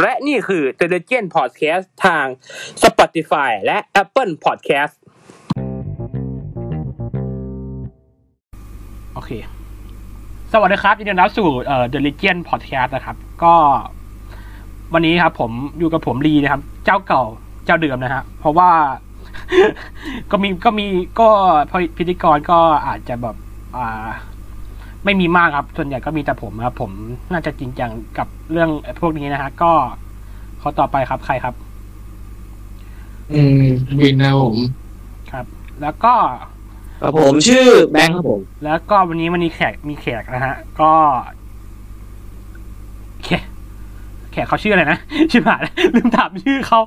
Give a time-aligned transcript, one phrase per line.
[0.00, 2.26] และนี่คือ The Legend Podcast ทาง
[2.82, 4.94] Spotify และ Apple Podcast
[9.14, 9.30] โอเค
[10.52, 13.54] สวัสดีครับยินดีต้อนรับสู่เอ่อ The Legend Podcast นะครับ ก็
[14.94, 17.22] วันนี้ครับผมอยู่กับผมลีนะครับ เจ้าเก่า
[17.64, 18.70] เจ้าเดิมนะฮะเพราะว่า
[20.30, 20.86] ก็มีก็มี
[21.20, 21.28] ก็
[21.96, 23.36] พิธีกรก็อาจจะแบบ
[23.76, 24.08] อ่า
[25.04, 26.90] ไม่มีมากครับ ส่วนใหญ่ก็มีแต่ผมครับ ผม
[27.32, 29.72] น่าจะจริงจังกับเรื่องพวกนี้นะฮะ ก็
[30.60, 31.54] ขอต่อไปครับใครครับ
[33.34, 33.64] อืม
[34.00, 34.56] วินนะผม
[35.32, 35.46] ครับ
[35.82, 36.14] แล้วก็
[37.02, 40.92] ครับผมชื่อแบงค์ครับผม แล้วก็วันนี้วันนี้แขกมีแขกนะฮะ ก็
[43.24, 43.44] แขก
[44.32, 44.98] แขกเขาชื่ออะไรนะ
[45.30, 46.80] ชื่อหมาเลยลืมถามชื่อเขา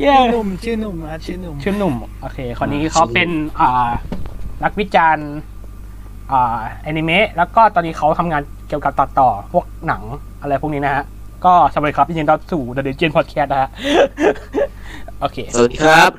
[0.00, 3.28] เย้หนุ่มชื่อหนุ่มครับชื่อหนุ่มชื่อหนุ่ม โอเคคนนี้เขาเป็น
[3.60, 3.90] อ่า
[4.64, 5.51] นักวิจารณ์อ่า
[6.82, 10.02] แอนิเมะแล้วก็ตอนนี้เขาทำงานเกี่ยวกับตัดต่อพวกหนัง
[10.40, 11.04] อะไรพวกนี้นะฮะ
[11.44, 13.70] ก็สวัสดีครับยินดีต้อนรับสู่ The Legend Podcast นะฮะ
[15.20, 16.12] โอเค สวัสดีครับ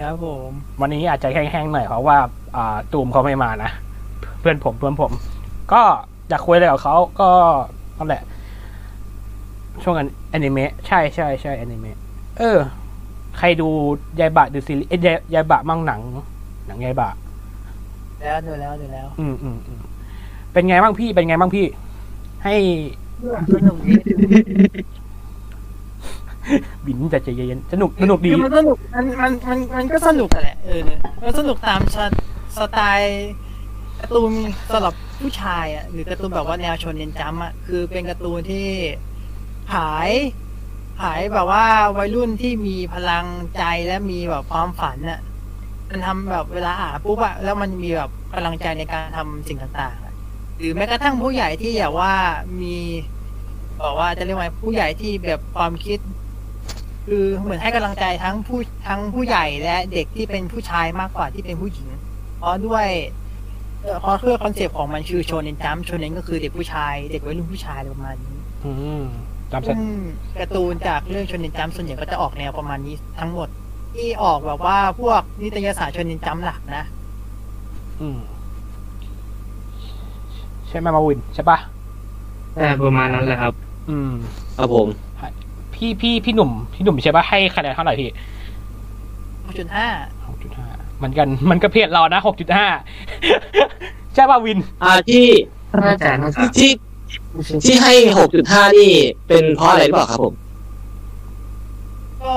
[0.00, 2.16] ครับผม วันนี้อาจจะแห้งๆหน่อยเพราะว่า
[2.56, 3.70] อ่าตูมเขาไม่มานะ
[4.40, 5.12] เพื่อนผมเพื่อนผม
[5.72, 5.82] ก็
[6.28, 7.30] อยากคุยอะไรกับเขาก็
[7.98, 8.22] นั่นแหละ
[9.82, 11.98] ช่วงกันแอนิเมะใช่ใช่ใช่แอนิเมะ
[12.38, 12.58] เออ
[13.38, 13.68] ใครดู
[14.20, 16.00] ยายบะดูซีรีส์เอ้ยยายยายบะมั่งหนัง
[16.66, 17.10] หนังยายบะ
[18.20, 19.80] แล้วดูแล้วดูแล้ว อืมอืมอืม
[20.52, 21.66] เป็นไงบ้างพี่เป็นไงบ้างพี่
[22.44, 22.54] ให้
[23.54, 23.92] สนุกดี
[26.86, 30.80] บินแต่ใจเย็นๆสนุกสนุกดี คือมันสนุกมันมันมันมันก็สนุกอะแหละเออ
[31.24, 31.98] มันสนุกตามส
[32.58, 33.32] สไตล์
[34.00, 34.32] การ์ตูน
[34.72, 38.66] สำหรับผู้ชายอะหรือการ์ตูนแบบว่าแนวชนเน้นจำอะคือเป็นการ์ตูนที่
[39.74, 40.10] ขาย
[41.00, 41.64] ขายแบบว่า
[41.98, 43.26] วัยรุ่นที่มีพลัง
[43.56, 45.20] ใจและมีแบบความฝันอะ
[45.90, 50.14] มันทำแบบเวลาอ่านปุ๊บอะแล้วมันมีแบบพลังใจในการทำสิ่งต่างๆอะ
[50.58, 52.12] หรือแม้กระทั่งผู้ใหญ่ที่อยากว่า
[52.60, 52.76] มี
[53.80, 55.98] บอกว่าจะเรียกว่าผู้ใหญ่ที่แบบความคิด
[57.06, 61.88] คือเหมือนให้กำลังใจทั้งผู้ทั้งผู้ใหญ่และเด็กที่เป็นผู้ชายมากกว่าที่เป็นผู้หญิง
[62.38, 62.86] เพราะด้วย
[63.82, 69.02] เอ่อเพราะเพื่อคอนเซปต์ของมันคือโชเนนจัมโชเนนก็คือเด็กผู้ชาย เด็กวัยรุ่นผู้ชายอะไรประมาณนี้ อืม
[69.52, 69.80] จำสัซึ่ง
[70.40, 73.48] การ์ตูนจากเรื่องโชเนนจัมส่วนใหญ่ก็จะออกแนวประมาณนี้ทั้งหมด
[73.94, 76.84] ที่ออกแบบว่าพวกนิตยสารโชเนนจัมหลักนะ
[78.00, 78.18] อืม
[80.68, 81.58] ใช่ไหมมาวิน ใช่ปะ
[82.54, 83.52] แต่ประมาณนั้นแหละครับ
[83.90, 84.12] อืม
[84.56, 84.86] ครับผม
[85.74, 88.10] พี่พี่พี่หนุ่ม พี่หนุ่มใช่ปะให้คะแนนเท่าไหร่พี่
[89.46, 89.68] 6.5หกจุด
[90.58, 90.68] ห้า
[91.02, 92.66] มันกันมันก็เพจเรานะหกจุดห้า
[94.14, 95.26] ใช่ป่ะวิน อ่าที่
[95.84, 96.70] น่าจะน่าจะที่
[97.64, 98.92] ที่ให้หกจุดห้านี่
[99.28, 100.34] เป็นเพราะอะไรหรือเปล่าครับผม
[102.22, 102.34] ก็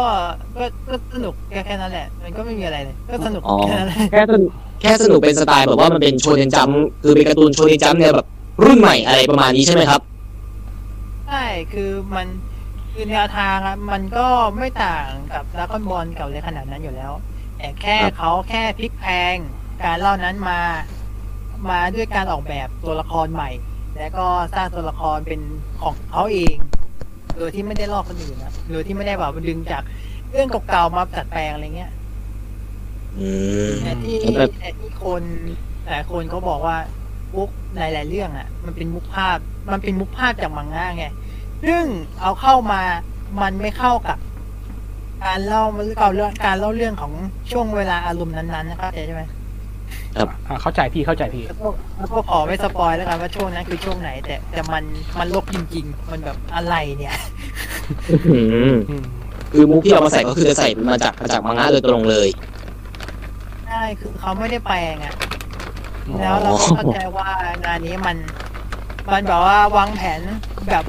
[0.56, 4.52] ก็ก็สนุกแค่แค่นั้นแหละ มันก็ไม่มีอะไรเลย ก็สนุกอ๋อ แค่นั้นแหละ แค่สนุก
[4.82, 8.28] แค่สนุกเป็นสไตล์แบบว่ามันเป็นโชเนนจัมป์คือเป็นการ์ตูนโชเนนจัมป์เนี่ยแบบ
[8.66, 10.02] รุ่นใหม่อะไรประมาณนี้ใช่ไหมครับ
[11.28, 11.44] ใช่
[11.74, 12.28] คือมัน
[12.94, 14.28] คือแนวทางอะมันก็
[14.58, 17.12] ไม่ต่างกับดราก้อนบอลเก่าเลยขนาดนั้นอยู่แล้ว
[17.58, 19.36] แต่แค่ครับ เขาแค่พลิกแพลง
[19.84, 20.60] การเล่านั้นมา
[21.70, 23.50] มาด้วยการออกแบบตัวละครใหม่
[23.98, 25.42] แล้วก็สร้างตัวละครเป็น
[25.84, 26.56] ของเขาเอง
[27.38, 29.84] โดยที่ไม่ได้ลอกคนอื่นนะโดยที่ไม่ได้แบบดึงจาก
[30.32, 31.92] เรื่องเก่าๆมาจัดแปลงอะไรเงี้ย
[33.20, 33.30] อื
[33.68, 35.24] มแต่ที่แบบแต่ที่คน
[35.88, 36.78] หลายคนเขาบอกว่า
[37.36, 39.38] มุกหลายๆเรื่องอะ มันเป็นมุกภาพ
[39.72, 41.06] มันเป็นมุกภาพจากมังงะไง
[41.66, 41.84] ซึ่ง
[42.22, 42.82] เอาเข้ามา
[43.42, 44.18] มันไม่เข้ากับ
[45.24, 45.64] การเล่า
[45.98, 47.14] เก่าเรื่องการเล่าเรื่องของ
[47.52, 49.24] ช่วงเวลาอารมณ์นั้นๆนะครับใช่ไหม
[50.18, 54.84] อ่าเข้าใจพี่เข้าใจพี่ แล้วก็แล้วก็ขอไม่สปอยแล้วกันว่าช่วงนั้นคือช่วงไหน แต่แต่มัน
[55.20, 57.16] มันลบจริง ๆ มันแบบอะไรเนี่ย
[58.10, 58.40] อื
[58.74, 59.04] มอืม
[59.52, 62.30] คือมุกที่เอามาใส่ก็คือจะใส่มาจากมาจากมังงะโดยตรงเลย
[63.68, 65.16] ใช่คือเขาไม่ได้แปลงอะ
[66.20, 67.30] แล้วเราก็เข้าใจว่า
[67.66, 68.18] งานนี้มัน
[69.12, 70.22] มันแบบว่าวางแผน
[70.70, 70.86] แบบ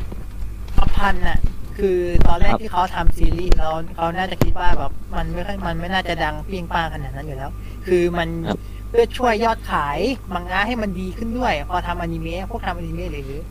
[0.79, 1.39] ประพันธ์น่ะ
[1.79, 7.51] คือตอนแรกครับ ที่เขาทำซีรีส์เราเขาน่าจะคิดว่าแบบมันไม่ค่อยมันไม่น่าจะดังเปรี้ยงป้างขนาดนั้นอยู่แล้ว
[7.87, 9.99] คือมันเพื่อช่วยยอดขาย
[10.35, 13.43] มังงะให้มันดีขึ้นด้วย พอทำอนิเมะพวกทำอนิเมะหรือ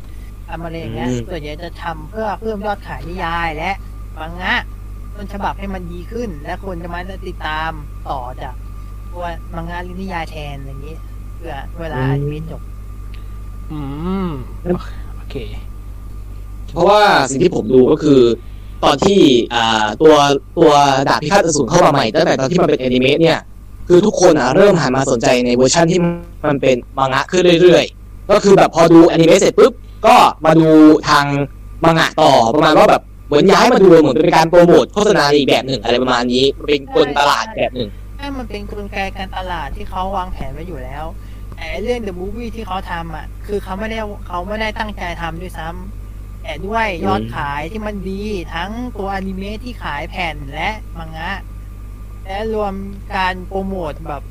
[0.50, 3.72] ทำอะไรอย่างเงี้ยส่วนใหญ่จะทำเพื่อเพิ่มยอดขายนิยายและ
[4.20, 4.56] มังงะ
[5.16, 7.72] ต้นฉบับให้มันดีขึ้น และคนจะมาติดตาม
[8.10, 8.56] ต่อจาก
[9.12, 9.26] ตัว
[9.56, 10.96] มังงะหรือนิยายแทนอย่างนี้
[11.36, 12.62] เพื่อเวลาอนิเมะจบ
[13.72, 13.80] อื
[14.26, 14.28] ม
[15.16, 15.36] โอเค
[16.74, 18.22] เพราะว่าสิ่งที่ผมดูก็คือ
[18.84, 19.22] ตอนที่
[19.54, 20.16] อ่าตัว
[20.58, 20.72] ตัว
[21.10, 23.40] ดาบพิฆาตอสูรเข้ามาใหม่ตั้งแต่ตอนที่มันเป็นแอนิเมะเนี่ย
[23.88, 26.00] คือทุกคนอะเริ่มหันมาสนใจในเวอร์ชันที่
[26.50, 29.74] มันเป็นมังงะขึ้นเรื่อยๆ ก็คือแบบพอดูแอนิเมะเสร็จปุ๊บ
[30.08, 30.16] ก็
[30.46, 30.70] มาดู
[31.10, 31.26] ทาง
[31.84, 37.90] มังงะต่อประมาณว่าแบบเหมือนย้ายมาดูเหมือนเป็นการโปรโมทโฆษณาอีกแบบหนึ่งอะไรประมาณนี้เป็นกลตลาดแบบหนึ่ง
[38.20, 41.06] ถ้ามันเป็นกลไกการตลาดที่เขาวางแผนไว้อยู่แล้ว
[41.56, 48.24] แต่เรื่อง The Movie ที่เขาทำอะ คือเขาไม่ได้เขาไม่ได้ตั้งใจทำด้วยซ้ำแต่ด้วยยอดขายที่มันดี
[48.56, 51.32] ทั้งตัวอนิเมะที่ขายแผ่นและมังงะ
[52.26, 52.74] และรวม
[53.16, 54.22] การโปรโมทแบบ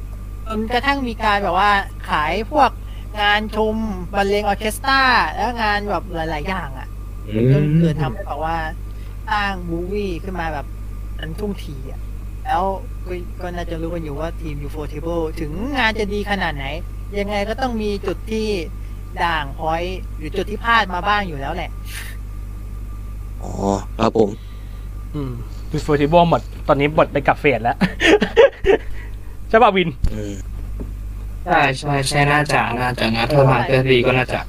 [0.47, 1.71] จนกระทั่งมีการแบบว่า
[2.11, 2.71] ขายพวก
[3.21, 3.77] งานชม
[4.15, 5.01] บรรเลงออร์เคสตรา
[5.35, 6.89] แล้วงานแบบหลาย ๆ อย่างอะ
[7.29, 8.57] อืจนเกิดมทำให้แบบว่า
[9.29, 10.67] สร้างมูวี่ขึ้นมาแบบ
[11.19, 12.01] อันทุ่งทีอะ
[12.45, 12.63] แล้ว
[13.05, 13.13] ก็
[13.43, 16.67] ก็น่าจะรู้กันอยู่ว่าทีม UFO Table ถึงงานจะดีขนาดไหน
[17.19, 18.47] ยังไงก็ต้องมีจุดที่
[19.25, 21.71] ด่างพอยต์หรือจุดที่พลาดมาบ้างอยู่แล้วแหละ
[23.43, 23.51] อ๋อ
[23.99, 24.31] ครับผม
[25.15, 25.33] อืม
[25.71, 27.77] ดูฟูทิโบหมด ตอนนี้บทไปกับเฟดแล้ว
[29.49, 30.35] ใช่ป่ะวินอืม
[31.45, 34.41] ใช่ใช่ใช่น่าจะน่าจะนะถ้ามาเกินดีก็น่าจะ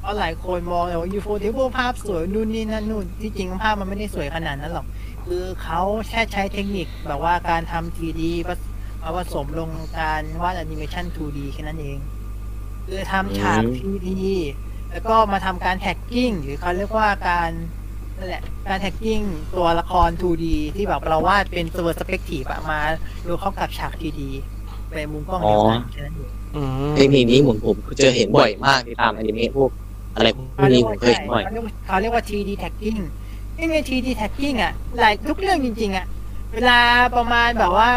[0.00, 4.86] เพราะหลายคนมองเลยว่า Ufotable ภาพสวยนู่นนี่นั่นนู่นที่จริงภาพมันไม่ได้สวยขนาดนั้นหรอก
[5.26, 8.60] คือเขาแค่ใช้เทคนิคแบบว่าการทำ 3D ผส
[9.02, 9.70] มผสมลง
[10.00, 11.98] การวาดแอนิเมชัน 2D แค่นั้นเอง
[12.86, 14.08] คือทำฉาก 3D
[14.90, 17.50] แล้วก็มาทำการ tracking หรือเขาเรียกว่าการ
[18.20, 19.20] นั่นแหละการ tracking
[19.54, 20.44] ตัวละคร 2D
[20.76, 22.80] ที่แบบเราวาดเป็นตัว perspective มา
[23.26, 24.20] ดูเข้ากับฉาก 3D
[24.88, 29.70] เป็นมุมกล้องเดียวกันแค่นั้นเองอืมเทคนิคนี้ผมผมเจอเห็นบ่อยมากในตามอนิเมะพวก
[30.14, 33.00] อะไรพวกเขาเรีนี้ยกผมว่าเคยเห็นบ่อย เขาเรียกว่าเขาเรียกว่า 3D tagging
[33.56, 36.06] ที่ใน 3D tagging อะหลายทุกเรื่องจริง ๆ อะ
[36.54, 36.78] เวลา
[37.16, 37.88] ประมาณแบบว่า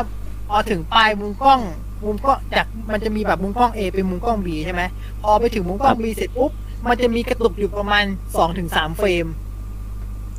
[0.48, 1.60] พอถึงปลายมุมกล้อง
[2.06, 4.82] มุมกล้องจากมันจะมีแบบมุมกล้อง A เป็นมุมกล้อง B ใช่ไหม
[5.22, 6.52] พอไปถึงมุมกล้อง B เสร็จปุ๊บ
[6.90, 8.06] มันจะมีกระตุกอยู่ประมาณ
[8.52, 9.26] 2-3 เฟรม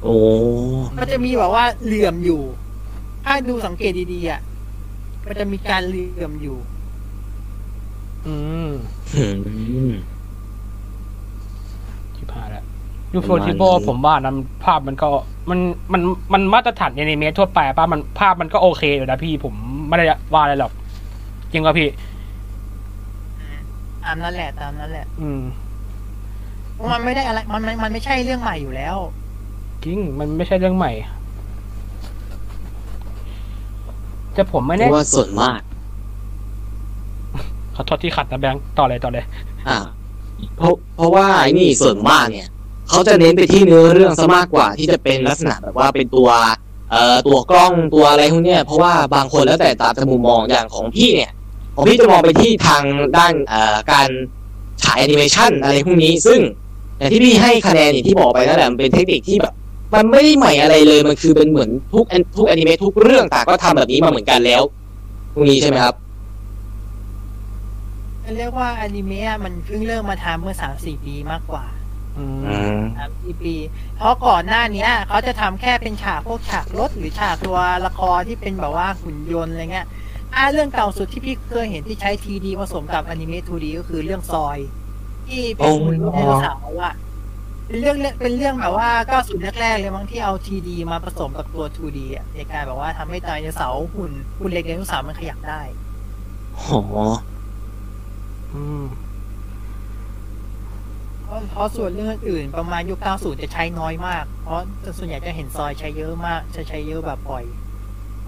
[0.05, 0.17] โอ้
[0.97, 2.43] มันจะมีแบบว่าเหลื่อมอยู่
[3.25, 4.41] ถ้าดูสังเกตดีๆอะ
[5.27, 6.59] มันจะมีการเหลื่อมอยู่
[8.27, 8.37] อื
[8.69, 8.71] ม
[9.17, 9.25] อื
[9.91, 9.93] ม
[12.17, 12.65] ที่ผ่านแล้ว
[13.13, 15.09] ยูโฟประมาณทิโบนี้ผมว่านั้นภาพมันก็
[15.51, 15.59] มัน
[15.93, 16.03] มัน
[16.33, 19.55] มันมาตรฐานอนิเมะทั่วไปป่ะมันภาพมันก็โอเคอยู่นะพี่ผม
[19.89, 20.73] ไม่ได้ว่าอะไรหรอก
[21.53, 21.89] จริงป่ะพี่
[24.05, 25.43] ตามนั้นแหละตามนั้นแหละ อืม
[26.75, 28.97] เพราะมันไม่ได้อะไรมันมันมันไม่ใช่เรื่องใหม่อยู่แล้ว
[29.85, 30.93] จริง มันไม่ใช่เรื่องใหม่
[34.35, 35.61] แต่ผมไม่เพแน่ราะว่าส่วนมาก
[37.75, 39.25] ขอโทษที่ขัดนะแบงค์ต่อเลยต่อเลย
[39.69, 39.79] อ่า
[40.57, 42.49] เพราะเพราะว่าไอ้นี่ส่วนมากเนี่ย
[42.89, 46.29] เขาจะเน้นไปที่เนื้อเรื่องซะมากกว่าที่จะเป็นลักษณะแบบว่าเป็นตัว
[46.91, 51.33] เอ่อตัวกล้องตัวอะไรพวกเนี้ยเพราะว่าบางคนแล้วแต่ตามมุมมองอย่างของพี่เนี่ย
[51.75, 52.83] ของพี่จะมองไปที่ทาง
[53.17, 54.09] ด้านเอ่อการ
[54.83, 56.41] ฉายแอนิเมชันอะไรพวกนี้ ซึ่ง
[56.99, 59.55] อย่างที่พี่ให้คะแนนอย่างที่บอกไปนั่นแหละมันเป็นเทคนิคที่แบบ
[59.95, 64.63] มันไม่ได้ใหม่อะไรเลยมันคือเป็นเหมือนทุกแอนทุกแอนิเมะทุกเรื่องต่างก็ทำแบบนี้มาเหมือนกันแล้ว
[65.33, 65.95] พวกนี้ใช่ไหมครับ
[68.37, 71.65] เรียกว่าอนิเมะมันเพิ่งเริ่มมาทำเมื่อสามสี่ปีมากกว่า
[72.19, 73.55] อืมอืมสามสี่ปี
[73.97, 79.87] เพราะก่อนหน้าเนี้ยเขาจะทำแค่เป็นฉากพวกฉากรถหรือฉากตัวละครที่เป็นแบบว่าหุ่นยนต์อะไรเงี้ย
[80.35, 84.59] อ่าเรื่องเก่าสุดที่พี่เคยเห็นที่ใช้ 3D ผสมกับอนิเมะ 2D ก็คือเรื่องซอย
[85.29, 86.95] ที่เป็นหุ่นยนต์ไดโนเสาร์อะ
[87.67, 95.61] เป็นเรื่องเป็นเรื่องแบบว่าก้าสุดแรกๆเลยมั้งที่เอา 3D มาผสมกับตัว 2D อะในการแบบว่าทำให้ไดโนเสาร์หุ่นหุ่นเล็กไดโนเสาร์มันขยับได้
[96.59, 96.81] อ๋อ
[98.55, 98.85] อืม
[101.25, 104.61] เพราะเพราะส่วนเรื่องอื่นประมาณยุค 90 จะใช้น้อยมาก เพราะ
[104.99, 107.45] ส่วนใหญ่จะเห็นซอยใช้เยอะมาก จะใช้เยอะแบบบ่อย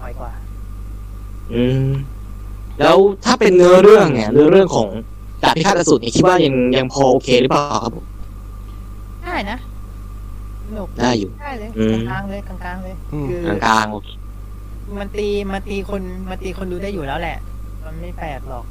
[0.01, 0.31] บ่อยกว่า
[1.53, 1.89] อืม
[2.79, 4.89] แล้วถ้าเป็นเนื้อเรื่องเนี่ยเนื้อเรื่องของ
[5.43, 8.05] ดาบพิฆาตอสูรเนี่ยคิดว่ายังยังพอโอเคหรือเปล่าครับผม
[9.27, 9.57] ได้นะ
[10.65, 14.09] สนุกได้อยู่ ได้เลยอืม กลางๆเลยกลางๆเลย อืม คือกลางๆโอเค
[14.99, 17.37] มันตีมันตีคนมันตีคนดูได้อยู่แล้วแหละ
[17.85, 18.65] มันไม่แปลกหรอก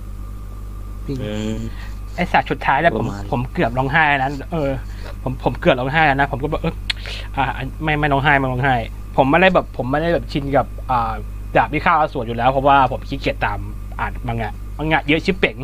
[1.08, 1.14] อื
[1.54, 1.56] ม
[2.14, 4.70] ไอฉากสุดท้ายแล้วผมประมาณ ผมเกือบร้องไห้นะเออ
[5.22, 6.74] ผมผมเกือบร้องไห้แล้วนะผมก็แบบเออ
[7.36, 7.44] อ่า
[7.84, 8.74] ไม่ไม่ร้องไห้ไม่ร้องไห้
[9.16, 11.12] ผมไม่ได้แบบ ผมไม่ได้แบบชินกับอ่า
[11.56, 13.58] ดาบที่ข้าวสวนอยู่แล้วเพราะว่าผมขี้เกียจตาม
[14.00, 15.56] อ่านมังงะมังงะเยอะชิบเป๋ง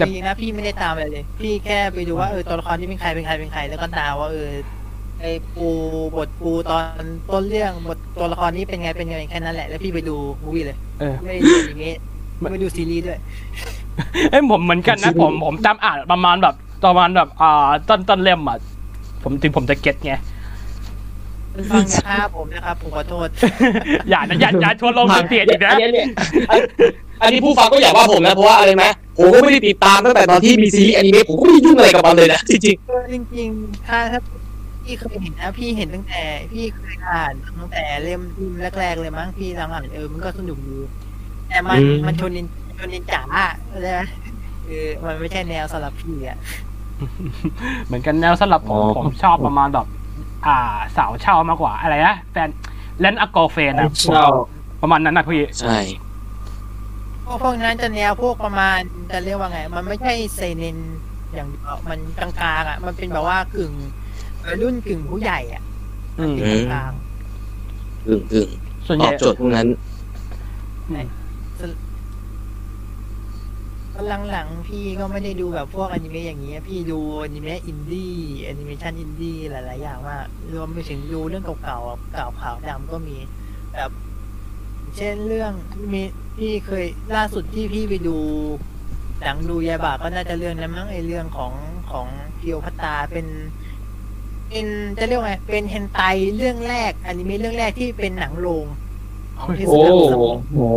[0.00, 4.50] แต่ จริงๆนะพี่ไม่ได้ตามอะไรเลย พี่แค่ไปดูว่าเออตัวละครที่เป็นใครเป็นใครเป็นใคร แล้วก็ตามว่าเออ
[5.20, 5.68] ไอปู
[6.16, 11.98] บทปูตอนต้นเรื่องบทตัวละครนี้เป็นไงเป็นไงแค่นั้นแหละ แล้วพี่ไปดูมูวี่เลย เออ ไม่ได้ดูอนิเมะ
[12.50, 13.18] ไม่ดูซีรีส์ด้วย
[14.30, 16.54] เอ้ยผมเหมือนกันนะผมผมจำอ่านประมาณแบบ
[16.84, 18.58] ประมาณแบบอ่าต้นต้นเล่มอะ
[19.22, 20.12] ผมถึงผมจะเก็ตไง
[21.70, 23.28] ฟังนะครับผมนะครับผมขอโทษ
[24.10, 26.06] อย่านะอย่าอย่าชวนลงเสียดอีกนะ อันนี้เนี่ย
[26.50, 26.60] อัน
[27.22, 28.84] อันนี้ผู้ฟังก็อย่าว่าผมนะเพราะว่าอะไรไหม
[29.18, 34.20] ผมก็ไม่ได้ติดตามตั้งแต่ตอนที่มีซีรีส์อนิเมะผมก็ไม่ได้ยุ่งอะไรกับมันเลยนะจริงจริงๆถ้าถ้า
[34.84, 38.20] พี่เคยเห็นนะพี่เห็นตั้งแต่ พี่เคยอ่านตั้งแต่เล่ม
[38.80, 40.78] แรกๆเลยมั้งพี่หลังอ่านเออมันก็สนุกดี
[41.48, 42.46] แต่มันมันชนนิน
[42.78, 43.22] ชนนินจ๋า
[43.82, 44.00] ใช่ไหม
[44.66, 46.38] คือมันไม่ใช่แนวสำหรับพี่อะ
[47.86, 49.86] เหมือนกันแนวสำหรับผมผมชอบประมาณแบบ
[50.46, 50.58] อ่า
[50.96, 52.48] สาวเช่ามากกว่าอะไรนะแฟน
[53.00, 54.26] เล่นอากอเฟนอะเช่า
[54.82, 55.78] ประมาณนั้นนะพี่ๆใช่
[57.24, 58.78] พวกพวกนั้นจะแนวพวกประมาณ
[59.10, 60.78] จะเรียกว่าไง มันไม่ใช่เซเนน
[61.34, 63.72] อย่างเดียวมันกลางๆอะ มันเป็นแบบว่ากึ่ง
[64.44, 65.62] วัยรุ่นกึ่งผู้ใหญ่อะ
[66.18, 66.92] อืมกึ่งกลาง
[68.06, 68.48] กึ่งกึ่ง
[68.86, 69.66] ส่วนตใหอญ่บโจทย์พวกนั้น
[74.30, 83.16] หลังๆพี่ก็ไม่ได้ดูแบบพวกอนิเมะอย่างเงี้ยพี่ดูอนิเมะอินดี้แอนิเมชันอินดี้หลายๆอย่างมากรวมไปถึงดูเรื่องเก่าๆอะเก่าขาวดำก็มี
[83.74, 83.90] แบบ
[84.96, 85.52] เช่นเรื่อง
[85.92, 86.02] มี
[86.38, 86.84] พี่เคย
[87.16, 88.16] ล่าสุดที่พี่ไปดู
[89.22, 91.52] หนังดูยายบาก็น่าจะเรื่องนั้นมั้งไอเรื่องของ
[91.92, 92.06] ของ
[92.38, 93.26] เกียวพัตตาเป็น
[94.48, 94.66] เป็น
[94.98, 96.00] จะเรียกว่าไงเป็นเฮนไต
[96.36, 98.66] เรื่องแรกอนิเมะเรื่องแรกที่เป็นหนังโรง
[99.40, 100.14] ของเทศโอ้กาลโห
[100.54, 100.68] โอ้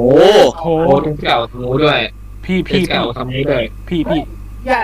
[0.60, 2.00] โหโอ้ถึงเก่าทำนู้ด้วย
[2.46, 4.22] พี่พี่พี่เก่าทำนี้เลยพี่พี่
[4.68, 4.82] อย่า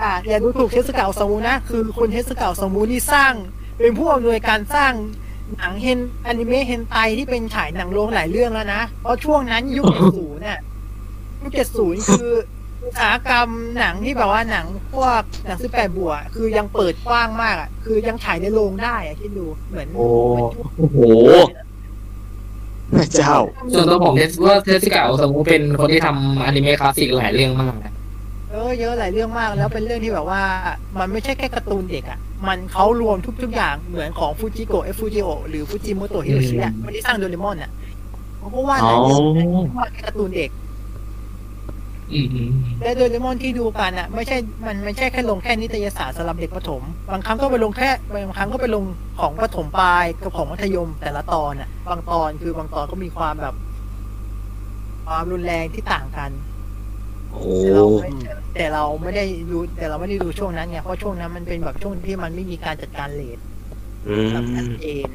[0.00, 3.32] อ่าอย่าดูถูกเทสกาสมูนะ คือคนเทสกาสมูนี่สร้าง
[3.78, 4.92] เป็นผู้อำนวยการสร้าง
[5.56, 9.86] หนังเฮนอนิเมะเฮนไตที่เป็นฉายหนังโรงหลายเรื่องแล้วนะ เพราะช่วงนั้นยุค
[10.18, 10.60] 70น่ะ
[11.42, 12.32] ยุค70คือ
[12.82, 20.08] อุตสาหกรรมหนังที่แบบว่าหนังพวกหนัง18บวกคือยังเปิดกว้างมากอะคือยังฉายในโรงได้อะคิดดูเหมือนโอ้
[20.94, 21.10] โอ้
[22.88, 23.36] โหแม่เจ้า
[23.72, 27.92] ส่วนตัวผมเทสว่าเทสเก่าสมมติเป็นคนที่ทำอนิเมะคลาสสิกหลายเรื่องมากนะ
[28.50, 30.40] เออเยอะหลายเรื่องมากแล้วเป็นเรื่องที่แบบว่า
[30.98, 32.18] มันไม่ใช่แค่การ์ตูนเด็กอะ
[32.48, 37.70] มันเขารวมทุกๆอย่างเหมือนของฟูจิโกะเอฟฟูจิโอหรือฟูจิโมโตะฮิโรชิอะไม่ได้สร้างโดเรมอนอะ
[38.52, 39.20] เพราะว่าหลายเรื่อง
[39.76, 40.67] ว่าแค่การ์ตูนเด็กอืมอืม
[42.82, 44.36] และโดเรมอนที่ดูกันอะ ไม่ใช่
[44.66, 48.84] มันไม่ใช่แค่ลงแค่นิตยสารสำหรับเด็กประถม บางครั้งก็ไปลงแค่บางครั้งก็ไปลง
[49.20, 53.54] ของประถมปลายกับของมัธยมแต่ละตอนอะ บางตอนคือบางตอนก็มีความแบบ
[55.06, 56.30] ความรุนแรงที่ต่างกัน
[57.32, 58.10] โอ้แต่เราไม่
[58.54, 63.38] แต่เราไม่ได้ดูแต่เราไม่ได้ดูช่วงนั้นไงเพราะช่วงนั้นมันเป็นแบบช่วงที่มันไม่มีการจัดการเลท
[64.08, 65.08] อืแบบชัดมเจน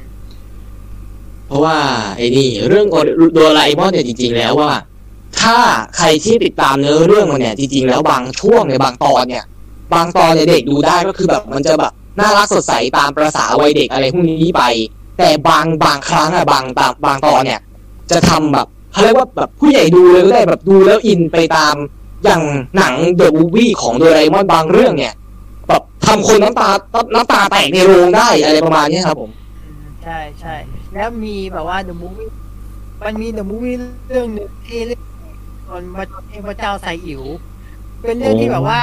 [1.46, 1.76] เพราะว่า
[2.16, 2.86] ไอ้นี่ เรื่อง
[3.34, 4.70] โดราเอมอนเนี่ยจริง ๆ แล้วว่า
[5.40, 5.56] ถ้า
[5.96, 9.44] ใครที่ติดตามเนื้อเรื่องมันเนี่ยจริงๆแล้วบางช่วงในบางตอนเนี่ย
[9.94, 14.62] บางตอนเนี่ยเด็กดูได้ก็คือแบบมันจะแบบน่ารักสดใสตามประษาวัยเด็กอะไรพวกนี้ไป
[15.18, 17.60] แต่บางบางครั้งอะบางตามบางตอนเนี่ย
[18.10, 21.74] จะทำแบบเขาเรียกว่าแบบผู้ใหญ่ดูเลยก็ได้แบบดูแล้วอินไปตาม
[22.24, 22.42] อย่าง
[22.76, 25.14] หนังเดอะมูวี่ของโดเอมอนบางเรื่องเนี่ย
[25.68, 26.68] แบบทำคนน้ำตา
[27.14, 29.30] น้ำตาแตกในโรงได้อะไรประมาณนี้ครับผม
[30.04, 30.54] ใช่ใช่
[30.94, 32.30] แล้วมีแบบว่า The Movie
[33.02, 33.76] มันมี The Movie
[34.08, 34.80] เรื่องหนึ่งที่
[35.66, 37.22] เรื่องคนมาเทพเจ้าไซอิ๋ว
[38.02, 38.80] เป็นเรื่องที่แบบว่า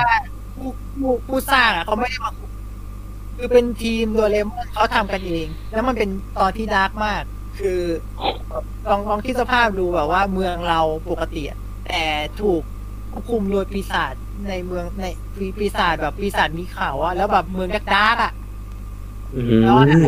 [0.55, 0.69] ผู้
[0.99, 2.31] ผู้ผู้สร้างอะเขาไม่ได้มา
[3.37, 7.23] คือเป็นทีมโดเรมอนเขาทำกันเอง แล้วมันเป็นตอนที่ดาร์กมาก
[7.59, 7.79] คือ
[8.87, 12.03] ลองลองคิดสภาพดูแบบว่าเมืองเราปกติอะแต่
[12.41, 12.61] ถูก
[13.11, 14.13] ควบคุมโดยปีศาจ
[14.49, 15.05] ในเมืองใน
[15.37, 18.31] ปีปีศาจแบบปีศาจมีเขาอะแล้วแบบเมือง dark ๆอะ
[19.35, 20.01] อืมผมยัง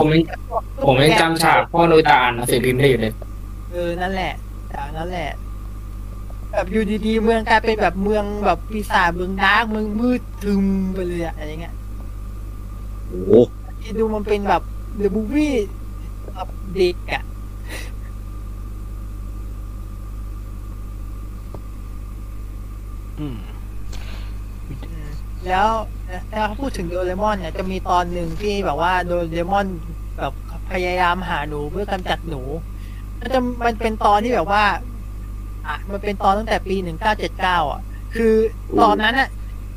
[0.86, 3.14] ผมยังจำฉากพ่อโนบิตาอ่านหนังสือพิมพ์ได้อยู่เลย
[3.72, 4.34] เออนั่นแหละ
[4.74, 5.30] จากนั้นแหละ
[6.54, 11.76] แบบอยู่ดีๆเมืองกลายเป็นแบบเมืองแบบปีศาจเมือง dark เมืองมืดทึมไปเลยอะอะไรเงี้ย
[13.08, 13.32] โอ้โห
[13.82, 14.62] ที่ดูมันเป็นแบบ
[14.98, 15.54] the movie
[16.34, 17.24] แบบเด็กอะ
[23.20, 23.38] อืม
[24.68, 24.74] อื
[25.08, 25.10] ม
[25.48, 25.68] แล้ว
[26.32, 29.66] ถ้าพูดถึงโดเรมอนเนี่ยจะมีตอนหนึ่งที่แบบว่าโดเรมอน
[30.20, 30.34] แบบ
[30.72, 32.42] พยายามหาหนูเพื่อกำจัดหนู
[33.20, 34.64] มันจะมันเป็นตอนที่แบบว่า
[35.68, 37.82] อะมันเป็นตอนตั้งแต่ปีหนึ่งเก้าเจ็ดเก้าอะ
[38.16, 38.34] คือ
[38.82, 39.30] ตอนนั้นอะ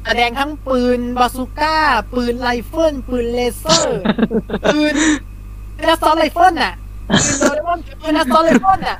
[0.04, 1.76] แสดงทั้งปืนบาซูก้า
[2.14, 4.00] ปืนไรเฟิลปืนเลเซอร์
[4.72, 4.94] ปืน
[5.88, 6.74] assault rifle น่ะ
[7.08, 8.98] ปืนโดเรมอนปืน assault rifle น่ะ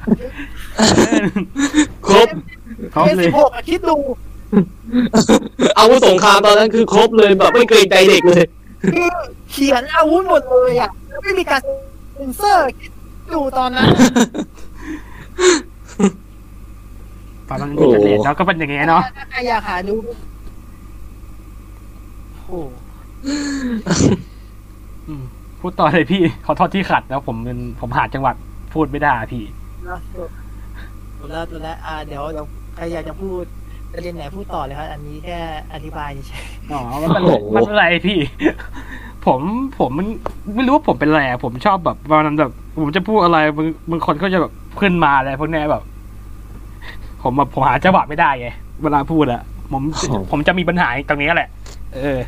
[2.06, 2.28] ครบ
[2.92, 3.96] เขาเอเลสิบหกคิดดู
[5.78, 8.44] อาวุธสงครามตอนนั้นคือครบเลยแบบไม่เกรงใจเด็กเลย
[8.94, 9.10] คือ
[9.50, 11.60] เขียนอาวุธหมดเลยอะแล้วไม่มีการ
[12.14, 12.92] เซ็นเซอร์คิด
[13.34, 13.88] ดูตอนนั้น
[17.48, 19.96] ตอนนั้นอินเทอร์เน็ตแล้วก็เป็นอย่างเงี้ยเนาะถ้าใครอยากหาดู
[22.32, 22.50] โอ้โห
[25.08, 25.24] อืม
[25.60, 28.34] พูดต่อเลยพี่ขอโทษที่ขัดแล้วผมเป็นผมหาจังหวะ
[28.74, 29.44] พูดไม่ได้พี่
[29.84, 29.98] แล้ว
[31.18, 33.42] ตัวแล้วตัวแล้วอ่าเดี๋ยวเดี๋ยวใครอยากจะพูด
[33.92, 35.38] ประเด็นไหนพูดต่อเลยครับ อันนี้แค่
[35.74, 38.18] อธิบายเฉยอ๋อมันเป็นโอ้โหมันเป็นไรพี่
[39.26, 39.40] ผม
[39.78, 40.06] ผมมัน
[40.54, 45.82] ไม่รู้ว่าผมเป็นอะไรอะผมชอบแบบวันนั้นแบบ ผมจะพูดอะไรบางบางคนก็จะแบบขึ้นมาอะไรพวกเนี้ยแบบ
[47.26, 48.48] ผมแบบผมหาจังหวะไม่ได้ไง
[48.82, 49.42] เวลาพูดอะ
[49.72, 49.82] ผม
[50.30, 51.48] ผมจะมีปัญหาตรงนี้แหละ
[51.94, 52.18] เออ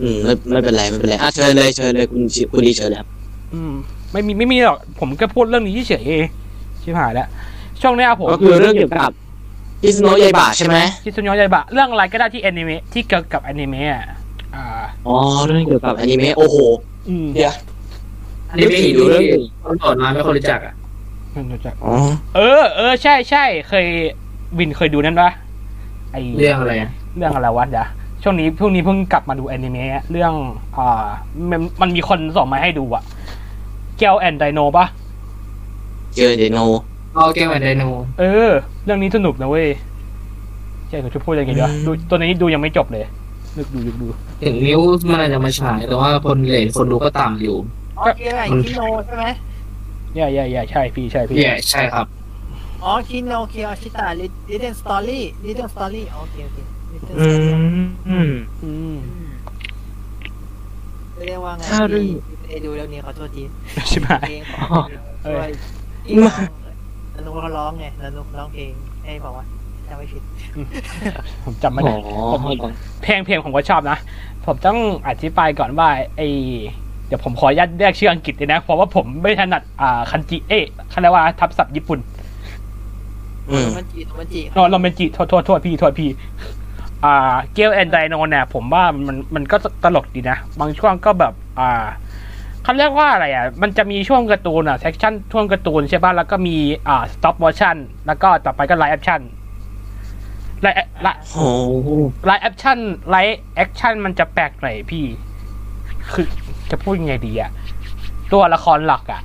[0.00, 3.08] อืมไม่ไม่เป็นไรไม่เป็นไรอะเชิญเลยเชิญเลยคุณชิคุณดีเชิญเลยครับ
[3.54, 3.72] อืม
[4.12, 7.28] ไม่มีไม่มีหรอกผมก็พูดเรื่องนี้เฉยๆชิบหายแล้ว
[7.80, 9.10] ช่วงเนี้ยผมก็คือเรื่องเกี่ยวกับ
[9.84, 14.06] อิสโนะยายบะใช่ไหมคิดสุนยอยใหญ่บะเรื่องอะไรก็ได้ที่แอนิเมะที่เกี่ยวกับแอนิเมะอะ
[14.54, 14.64] อ่า
[15.06, 15.16] อ๋อ
[15.46, 16.56] เรื่องเกี่ยวกับอนิเมะโอ้โห
[17.08, 17.54] อืมเดี๋ยว
[18.50, 19.24] อันนี้ไม่ดูเรื่อง
[19.64, 20.74] คนต่อนมาไม่คนรู้จักอะ
[21.84, 21.94] อ๋อ
[22.36, 23.86] เออเออใช่ใช่เคย
[24.58, 25.30] วินเคยดูนั่นปะ
[26.12, 27.88] ไอเรื่องอะไรอะเรื่องอะไรวะเดี๋ยว
[28.22, 30.32] ช่วงนี้ช่วงนี้เพิ่งกลับมาดูแอนิเมะเรื่อง
[30.76, 31.06] อ่า
[31.50, 33.02] มันมันมีคนส่งมาให้ดูอะ
[33.98, 34.86] เกลแอนไดโนปะ
[36.14, 36.58] เจอเดโน
[37.14, 37.84] เอาเกมแอนไดโน
[38.20, 38.50] เออ
[38.84, 39.68] เรื่องนี้สนุกนะเว้ย
[40.88, 43.04] ใช่ผมจะพูดยังไงดีวะดูตัวนี้ดูยังไม่จบเลย
[43.56, 44.06] นึกดูนึกดู
[44.42, 47.56] ถึงนิ้วมันอาจจะมาฉายแต่ว่าคนเลทคนดูก็ต่ำอยู่
[47.98, 49.24] อ๋อเกมอะไรคิโนใช่ไหม
[50.16, 52.06] ใช่ใช่ใช่ใช่พี่ใช่พี่เย่ใช่ครับ
[52.82, 56.58] อ๋อคิโนเคียวชิตาลิลิเดนสตอรี่ลิเดนสตอรี่โอเคโอเค
[56.92, 58.30] Little อื Story มอืม
[58.62, 59.28] อืมอืม
[61.26, 63.44] เรียกว่าไงถ้าเรื่องที่ไม่ได้ดูเรื่องนี้ขอโทษที
[63.88, 64.62] ใช่ไหมเพลงของ
[65.24, 65.50] เอช่อวย
[66.08, 66.16] อีก
[67.16, 68.70] นนุเขาร้องไงนนุร้องเพลง
[69.04, 69.44] ให้บอกว่า
[69.88, 70.22] จำไม่ผิด
[71.44, 71.94] ผมจำไม่อ๋ได้อ
[73.02, 73.98] เพลงเพลงผมก็ชอบนะ
[74.46, 76.22] ผมต้องอธิบายก่อนว่าไอ
[77.06, 81.98] เดี๋ยวผมขออนุญาตเรียกชื่ออังกฤษเลยนะ เพราะว่าผมไม่ถนัดอ่าคันจิเอ๊ะเขาเรียกว่าทับศัพท์ญี่ปุ่น
[83.50, 86.10] อืมมันจีโนมันจีโนโรแมนจิโทษโทษโทษพี่โทษพี่
[87.04, 91.86] อ่า Gal and Dino เนี่ยผมว่ามันมันก็ตลกดีนะ บางช่วงก็แบบ อ่า
[92.62, 96.56] เขาเรียกว่าอะไรอะ มันจะมีช่วงการ์ตูนอะเซ c ชั่นช่วงการ์ตูนใช่ป่ะแล้วก็มี
[96.88, 101.50] อ่า stop motion แล้วก็ต่อไปก็ live action live live โอ้
[101.82, 101.88] โห
[102.26, 105.04] live action live action มันจะแปลกหน่อยพี่
[106.12, 106.26] คือ
[106.70, 107.50] จะพูดยังไงดีอะ
[108.32, 109.22] ตัวละครหลักอะ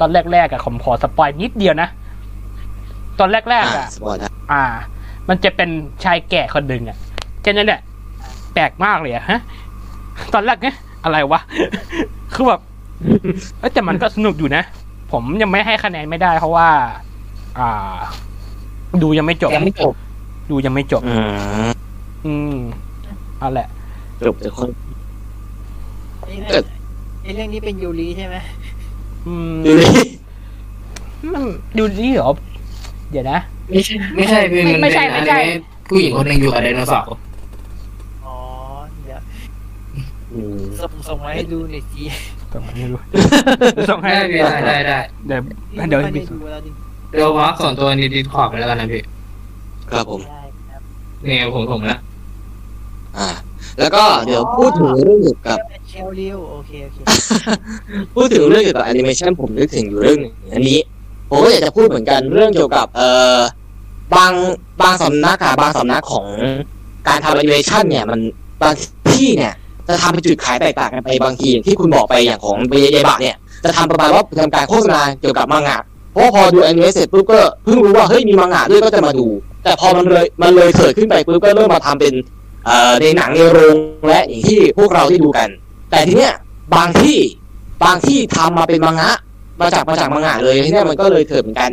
[0.00, 1.88] ตอนแรกๆอะผมขอ spoil นิดเดียวนะ
[3.18, 4.64] ตอนแรกๆอะอะ spoil อะอ่า
[5.28, 5.70] มันจะเป็น
[6.04, 6.96] ชายแก่คนหนึ่งอะ
[7.42, 7.80] แค่นั้นแหละ
[8.54, 9.40] แปลกมากเลยอะฮะ
[10.34, 11.40] ตอนแรกเนี่ยอะไรวะ
[12.34, 12.60] คือแบบ
[13.58, 14.62] เอ้ยแต่มันก็สนุกอยู่นะ
[15.12, 16.68] ผมยังไม่ให้คะแนนไม่ได้เพราะว่า
[17.58, 17.96] อ่า
[19.02, 19.94] ดูยังไม่จบยังไม่จบ
[20.50, 21.16] ดูยังไม่จบ อื
[21.66, 21.70] ม
[22.26, 22.56] อืม
[23.38, 23.68] เอาแหละ
[24.26, 24.68] จบแต่คน
[26.20, 26.66] ไอ้เกิเรื่อดง
[27.24, 28.36] ไอ้เรื่องนี้เป็นยูริใช่ไหม
[29.26, 29.88] อืมดูดิ
[31.32, 31.42] มัน
[31.78, 32.30] ดูนี่เหรอ
[33.10, 33.38] เดี๋ยวนะ
[33.70, 37.08] ไม่ใช่ไม่ใช่เป็นไม่ใช่ไม่ใช่เป็นอนิเมะผู้หญิงคนหนึ่งอยู่กับไดโนเสาร์
[38.24, 38.34] อ๋อ
[39.04, 39.20] เดี๋ยว
[40.32, 42.02] อืมส่งส่งมาให้ดูหน่อยสิ
[42.52, 42.96] ส่งให้ดู
[43.90, 45.40] ส่งให้ได้พี่ได้ได้ได้เดี๋ยว
[45.88, 46.70] เดี๋ยวไม่พี่ได้ดูแล้วดิ
[47.10, 49.02] เดี๋ยวว่าส่วนตัวใน Discord ไปแล้วกันนะพี่
[49.90, 50.82] ครับผมได้ครับ
[51.24, 51.98] เนี่ยผมผมนะ
[53.18, 53.28] อ่า
[53.78, 56.98] แล้วก็เดี๋ยวพูดถึงเรื่องเกี่ยวกับ service โอเคโอเค
[58.14, 60.78] พูดถึงเรื่องเกี่ยวกับแอนิเมชันผมนึกถึงอยู่เรื่องหนึ่งอันนี้
[61.28, 63.38] ผมก็อยากจะพูดเหมือนกันเรื่องเกี่ยวกับเอ่อ
[64.14, 64.32] บาง
[64.82, 66.26] บางสำนักอะบางสำนักของ
[67.08, 68.20] การทำแอนิเมชันเนี่ยมัน
[68.62, 68.74] บาง
[69.12, 69.54] ที่เนี่ย
[69.88, 75.78] จะทำเป็นจุดขายแตกต่างกันไปบางทีอย่างที่คุณบอกไปอย่างของเบยบะเนี่ยจะทำประมาณว่าทำการโฆษณาเกี่ยวกับมังงะ
[76.12, 79.26] เพราะว่าพอดูแอนิเมะเสร็จปุ๊บก็เพิ่งรู้ว่าเฮ้ยมีมังงะด้วยก็จะมาดู
[79.64, 82.43] แต่พอมันเลยมันเลยเถิดขึ้นไปปุ๊บก็เริ่มมาทำเป็นเอ่อ
[83.00, 83.76] ในหนังในโรง
[84.08, 85.48] และอย่างที่พวกเราได้ดูกัน
[85.90, 86.34] แต่ทีเนี้ย
[86.74, 87.18] บางที่
[87.84, 89.10] บางที่ทำมาเป็นมังงะ
[89.60, 91.70] มาจากมาจากมังงะเลยทีเนี้ยมันก็เลยเถิดเหมือนกัน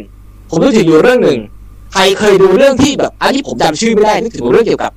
[0.50, 1.40] ผมนึกถึงอยู่เรื่องหนึ่ง
[1.94, 4.92] ใครเคยดูเรื่องที่แบบอันนี้ผมจำชื่อไม่ได้นึกถึงเรื่องเกี่ยวกับ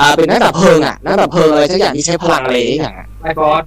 [0.00, 2.84] อ่าเป็นนักดับเพลิงอะนักดับเพลิงอะไรสักอย่างที่ใช้พลังอะไรอย่างเงี้ย
[3.22, 3.64] ไอบอส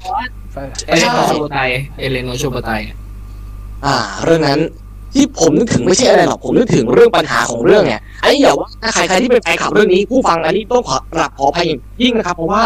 [0.87, 1.59] เอเลใช่โนโชโบไต
[1.99, 2.71] เอเลโนโชโบไต
[3.85, 4.59] อ่า เรื่องนั้น
[5.13, 12.63] ที่ผมนึกถึงไม่ใช่อะไรหรอกผมนึกถึงเรื่องปัญหาของเรื่องเนี่ยอันนี้อย่าว่าใครใครที่เป็นแฟนคลับเรื่องนี้ผู้ฟังอันนี้ต้องขอราบขออภัยอย่างยิ่งนะครับ เพราะว่า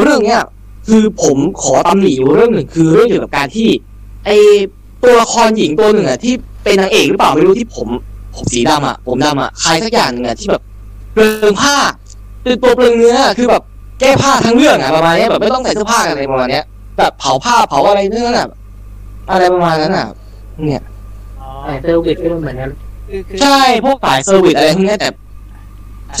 [0.00, 0.40] เรื่องเนี้ย
[0.88, 3.68] คือผมขอตำหนิอยู่เรื่องหนึ่งคือเรื่องเกี่ยวกับการที่
[4.26, 4.30] ไอ
[5.02, 7.88] ตัวละครหญิงตัวหนึ่งอะที่เป็นนางเอกหรือเปล่าไม่รู้ที่ผม
[8.34, 10.62] ผมสีดำอะผมดำอะใครสักอย่างนึ่งอะที่แบบ
[11.12, 11.76] เปลืองผ้า
[12.42, 13.62] เป็นตัวเปลืองเนื้อคือแบบ
[14.00, 16.64] แก้ผ้าทั้งเรื่องอะประมาณเนี้ยแบบไม่ต้องใส่เสื้อผ้าอะไรประมาณเนี้ย
[16.98, 18.48] แบบเผาผ้าเผาอะไรเนื้อน่ะ
[19.30, 20.06] อะไรประมาณนั้นอะ
[20.66, 20.82] เนี่ย
[21.62, 22.70] อ๋อแต่ service ก็เหมือนกัน
[23.10, 25.08] คือคือใช่พวกสาย service อะไรพวกเนี้ยแต่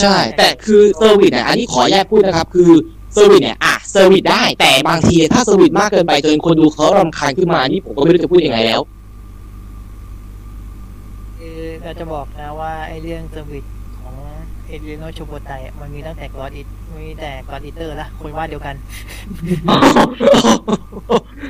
[0.00, 2.70] ใช่ แต่คือ service เนี่ยอันนี้ขอแยกพูดนะครับ คือ
[3.14, 8.80] service เนี่ยอะ service ได้แต่บางทีถ้า service มากเกินไปจนคนดูเขารำคาญขึ้นมานี่ผมก็ไม่รู้จะพูดยังไงแล้ว
[11.38, 13.64] คือเราจะบอกนะว่าไอ้เรื่อง service
[14.00, 14.14] ของ
[14.66, 15.50] เอลิโนโชโบไต
[15.80, 16.62] มันมีตั้งแต่กอดอิ
[17.06, 18.74] มีแต่กอดอิเตอร์ละคนว่าเดียวกัน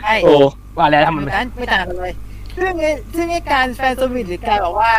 [0.02, 0.34] ใช่โอ้
[0.78, 2.12] ว่าแล้วทำเหมัมือนนกันไม่ต่างกันเลย
[2.56, 4.94] ซึ่งไอ้ซึ่งไอ้การแฟนสวิตหรือการบอกว่า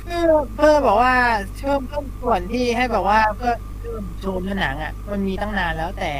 [0.00, 0.20] เพื่อ
[0.56, 1.14] เพื่อบอกว่า
[1.56, 6.12] เพิ่มเพิ่มส่วนที่ให้แบบว่าเพื่อเพิ่มโชว์เนื้อหนังอะ มันมีตั้งนานแล้วแต่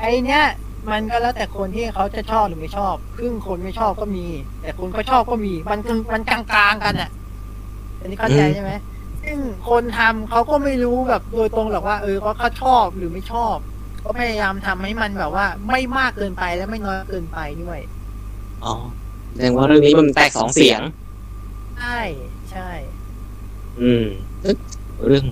[0.00, 0.42] ไอเนี้ย
[0.90, 4.26] มันก็แล้วแต่คนที่เขาจะชอบหรือไม่ชอบ ครึ่งคนไม่ชอบก็มี
[4.62, 7.10] แต่คนก็ชอบก็มี มันกึ่งมันกลางๆกันอะ
[8.00, 8.72] อันนี้เข้าใจใช่ไหม
[9.22, 13.56] ซึ่งคนทำเขาก็ไม่รู้แบบโดยตรงหรอกว่า เออว่าเขาชอบหรือไม่ชอบ
[14.04, 17.78] ก็พยายามทำให้มันแบบว่า ไม่มากเกินไปและไม่น้อยเกินไปด้วย
[18.64, 18.74] อ๋อ
[19.34, 20.80] แสดงว่าเรื่องนี้มันแตกสองเสียง
[21.78, 22.00] ใช่
[22.50, 22.68] ใช่
[23.80, 24.04] อืม
[24.42, 24.56] เอ๊ะ
[25.06, 25.24] เรื่อง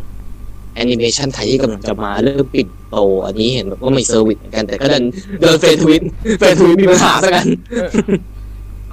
[0.74, 5.04] แอนิเมชันไทยที่กำลังจะมาเรื่องปิ่นโต อันนี้เห็นแบบว่าไม่ service เหมือนกันแต่ก็โดน
[5.40, 6.02] โดน Face Twit
[6.38, 7.46] Face Twit มีปัญหาซะกัน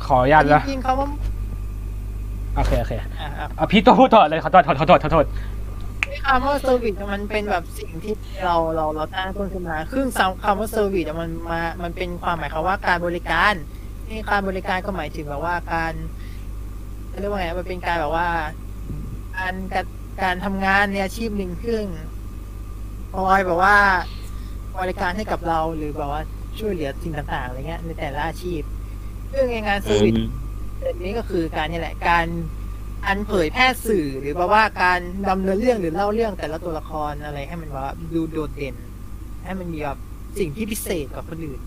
[0.05, 1.07] ขออนุญาตนะจริงๆเขาว่า
[2.55, 5.25] โอเคโอเคอะอะอะพี่ตัวพูดต่อเลยขอโทษขอโทษขอโทษขอโทษ
[6.25, 8.13] คำว่า service มันเป็นแบบสิ่งที่
[8.45, 10.05] เราเราเราตั้งต้นขึ้นมาคือ
[10.43, 13.53] คำว่า service มันมา มันเป็นความหมายคำว่าการบริการ
[14.09, 15.93] นี่การบริการก็หมายถึงแบบว่าการ
[17.19, 18.29] เรียกว่าไงมันเป็นการแบบว่า
[19.37, 19.85] การการ
[20.23, 21.85] การทำงานในอาชีพหนึ่งครึ่ง
[23.13, 23.77] คอยแบบว่า
[24.79, 26.21] บริการให้กับเราหรือแบบว่า
[26.59, 28.61] ช่วยเหลือสิ่งต่างๆอะไรเงี้ย ในแต่ละอาชีพ
[29.31, 30.15] ซึ่งในงาน service
[31.03, 32.25] นี้ก็คือการนี่แหละ การ
[33.05, 38.75] อันเผยแพร่สื่อหรือแบบว่าการดำเนินเรื่องหรือเล่าเรื่องแต่ละตัวละครอะไรให้มันแบบว่าดูโดดเด่น
[39.45, 39.97] ให้มันมีแบบ
[40.39, 41.61] สิ่งที่พิเศษกว่าคนอื่น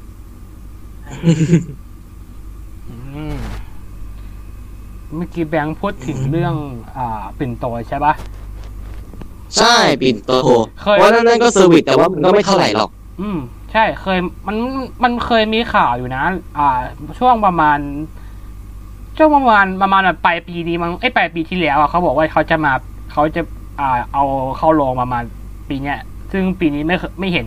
[5.16, 6.54] เมื่อกี้แบงค์พูดถึงเรื่อง
[6.96, 8.14] อ่า ปิ่นโตใช่ปะ
[9.58, 10.32] ใช่ปิ่นโต
[10.82, 13.38] เคยเพราะนั่นนั่นก็ service แต่ว่ามันก็ไม่เท่าไหร่หรอก อืม
[13.72, 14.56] ใช่ เคย มัน
[15.04, 16.24] มันเคยมีข่าวอยู่นะ
[16.58, 16.68] อ่า
[17.18, 17.78] ช่วงประมาณ
[19.16, 22.72] ช่วงประมาณ ประมาณแบบปลายปีนี้มั้งไอ้ยปลายปีที่แล้วอะเขาบอกว่าเขาจะมา
[23.12, 23.42] เขาจะ
[23.80, 24.24] อ่า เอา
[24.58, 25.22] เข้าโรงประมาณ
[25.68, 25.98] ปีเนี้ย
[26.32, 27.46] ซึ่งปีนี้ไม่เคไม่เห็น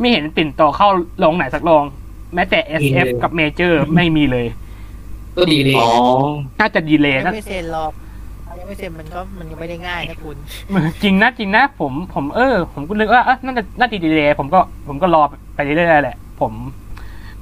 [0.00, 1.82] ไม่เห็นปิ่นโตเข้าโรงไหนสักโรง
[2.34, 4.46] แม้แต่ SF กับ Major ไม่มีเลย
[5.36, 5.88] ก็ดีเลยอ๋อ
[6.60, 7.92] น่าจะดีเลยยังนะไม่เซ็นหรอก
[8.58, 10.36] ยังไม่เซ็นมันก็มันก็ไม่ได้ง่ายนะคุณ
[11.02, 15.22] จริงนะจริงนะ ผมผมเออ ผมก็นึกว่าเออน่าจะน่าจะดีเลยผมก็ผมก็รอ
[15.54, 16.52] ไปเรื่อยๆแหละ ผม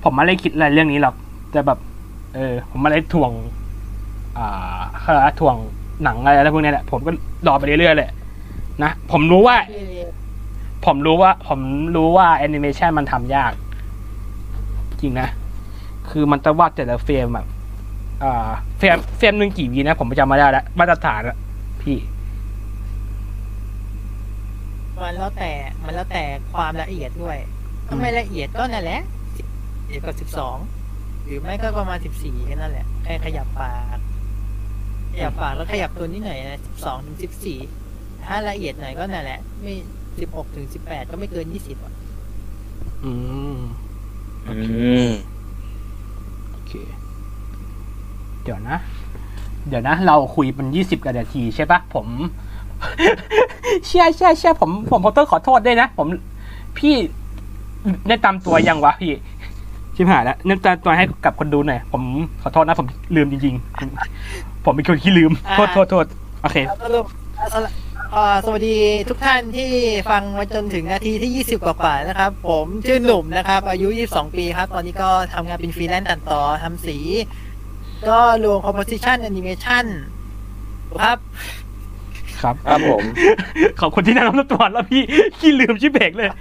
[0.02, 1.14] ผมไม่ได้คิดอะไรเรื่องนี้หรอก
[1.52, 1.78] แต่แบบ
[2.34, 3.30] เออ ผมไม่ได้ถ่วง
[4.38, 5.56] อ่าเขาเรียกว่าถ่วง
[6.04, 7.10] หนังอะไรพวกนี้แหละผมก็
[7.46, 8.12] รอไปเรื่อยๆแหละ
[8.82, 9.56] นะผมรู้ว่า
[10.84, 11.60] ผมรู้ว่า ผม
[11.96, 13.52] รู้ว่าแอนิเมชันมันทำยาก
[15.00, 15.28] จริงนะ
[16.10, 17.46] คือมันจะวาดแต่ละ frame แบบ
[18.24, 21.36] อ่า frame frame หนึ่งกี่วีนะ ผมจำไม่ได้แล้วมาตรฐานอะ
[21.82, 21.98] พี่
[25.00, 25.50] มันแล้วแต่
[25.84, 27.38] มันแล้วแต่ความละเอียดด้วย
[27.86, 29.00] ถ้าไม่ละเอียดก็นั่นแหละ
[29.86, 30.56] เอียดก็สิบสอง
[31.24, 33.98] หรือไม่ก็ประมาณสิบสี่แค่นั้นแหละแค่ขยับปาก
[35.12, 37.58] ขยับปากแล้วขยับตัวนิดหน่อยนะสิบสองถึงสิบสี่
[38.24, 39.74] ถ้าละเอียดหน่อยก็นั่นแหละ ไม่
[40.20, 41.76] สิบหกถึงสิบแปดก็ไม่เกินยี่สิบ
[43.04, 43.12] อื
[43.56, 43.58] ม
[44.48, 44.54] อื
[45.08, 45.10] ม
[46.50, 46.72] โอเค
[48.44, 48.76] เดี๋ยวนะ
[49.68, 52.06] เดี๋ยวนะ เราคุยมันยี่สิบกว่านาทีใช่ปะผม
[53.86, 56.06] เชื่อเชื่อเชื่อผมผมผมต้องขอโทษด้วยนะ ผม
[56.78, 56.94] พี่
[58.08, 59.12] ได้ตามตัวยังวะพี่
[59.94, 62.02] ชิบหายแล้วเน้นตามตัวให้กับคนดูหน่อย ผม
[62.42, 63.88] ขอโทษนะ ผมลืมจริงๆ ผม
[64.64, 66.06] ผมเป็นคนขี้ลืม โทษโทษโทษ
[66.42, 67.06] โอเคสรุป
[68.14, 68.76] อ่าสวัสดี
[69.08, 69.70] ทุกท่านที่
[70.10, 76.98] ฟังมาจนถึงนาทีที่ 20 กว่าๆนะครับ ผมชื่อหนุ่มนะครับ อายุ 22 ปีครับ ตอนนี้ก็ทำงานเป็นฟรีแลนซ์ตัดต่อทำสี
[78.10, 79.84] ก็รวม composition animation
[81.00, 81.18] ครับ
[82.42, 83.02] ครับครับผม
[83.80, 85.02] ขอบคุณที่แนะนำตัวแล้วพี่
[85.38, 86.36] ขี้ลืมชิบเบกเลยอะ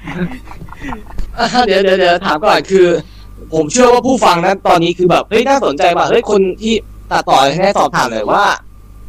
[1.68, 2.88] เดี๋ยวเดี๋ยวเดี๋ยวถามก่อนคือ
[3.54, 6.74] ผมเชื่อว่าผู้ฟังนะตอนนี้คือแบบเฮ้ยน่าสนใจว่ะเฮ้ยคนที่
[7.12, 8.44] ตัดต่อให้สอบถามหน่อยว่า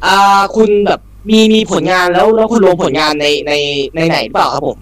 [0.07, 3.53] อ่าคุณแบบมีมีผลงานแล้วแล้วคุณลงผลงานในใน
[3.97, 4.79] ในไหนหรือเปล่าครับผม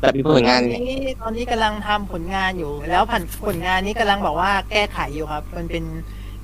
[0.00, 5.84] แบบมีผลงานตอนในนี้ตอนนี้กำลังทำผลงานอยู่ แล้วผ่านผลงานนี้กำลังบอกว่าแก้ไขอยู่ครับ มันเป็น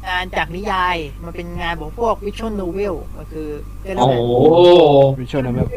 [0.06, 3.48] งานจากนิยาย มันเป็นงานของพวกวิชวลโนเวลมันคือ
[3.82, 4.32] เรียกโอ้ว่าโห
[5.20, 5.68] วิชวลนะแบบ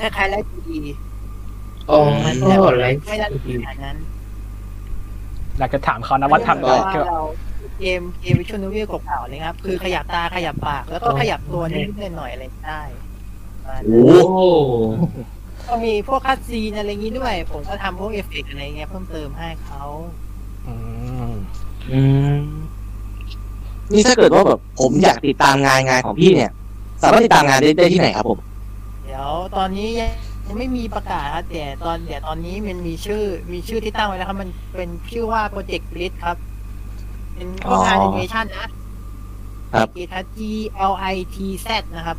[0.00, 0.78] คล้ายๆไลฟ์ที
[1.88, 3.96] โอ้ไม่ก็ไรไม่ได้ขนาดนั้น
[5.58, 7.22] อยากจะถามเขานะว่าทำได้ว่าก็เรา
[7.78, 12.82] เกมเกม visual novel เก่าๆเลยครับ คือขยับตาขยับปาก แล้วก็ขยับตัวนิดๆหน่อยๆอะไรได้
[13.64, 14.48] ประมาณนั้นโอ้โอ้
[15.68, 19.82] ก็มีพวก cutscene อะไรอย่างนี้ด้วย ผมก็ทำพวกเอฟเฟกต์อะไรเงี้ยเพิ่มเติมให้เขา
[20.66, 20.74] อื
[21.28, 21.30] ม
[21.90, 22.00] อื
[22.40, 22.42] ม
[23.92, 26.50] นี่ถ้าเกิดว่าแบบผมอยากติดตามงานงานของพี่เนี่ย
[27.02, 28.38] สามารถติดตามงานได้ได้ที่ไหนครับผม
[29.04, 29.88] เดี๋ยวตอนนี้
[30.46, 36.36] ยังไม่มีประกาศครับแต่ตอนเดี๋ยวตอนนี้มันมีชื่อมีชื่อที่ตั้งไว้แล้วครับ มันเป็นชื่อว่าโปรเจกต์ Glitz ครับ
[37.34, 38.70] เป็นพวกงานอ๋แออนิเมชันนะครับ
[39.86, 39.88] บ
[40.36, 40.40] G
[40.90, 42.16] L I T Z นะครับ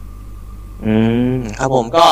[0.86, 0.96] อื
[1.36, 2.06] มครับผมก็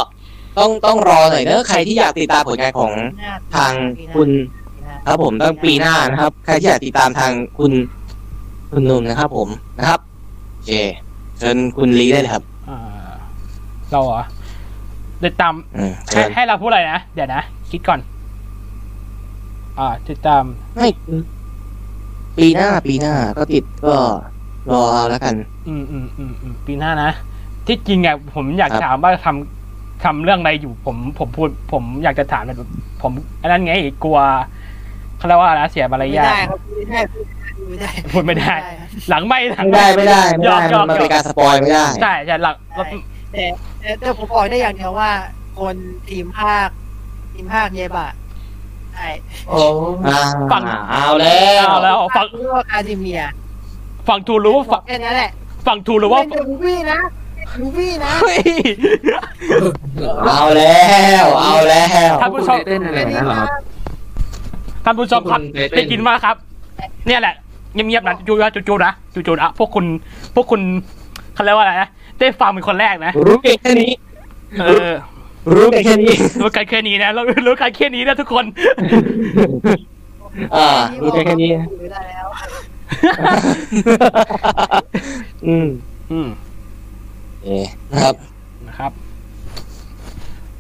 [0.58, 4.30] ต้องต้องรอหน่อยเนอะใครที่อยากติดตามผลงานของหน้ทางปีหน้คุณ
[4.74, 7.72] ปีหน้าครับผมต้องปีหน้านะครับ ใครที่อยากติดตามทางคุณ
[8.72, 10.00] คุณนุ่มนะครับ ผมนะครับ
[10.54, 10.72] โอเค
[11.38, 12.78] เชิญคุณลีได้เลยครับอ่า
[13.92, 14.22] เราเหรอ
[15.24, 18.00] ติดตามอืมให้เชิญให้เราพูดอะไรนะ เดี๋ยวนะ คิดก่อน
[19.80, 20.44] อ่าติดตาม
[20.76, 20.88] ไม่
[22.38, 23.96] ปีหน้าปีหน้าก็ติดก็
[24.72, 25.36] รอเอาแล้วกัน
[25.68, 27.12] อืมอืมอืมอืมปีหน้านะ
[27.68, 32.70] ที่จริงอะผมอยากครับ ถามว่าทำทำเรื่องอะไรอยู่ผมผมพูด ผมอยากจะถามแบบ
[33.02, 34.20] ผมอันนั้นไงกลัว
[35.18, 37.02] เขาเรียกว่าอะไรนะเสียมารไม่ยาทได้ครับไม่ได้
[37.72, 42.56] ไม่ได้พูดไม่ได้ครับหลังไม่หลังไม่ได้ไม่ได้ไม่ได้ยอมมันยอมเป็นการสปอยไม่ได้ใช่ใช่หลัง
[43.34, 43.44] แต่
[43.80, 45.12] แต่แต่ผมบอกได้อย่างเดียวว่า
[45.60, 45.76] คน
[46.10, 46.70] ทีมภาค
[47.34, 48.10] ทีมภาคเยบะ
[48.94, 49.08] ใช่
[49.50, 49.60] โอ้
[50.08, 50.20] อ่า
[50.52, 53.22] ฝั่งเอาแล้วเอาแล้วฝั่งเรียกว่าคาซิเมีย
[54.08, 55.32] ฝั่งทูรู้ว่าฝั่งแค่นั้นแหละ
[55.68, 57.00] ฝั่งทูรู้ว่าเป็นเดอะมูฟวี่นะ
[57.60, 58.40] ลูฟี่นะเฮ้ย
[60.28, 60.82] เอาแล้
[61.24, 63.50] วเอาแล้วท่านผู้ชมเต้นอะไรนะเหรอครับ
[64.86, 66.36] ท่านผู้ชมครับคุณไปเต้นได้ยินมากครับ
[67.08, 67.36] เนี่ยแหละ
[67.74, 69.86] เงียบๆนะจูๆนะจูๆนะจูๆนะพวกคุณ
[70.36, 70.62] พวกคุณ
[71.34, 73.92] เขาเรียกว่าอะไรนะได้ฟังเป็นคนแรกนะรู้เพียงแค่นี้
[74.62, 74.92] เออ
[75.54, 78.46] รู้เพียงแค่นี้รู้กันแค่นี้นะรู้รู้กันแค่นี้นะทุกคน
[80.56, 80.68] อ่า
[81.02, 81.50] รู้เพียงแค่นี้
[81.92, 82.28] ได้แล้ว
[85.48, 85.68] อืม
[86.12, 86.28] อืม
[87.44, 88.16] เอ๊ะนะครับ
[88.68, 88.92] นะครับ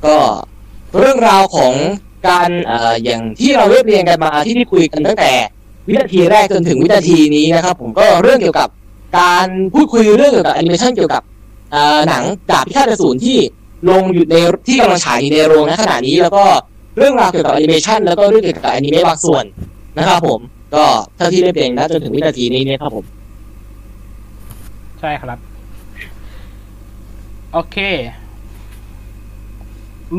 [0.05, 0.15] ก็
[0.99, 1.73] เรื่องราวของ
[2.27, 5.31] การเอ่ออย่างที่เราเรียบเรียงกันมาที่ได้คุยกันตั้งแต่
[5.87, 8.69] วินาทีแรกจนถึงวินาทีนี้นะครับ ผมก็เรื่องเกี่ยวกับ
[9.19, 11.21] การพูดคุยเรื่องเกี่ยวกับแอนิเมชันเกี่ยวกับ
[12.07, 13.37] หนังดาบพิฆาตอสูรที่
[13.89, 14.35] ลงอยู่ใน
[14.67, 16.43] ที่กำลังฉายในโรงณขณะนี้แล้วก็
[16.97, 19.45] เรื่องราวเกี่ยวกับแอนิเมชันแล้วก็เรื่องเกี่ยวกับแอนิเมะบางส่วน
[19.97, 20.39] นะครับผม
[20.75, 20.83] ก็
[21.15, 23.05] เท่าที่เรียบเรียงนะจนถึงวินาทีนี้เนี่ยครับผม
[24.99, 25.39] ใช่ครับ
[27.53, 27.77] โอเค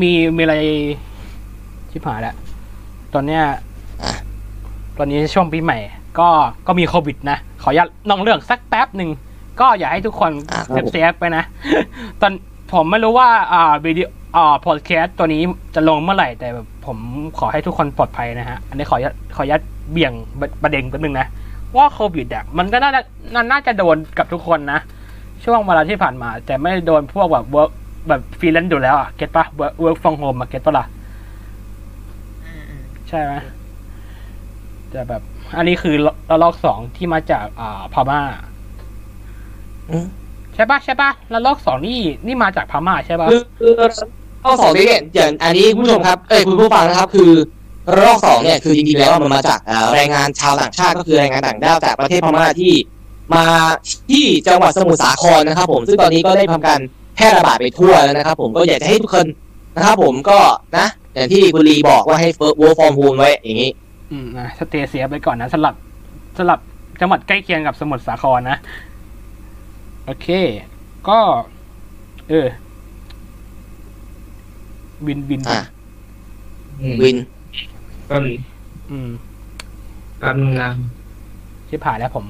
[0.01, 0.55] มีมีอะไร
[1.91, 2.35] ชิบหายแล้ว
[3.13, 3.43] ตอนเนี้ย
[4.97, 5.79] ตอนนี้ช่วงปีใหม่
[6.19, 6.29] ก็
[6.67, 9.09] ก็มีโควิดนะขออนุญาตนอกเรื่องสักแป๊บหนึ่ง
[9.59, 11.43] ก็อยากให้ทุกคนอะครับฟผม safe ไปนะ
[12.21, 12.31] ตอน
[12.73, 15.41] ผมไม่รู้ว่าอ่าวิดีโออ่าพอดแคสต์ตัวนี้
[15.75, 16.97] จะลงเมื่อไหร่ แต่แบบผม
[17.37, 20.13] ขอให้ทุกคนปลอดภัยนะฮะ อันนี้ขออนุญาตขออนุญาตเบี่ยง
[20.63, 21.27] ประเด็นแป๊บนึงนะ
[21.77, 23.01] ว่าโควิดอะมันก็น่าจะ
[23.51, 24.79] น่าจะโดนกับทุกคนนะ
[25.43, 27.71] ช่วงเวลาที่ผ่านมา แต่ไม่โดนพวกแบบ work
[28.07, 30.85] แบบฟรีแลนซ์อยู่แล้วอะ get ปะ work from home อะ get ปะล่ะ
[33.07, 33.33] ใช่ไหม
[34.93, 35.21] แต่แบบ
[35.57, 35.95] อันนี้คือ
[36.31, 38.21] ระลอกสองที่มาจากอ่าพม่า
[39.89, 40.05] อืม
[40.55, 43.73] ใช่ปะใช่ปะระลอกสองนี่นี่มาจากพม่าใช่ปะคือคือ
[44.43, 47.31] ข้อสองนี้เนี่ยอย่างอันนี้คุณผู้ชมครับ เอ้ยคุณผู้ฟังนะครับ คือ
[47.93, 52.73] ระลอกสองเนี่ยคือจริงๆแล้วมันมาจากเอ่อแรงงานชาวต่างชาติก็คือแรงงานต่างด้าวจากประเทศพม่าที่
[53.33, 53.43] มา
[54.11, 56.79] ที่จังหวัดสมุทรสาครนะครับ ผมซึ่งตอนนี้ก็ได้ทำการ
[57.15, 59.25] แพร่ระบาดไปทั่วแล้วนะครับ ผมก็อยากจะให้ทุกคน
[59.75, 60.37] นะครับผมก็
[60.77, 62.29] นะ อย่างที่คุณลีบอกว่าให้
[62.61, 63.71] work from home ไว้อย่างนี้
[64.13, 65.75] อืมนะสเตเซียไปก่อนนะสลับ
[66.37, 66.59] สลับ
[67.01, 68.57] จังหวัดใกล้เคียงกับสมุทรสาครนะ
[70.05, 70.27] โอเค
[71.07, 71.19] ก็
[72.29, 72.47] เออ
[75.07, 75.61] วินวินอะ
[76.81, 77.17] อืมวิน
[78.07, 78.37] แป๊บนึง
[78.91, 79.09] อืม
[80.19, 80.71] แป๊บนึงนะ
[81.69, 82.25] ชิบหายแล้วผม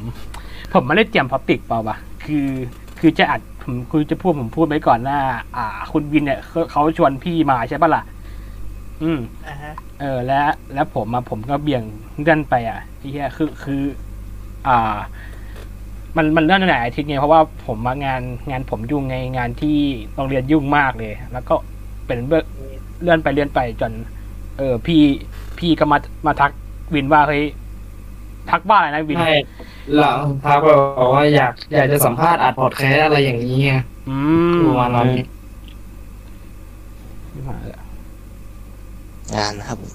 [0.74, 2.48] ผมไม่ได้เตรียมพอปิกเปล่าวะคือ
[3.00, 5.20] คือจะอัดผมคือจะพูดผมพูดไว้ก่อนหน้า
[5.56, 8.04] อ่า คุณวินเนี่ยเขาเขาชวนพี่มาใช่ปะล่ะ
[9.04, 10.42] อืมอ่าฮะเออ และ
[10.74, 11.84] แล้วผมมาผมก็เบี่ยง
[12.22, 13.82] เลื่อนไปอะที่เฮียคือคือ
[14.68, 14.98] อ่า
[16.18, 19.78] มันมันเลื่อนตั้งแต่อาทิตย์ไงเพราะว่าผมมางานงานผมยุ่งไงงานที่
[20.16, 21.56] โรงเรียนยุ่งมากเลย แล้วก็
[22.08, 22.46] เป็นเรื่อง
[23.02, 23.92] เลื่อนไปเลื่อนไปจน
[24.58, 25.02] เออ พี่
[25.60, 26.52] พี่ก็มามาทัก
[26.94, 27.44] วินว่าเฮ้ย
[28.50, 29.36] ทักว่าอะไรนะวินใช่
[29.98, 30.12] เรา
[30.46, 33.74] ทักไปบอกว่าอยากอยากจะสัมภาษณ์อัดพอดแคสต์อะไรอย่างนี้ไง
[34.10, 34.18] อื
[34.54, 35.10] มประมาณนั้น
[39.36, 39.94] งานนะครับผม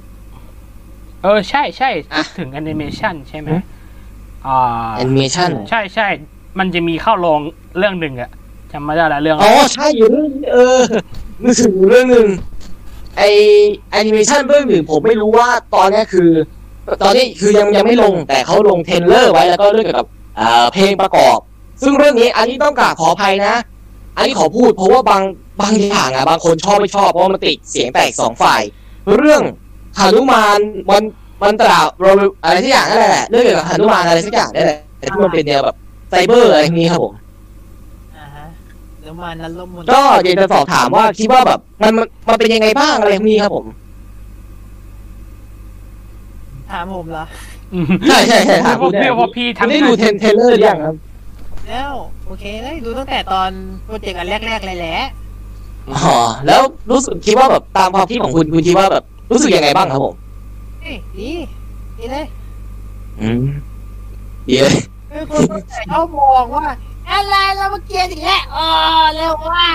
[1.22, 3.62] เออใช่ใช่อะพูดถึงแอนิเมชันใช่ไหมอืม
[4.46, 6.08] อ่าแอนิเมชันใช่ใช่
[6.58, 7.40] มันจะมีเข้าโรง
[7.78, 8.30] เรื่องหนึ่งอะ
[8.72, 10.80] จำไม่ได้แล้วเรื่องอะไรอ๋อใช่อยู่เรื่องนี้เออ
[11.42, 12.28] นึกถึงอยู่เรื่องหนึ่ง
[13.16, 13.22] ไอ
[13.92, 16.30] แอนิเมชันเรื่องหนึ่งผมไม่รู้ว่าตอนเนี้ยคือ
[17.02, 21.38] ตอนนี้คือยังยังไม่ลงแต่เขาลงเทรลเลอร์ไว้แล้วก็เรื่องเกี่ยวกับเอ่อเพลงประกอบ
[21.82, 23.54] ซึ่งเรื่องนี้อันนี้ต้องกราบขออภัยนะ
[24.16, 25.22] อันนี้ขอพูดเพราะว่าบาง
[25.60, 28.62] บางอย่างอะบางคนชอบไม่ชอบเพราะว่ามันติดเสียงแตกสองฝ่าย
[29.16, 29.42] เรื่อง
[29.98, 30.58] หนุมาน
[30.90, 31.02] มัน
[31.42, 32.04] มันตราโร
[32.44, 35.76] อะไรสักอย่างนั่นแหละเรื่องเกี่ยวกับหนุมานอะไรสักอย่างนั่นแหละแต่ที่มันเป็นแนวแบบ
[36.10, 37.14] ไซเบอร์อะไรอย่างนี้ครับผม
[38.16, 38.44] อ่าฮะ
[39.02, 43.66] แล้วมานั้นลมมนก็อยากจะสอบถามว่าคิดว่าแบบมันมันมันเป็นยังไงบ้างอะไรพวกนี้ครับผม
[46.70, 47.24] ถามผมเหรอ
[47.74, 50.96] อืมใช่ใช่ใช่ถามเพราะคุณพี่เพราะพี่คุณทำได้ดูเทร trailer หรือยังครับ
[51.68, 51.90] แล้ว
[52.26, 53.50] โอเคเลยดูตั้งแต่ตอน
[53.84, 54.96] โปรเจกต์อันแรกๆเลยแหละ
[55.96, 60.14] อ๋อแล้วรู้สึกคิดว่าแบบตามความคิดของคุณคุณคิดว่าแบบ รู้สึกยังไงบ้างครับผม
[60.80, 61.30] เฮ้ยดี
[61.98, 62.26] ดีเลย
[63.20, 63.44] อืม
[64.48, 64.78] ดีเลย
[65.10, 66.66] คือคนส่วนใหญ่เขามองว่า
[67.10, 68.66] อะไรเรามาเกลียดอีกแล้วอ๋อ
[69.14, 69.70] เร็วว่ะ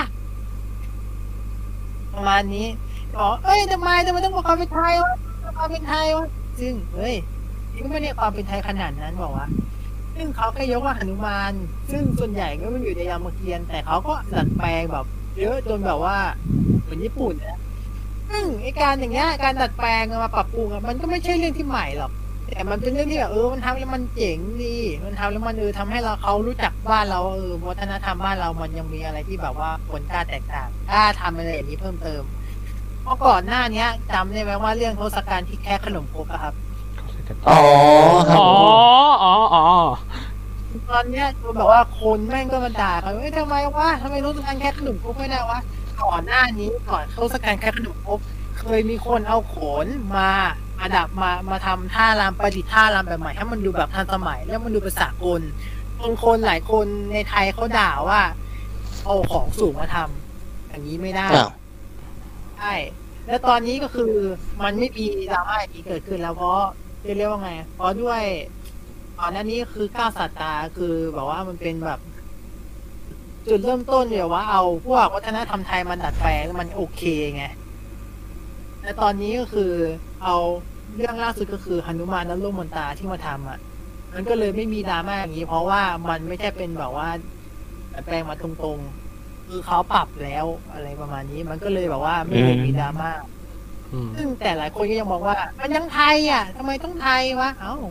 [2.12, 2.66] ประมาณนี้
[3.14, 5.14] บอกเอ้ยทำไมทำไมต้องบอกความเป็นไทยวะ
[5.56, 6.26] ความเป็นไทยวะ
[6.60, 7.14] ซึ่งเฮ้ย
[7.72, 9.46] นี่ก็ไม่ได้ความเป็นไทยขนาดนั้นบอกว่า
[10.14, 11.52] ซึ่งเขาแค่ยกว่าหนุมาน
[11.90, 15.06] ซึ่งส่วนใหญ่ก็มันอยู่ในยามเกียรติ์แต่เขาก็ดัดแปลงแบบ
[15.40, 16.16] เยอะจนแบบว่า
[16.82, 17.58] เหมือนญี่ปุ่นนะ
[18.30, 22.12] ซึ่งไอการอย่างเงี้ยการดัดแปลงมาปรับปรุงอะมันก็ไม่ใช่เรื่องที่ใหม่หรอก
[22.48, 32.22] แต่มันเป็นเรื่องที่แบบเออมันทำแล้วมันเจ๋งดีมันทำแล้วมันเออทำให้เราเขารู้จักบ้านเราเออวัฒนธรรมบ้านเรามันยังมีอะไรที่แบบว่าคนกล้าแตกต่างกล้าทำอะไรอย่างนี้เพิ่มเติม
[33.02, 36.54] เพราะก่อนหน้าเนี้ยจำได้ไหมว่าเรื่องทศกัณฐ์ที่แค่ขนมครกอะครับ
[37.48, 37.58] อ๋อ
[38.28, 38.78] ครับอ๋อผม
[39.22, 39.64] อ๋ออ๋อ
[40.90, 45.60] ตอนเนี้ยมันแบบว่าคนแม่งก็มาด่ากันเอ้ยทำไมวะทำไมรู้สึกการแค่ขนมครกไม่ได้วะ
[46.02, 48.20] ก่อนหน้านี้ก่อนเขาสการแค่ขนมครก
[48.58, 50.30] เคยมีคนเอาโขนมา
[50.78, 55.40] มาดับมามาทำท่ารำประดิษฐ์ท่ารำแบบใหม่ให้มันดูแบบทันสมัย แล้วมันดูเป็นสากล
[56.00, 58.20] คนคนหลายคนในไทยเขาด่าว่า
[59.04, 61.50] เอาของสูงมาทำอย่างนี้ไม่ได้อ้าว
[62.58, 62.74] ใช่
[63.26, 64.12] แล้วตอนนี้ก็คือ
[64.64, 66.58] มันไม่มีดราม่าอย่างนี้เกิดขึ้นแล้วเพราะ
[67.04, 68.22] จะเรียกว่าไงเพราะด้วย
[69.18, 72.00] ก่อนหน้านี้คือก้าวสัตตาคือแบบว่ามันเป็นแบบ
[73.46, 77.02] จุดเริ่มต้นเนี่ยว่าเอาพวกวัฒนธรรมไทยมันดัดแปลงแล้วมันโอเค
[77.34, 77.44] ไง
[78.82, 79.72] และตอนนี้ก็คือ
[80.22, 80.36] เอา
[80.96, 83.58] เรื่องล่าสุดก็คือหนุมานนัลโลมนตาที่มาทำอะ
[84.14, 87.08] มันก็เลยไม่มีดราม่าอย่างนี้ เพราะว่ามันไม่ใช่เป็นแบบว่า
[87.92, 93.10] ดัดแปลงมาตรงๆ คือเขาปรับแล้วอะไรประมาณนี้ มันก็เลยแบบว่าไม่ได้มีดราม่า
[93.92, 97.84] อืมซึ่งแต่หลายคนก็ยังมองว่า มันยังไทยอะทำไมต้องไทยวะ เอ้าแล้ว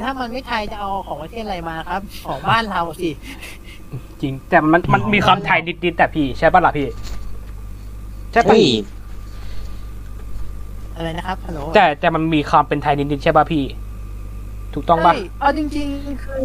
[0.00, 3.10] ถ้ามันไม่ไทยจะเอาของประเทศอะไรมาครับ ของบ้านเราสิ
[4.20, 6.88] จริง แต่มันมันมีความไทยนิดๆแต่พี่ ใช่ปะล่ะพี่
[8.32, 8.66] ใช่ปะเฮ้ย
[10.94, 13.64] อะไรนะครับฮัลโหลแต่แต่มันมีความเป็นไทยนิดๆใช่ปะพี่
[14.74, 16.40] ถูกต้องปะใช่เอาจริง ๆ คือ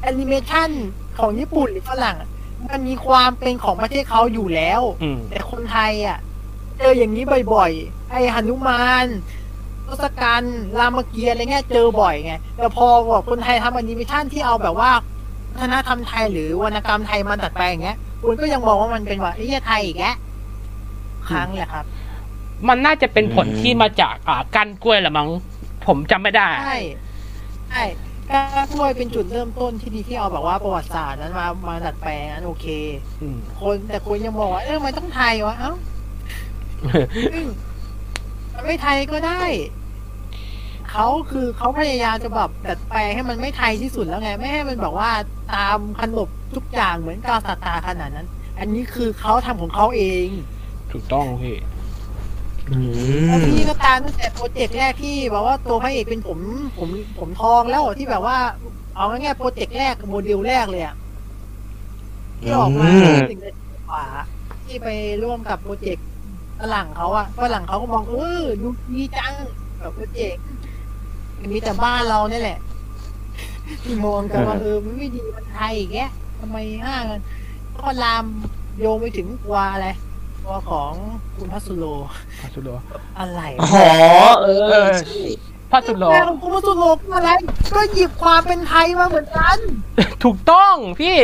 [0.00, 0.70] แอนิเมชัน
[1.18, 2.28] ของญี่ปุ่นหรือฝรั่งอะ
[2.70, 6.18] มันมีความเป็นของประเทศเขาอยู่แล้วอืมแต่คนไทยอะ
[6.78, 7.24] เจออย่างนี้
[7.54, 9.06] บ่อยๆ ไอ้หนุมาน
[9.86, 14.90] ทศกัณฐ์รามเกียรติ์อะไรเงี้ยเจอบ่อยไงแต่พอบอกคนไทยทำแอนิเมชันที่เอาแบบว่า
[15.52, 20.04] วัฒนธรรมไทยหรือวรรณกรรมไทยมันดัดแปลงอย่างเงี้ยคุณก็ยังมองว่ามันเป็นว่าไอ้เหี้ยไทยอีกแก
[21.28, 21.84] ครั้งแหละครับ
[22.68, 25.28] มันน่าจะเป็นผลที่มาจากอ่าก้านกล้วยละมั้ง
[25.86, 26.78] ผมจำไม่ได้ใช่
[27.70, 27.82] ใช่
[28.30, 32.66] การกล้วยเป็นจุดเริ่มต้นที่ดีที่เอาแบบว่าประวัติศาสตร์นั้นมามาดัดแปลงนั้นโอเค
[33.20, 35.72] อืมคนแต่คนยังบอกว่าเออมันต้องไทยวะเอ้า
[37.32, 37.73] ซึ่งมัน
[38.62, 39.42] ไม่ไทยก็ได้
[40.90, 45.10] เขาคือเขาพยายามจะแบบดัดแปลงให้มันไม่ไทยที่สุดแล้วไง ไม่ให้มันแบบว่า
[45.52, 48.26] ตามขนบทุกอย่างเหมือนกาวสตาร์ขนาดนั้น
[48.58, 50.28] อันนี้คือเขาทำของเขาเอง
[50.92, 51.56] ถูกต้องพี่
[52.70, 52.78] อื
[53.26, 56.38] แล้วมพี่ก็ตามตั้งแต่โปรเจกต์แรกที่แบบว่าตัวพระเอกเป็นผม
[56.78, 56.88] ผม
[57.18, 58.36] ผมทองแล้วที่แบบว่า
[58.94, 60.94] เอาง่ายๆโปรเจกต์แรกโมเดลแรกเลยอะ
[62.40, 63.38] ที่ออกมาอืมสิ่ง
[63.88, 64.04] ขวา
[64.64, 64.88] ที่ไป
[65.22, 66.06] ร่วมกับโปรเจกต์
[66.60, 69.32] ฝรั่งเขาอะฝรั่งเขาก็มองเออดูดีจัง
[69.78, 70.42] แบบโปรเจกต์
[71.52, 72.58] มีแต่บ้านเราเนี่ยแหละ
[73.82, 75.98] ที่มองกันว่าเออมันไม่ดีมันไทยอีกแก
[76.40, 77.20] ทำไมห้ากัน
[77.78, 78.24] ก็ลาม
[78.80, 79.88] โยงไปถึงตัวอะไร
[80.44, 80.92] ตัวของ
[81.36, 81.84] คุณพัสโล
[82.42, 82.68] พัสุโล
[83.18, 84.48] อะไรอ๋วะอเอ
[84.84, 85.22] อใช่
[85.72, 87.30] พัสุโลแม่ของคุณพัสโลคืออะไร
[87.74, 89.58] ก็หยิบความเป็นไทยมาเหมือนกัน
[90.24, 91.18] ถูกต้องพี่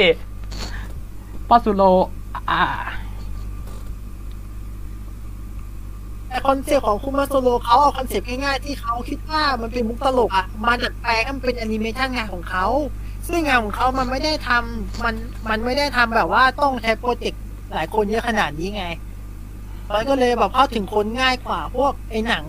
[1.49, 1.83] พัสุโล
[2.51, 2.63] อ่า
[6.31, 12.67] แต่คอนเซ็ปต์ของคุณมาโซโลเขาเอาคอนเซ็ปต์ง่ายๆที่เขาคิดว่ามันเป็นมุกตลกอะมาดัดแปลงให้มันเป็นแอนิเมชันงานของเขา
[13.29, 15.15] ซึ่งงานของเขามันไม่ได้ทำมัน
[15.51, 18.87] มันไม่ได้ทำแบบว่าต้องใช้โปรเจกต์หลายคนเยอะขนาดนี้ไง
[19.93, 22.45] มันก็เลยแบบเข้าถึงคนง่ายกว่าพวกไอ้หนัง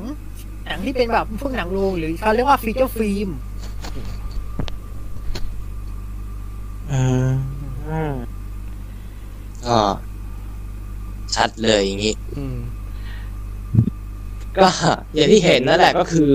[0.65, 3.29] หนังที่เป็นแบบพวกหนังโรงหรือเขาเรียกว่า feature film
[6.91, 7.01] อื
[8.11, 8.13] ม
[9.67, 9.79] ก็
[11.35, 12.57] ชัดเลยอย่างนี้ อืม
[14.57, 14.67] ก็
[15.15, 16.31] อย่างที่เห็นนั่นแหละก็คือ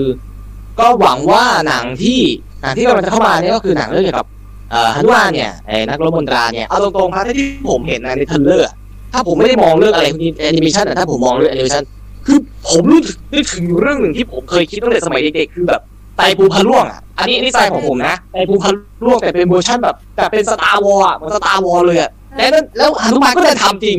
[0.79, 2.19] ก็หวังว่าหนังที่
[2.61, 4.27] หนังที่กำลังจะเข้ามาเนี่ยก็คือหนังเรื่องเกี่ยวกับ
[4.71, 8.67] เอ่อหนุมานเนี่ยไอ้นักรบมนตราเนี่ยเอาตรงๆครับที่ผมเห็นใน trailer
[9.13, 11.83] ถ้าผมไม่ได้มองเรื่องอะไรพวกนี้แอนิเมชันอะถ้าผมมองเรื่องแอนิเมชัน
[12.25, 12.37] คือ
[12.69, 15.81] ผมรู้สึกนึกถึงอยู่เรื่องหนึ่งที่ผมเคยคิดตั้งแต่สมัยเด็กๆคือแบบ
[16.17, 18.71] ไตรภูมิพระร่วงอะอันนี้อันนี้ใจของผมนะไตรภูมิพระ
[19.05, 23.97] ร่วงแต่เป็นเวอร์ชันแบบแต่เป็น Star Wars อะเหมือน Star Wars เลยอะแล้วแล้วหนุมานก็ได้ทำจริง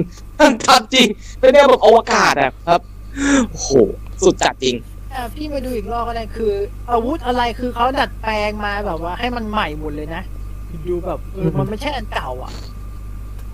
[0.69, 1.07] ทำจริง
[1.41, 2.81] เป็นแนวแบบอวกาศอะครับ
[3.51, 3.71] โอ้โห
[4.25, 4.77] สุดจัดจริง
[5.13, 6.53] อะพี่มาดูอีกรอบก็ได้คือ
[6.91, 10.23] อาวุธอะไรคือเขาดัดแปลงมาแบบว่า ให้มันใหม่หมดเลยนะ
[10.89, 12.53] ดูแบบเออมันไม่ใช่อันเก่าอะ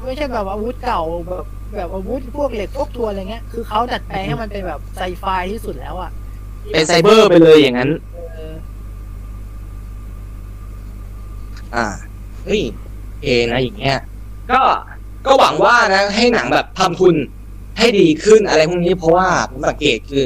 [0.04, 6.10] ไม่ใช่แบบอาวุธเก่าแบบแบบอาวุธพวกเหล็กพวกทัวร์อะไรเงี้ยคือเขาดัดแปลงให้มันเป็นแบบไซไฟที่สุดแล้วอะ
[6.72, 8.54] เป็นไซเบอร์ไปเลยอย่างนั้นเออ
[11.74, 11.86] อ่า
[12.44, 12.62] เฮ้ย
[13.22, 13.98] เอนะอย่างเงี้ย
[14.50, 14.60] ก็
[15.26, 17.14] ก็หวังว่านะให้หนังแบบทำทุน
[17.78, 20.24] ให้ดีขึ้นอะไรพวกนี้เพราะว่าผมสังเกตคือ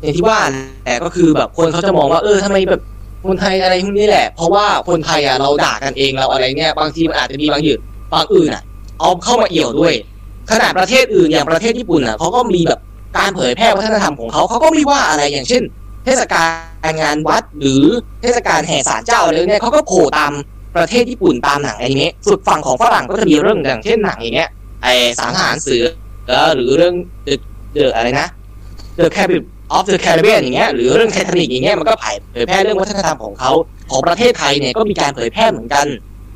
[0.00, 0.38] อย่างที่ว่า
[0.84, 2.82] แต่ก็คือแบบคนเขาจะมองว่าเออทำไมแบบ
[3.26, 7.80] คนไทยอะไรพวกนี้แหละ เพราะว่าคนไทยอะเราด่ากันเองเราอะไรเนี่ยบางทีมันอาจจะมีบางอย่าง
[8.12, 8.62] บางอื่นอะ
[9.00, 9.94] เอาเข้ามาเอี่ยวด้วย
[10.50, 12.80] ขนาดประเทศอื่นอย่างประเทศญี่ปุ่นอะเขาก็มีแบบ
[13.18, 15.62] การเผยแพร่วัฒนธรรมของเขาเขาก็ไม่ว่าอะไรอย่างเช่น
[16.04, 16.42] เทศกา
[16.90, 17.82] ลงานวัดหรือ
[18.22, 20.32] เทศกาลแห่ศาลเจ้าอะไรเนี่ยเขาก็โผล่ตาม
[20.76, 24.50] ประเทศญี่ปุ่นตามหนังอนิเมะสุดฝั่งของฝรั่งก็จะมีเรื่องอย่างเช่นหนังอย่างเงี้ย
[24.82, 24.88] ไอ
[25.20, 25.84] สังหารเสือ
[26.54, 26.94] หรือเรื่อง
[27.24, 27.40] เดอะ
[27.72, 28.28] เดอะไรนะ
[28.98, 29.44] The Carib
[29.76, 31.94] of the Caribbean อย่างเงี้ยหรือเรื่องไททานิกอย่างเงี้ยมันก็
[32.32, 33.50] เผยแพร่เรื่องวัฒนธรรมของเขา
[33.90, 35.86] ของประเทศไทยเนี่ยก็มีการเผยแพร่เหมือนกัน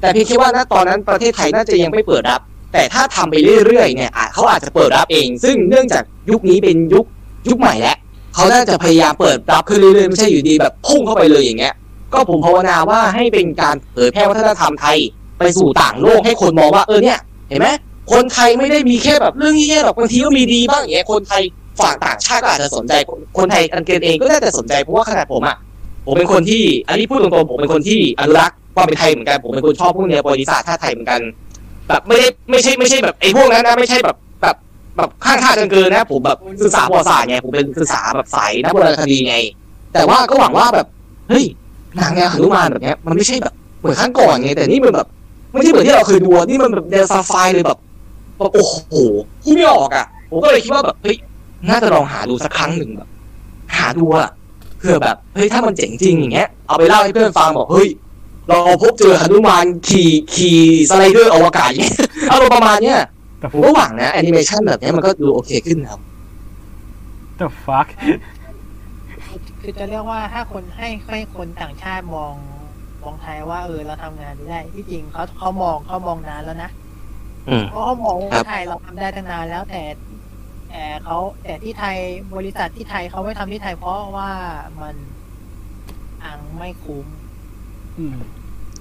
[0.01, 2.41] แต่เพียงแค่ว่าณตอนนั้นประเทศไทยน่าจะยังไม่เปิดรับ
[2.73, 7.05] แต่ถ้าทำไปเรื่อยๆเนี่ยเขาอาจจะเปิดรับเอง ซึ่งเนื่องจากยุคนี้เป็นยุค
[7.49, 7.97] ยุคใหม่แล้ว
[8.35, 11.75] เขาน่าจะพยายามเปิดรับขึ้นเรื่อยๆไม่ใช่อยู่ดีแบบพุ่งเข้าไปเลยอย่างเงี้ย
[12.13, 14.99] ก็ผมภาวนาว่าให้เป็นการเผยแพร่วัฒนธรรมไทย
[15.39, 17.19] ไปสู่ต่างโลกให้คนมองว่าเออเนี่ย
[17.49, 17.69] เห็นไหม
[18.13, 21.43] คนไทยไม่ได้มีแค่แบบเรื่องแย่ๆหรอกบางทีก็มีดีบ้างอย่างเงี้ยคนไทย
[21.81, 22.93] ฝั่งต่างชาติก็อาจจะสนใจ
[23.39, 25.57] คนไทยกันเองเองก็น่าจะสนใจเพราะว่าขนาดผมอะ
[26.07, 31.21] ผมเป็นคนที่อันนี้พูดตรงๆผมเป็นคนที่อนุรักษ์ความเป็นไทยเหมือนกันผมเป็นคนชอบพวกแนวประวัติศาสตร์ชาติไทยเหมือนกัน
[31.89, 34.57] แบบไม่ได้ไม่ใช่ไม่ใช่แบบไอ้พวกนั้นนะไม่ใช่แบบแบบ
[34.97, 39.37] แบบข้างข้างกันเกินนะ ผมแบบศึกษาประวัติศาสตร์ไงผมเป็นศึกษาแบบสายนักโบราณคดีไง
[39.95, 40.87] แต่ว่าก็หวังว่าแบบ
[41.29, 41.45] เฮ้ย
[41.97, 45.09] หนังแนวหนุมานแบบเนี้ยมันไม่ใช่แบบเหมือนครั้งก่อนไงแต่นี่มันแบบ
[45.53, 47.79] ไม่ใช่เหมือนที่เราเคยดูนี่มันแบบแนวซาไฟเลยแบบ
[48.39, 48.75] แบบโอ้โห
[49.45, 51.17] พูดไม่ออกอะผมก็เลยคิดว่าแบบเฮ้ย
[51.69, 53.09] น่าจะลองหาดูสักครั้งหนึ่งแบบ
[53.77, 54.31] หาดูอะ
[54.79, 57.89] เพื่อแบบเฮ้ยถ้ามันเจ๋งจริงอย่างเงี้ยเอาไปเล่าให้เพื่อนฟังบอกเฮ้ย
[58.49, 60.59] เราพบเจอหนุมานขี่ขี่
[60.91, 61.97] สไลเดอร์อวกาศอย่างเงี้ย
[62.31, 62.99] อารมณ์ประมาณเนี้ย
[63.39, 66.01] แต่ผมก็หวังนะแอนิเมชันแบบเนี้ยมันก็ดูโอเคขึ้นนะครับ
[67.39, 67.89] the fuck
[69.61, 72.35] คือจะเรียกว่าถ้าคนให้ให้คนต่างชาติมอง
[73.03, 76.71] มองไทยว่าเออเราทำงานได้ ที่จริงเขาเขามองเขามองนานแล้วนะ
[77.49, 79.77] อืมเพราะเขามองครัว่าบไทยเราทำได้ตั้งนานแล้วแต่
[80.73, 81.99] แต่เขาแต่ที่ไทย
[82.37, 84.31] บริษัทที่ไทยเขาไม่ทำที่ไทยเพราะว่า
[84.81, 84.97] มัน
[86.25, 87.07] อังไม่คุ้ม
[87.99, 88.17] อืม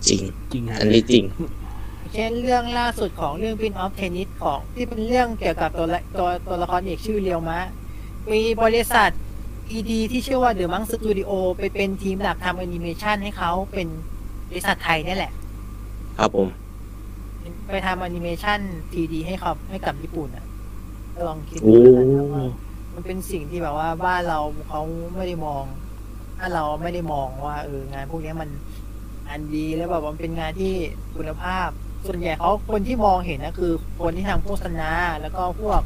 [0.08, 0.22] จริง
[0.52, 1.24] จริงฮะอันนี้จริง
[2.14, 7.60] เช่นเรื่องล่าสุดของเรื่อง Pin of Tennis ของที่เป็นเรื่องเกี่ยวกับตัวละตัวตัวละครเอกชื่อเรียวมะ
[8.32, 9.10] มีบริษัท
[9.78, 13.88] ED ที่ชื่อว่า The Monk Studio ไปเป็นทีมหลักทำแอนิเมชันให้เขาเป็น
[14.50, 15.32] บริษัทไทยนี่แหละ
[16.18, 16.48] ครับผม
[17.72, 18.60] ไปทำแอนิเมชัน
[18.92, 20.46] 3D ให้เขาให้กับญี่ปุ่นอะ
[21.28, 22.46] ลองคิดโอ้ดูนะครับว่า
[22.94, 24.82] มันเป็นสิ่งที่แบบว่าบ้านเราเขา
[25.16, 25.64] ไม่ได้มอง
[26.40, 28.50] ถ้าเราไม่ได้มองว่าเอองานพวกเนี้ยมัน
[29.30, 30.74] อันดีแล้วแบบว่ามันเป็นงานที่
[31.18, 31.70] คุณภาพ
[32.08, 34.92] ส่วนใหญ่เขาคนที่มองเห็นนะคือ คนที่ทำโฆษณา
[35.22, 35.82] แล้วก็พวก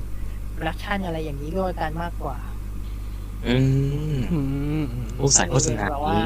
[0.52, 2.38] โปรดักชันอะไรอย่างนี้ด้วยกันมากกว่า
[3.48, 3.58] อื
[4.16, 4.40] มอื
[4.82, 6.20] มโอ้สายโฆษณาแบบว่า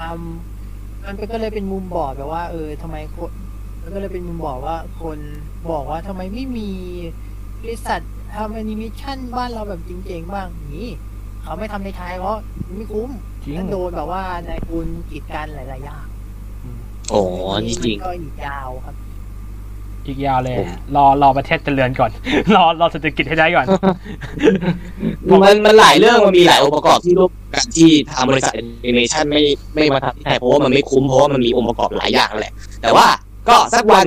[0.00, 0.24] อืม
[1.06, 3.30] มันเป็นก็เลยเป็นมุมบอดแบบว่า เออทำไมคน
[3.82, 5.18] มันก็เลยเป็นมุมบอดว่าคน
[5.70, 6.70] บอกว่าทำไมไม่มี
[7.64, 8.00] บริษัท
[8.34, 10.46] ทำแอนิเมชันบ้านเราแบบจริงๆบ้าง
[10.76, 10.90] นี่
[11.42, 12.36] เขาไม่ทำในไทยเพราะ
[12.76, 13.10] ไม่คุ้ม
[13.44, 16.06] จริงและโดนแบบว่านายคุณกีดกันหลายๆอย่าง
[17.12, 17.22] อ๋อ
[17.66, 18.94] นี่จริงก็อีกยาวครับ
[20.06, 22.10] อีกยาวเลย ผม รอรอประเทศเจริญก่อน
[22.56, 23.66] รอรอเศรษฐกิจให้ได้ก่อน
[25.42, 29.42] มันมันหลายเรื่องมันมีหลายองค์ประกอบที่ร่วมกันที่ทางบริษัทแอนิเมชันไม่
[29.74, 32.52] ไม่มาทำที่ไทยเพราะว่ามันไม่คุ้มเพราะว่ามันมีองค์ประกอบหลายอย่างแหละ
[32.82, 33.06] แต่ว่า
[33.48, 34.06] ก็สักวัน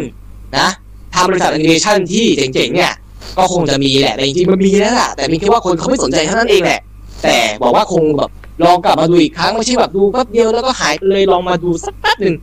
[0.60, 0.70] นะ
[1.14, 2.93] ทางบริษัทแอนิเมชันที่เจ๋งๆเนี่ย
[3.38, 6.81] ก็คงจะมีแหละแต่จริงๆมันมีแล้วล่ะแต่มีแค่ว่าคนเขาไม่สนใจเท่านั้นเองแหละ
[7.23, 8.29] แต่บอกว่าคงแบบ
[8.65, 12.35] ลองกลับมาดูอีกครั้งไม่ใช่แบบดูแป๊บเดียวแล้วก็หายไปเลยลองมาดูสักแป๊บหนึ่ง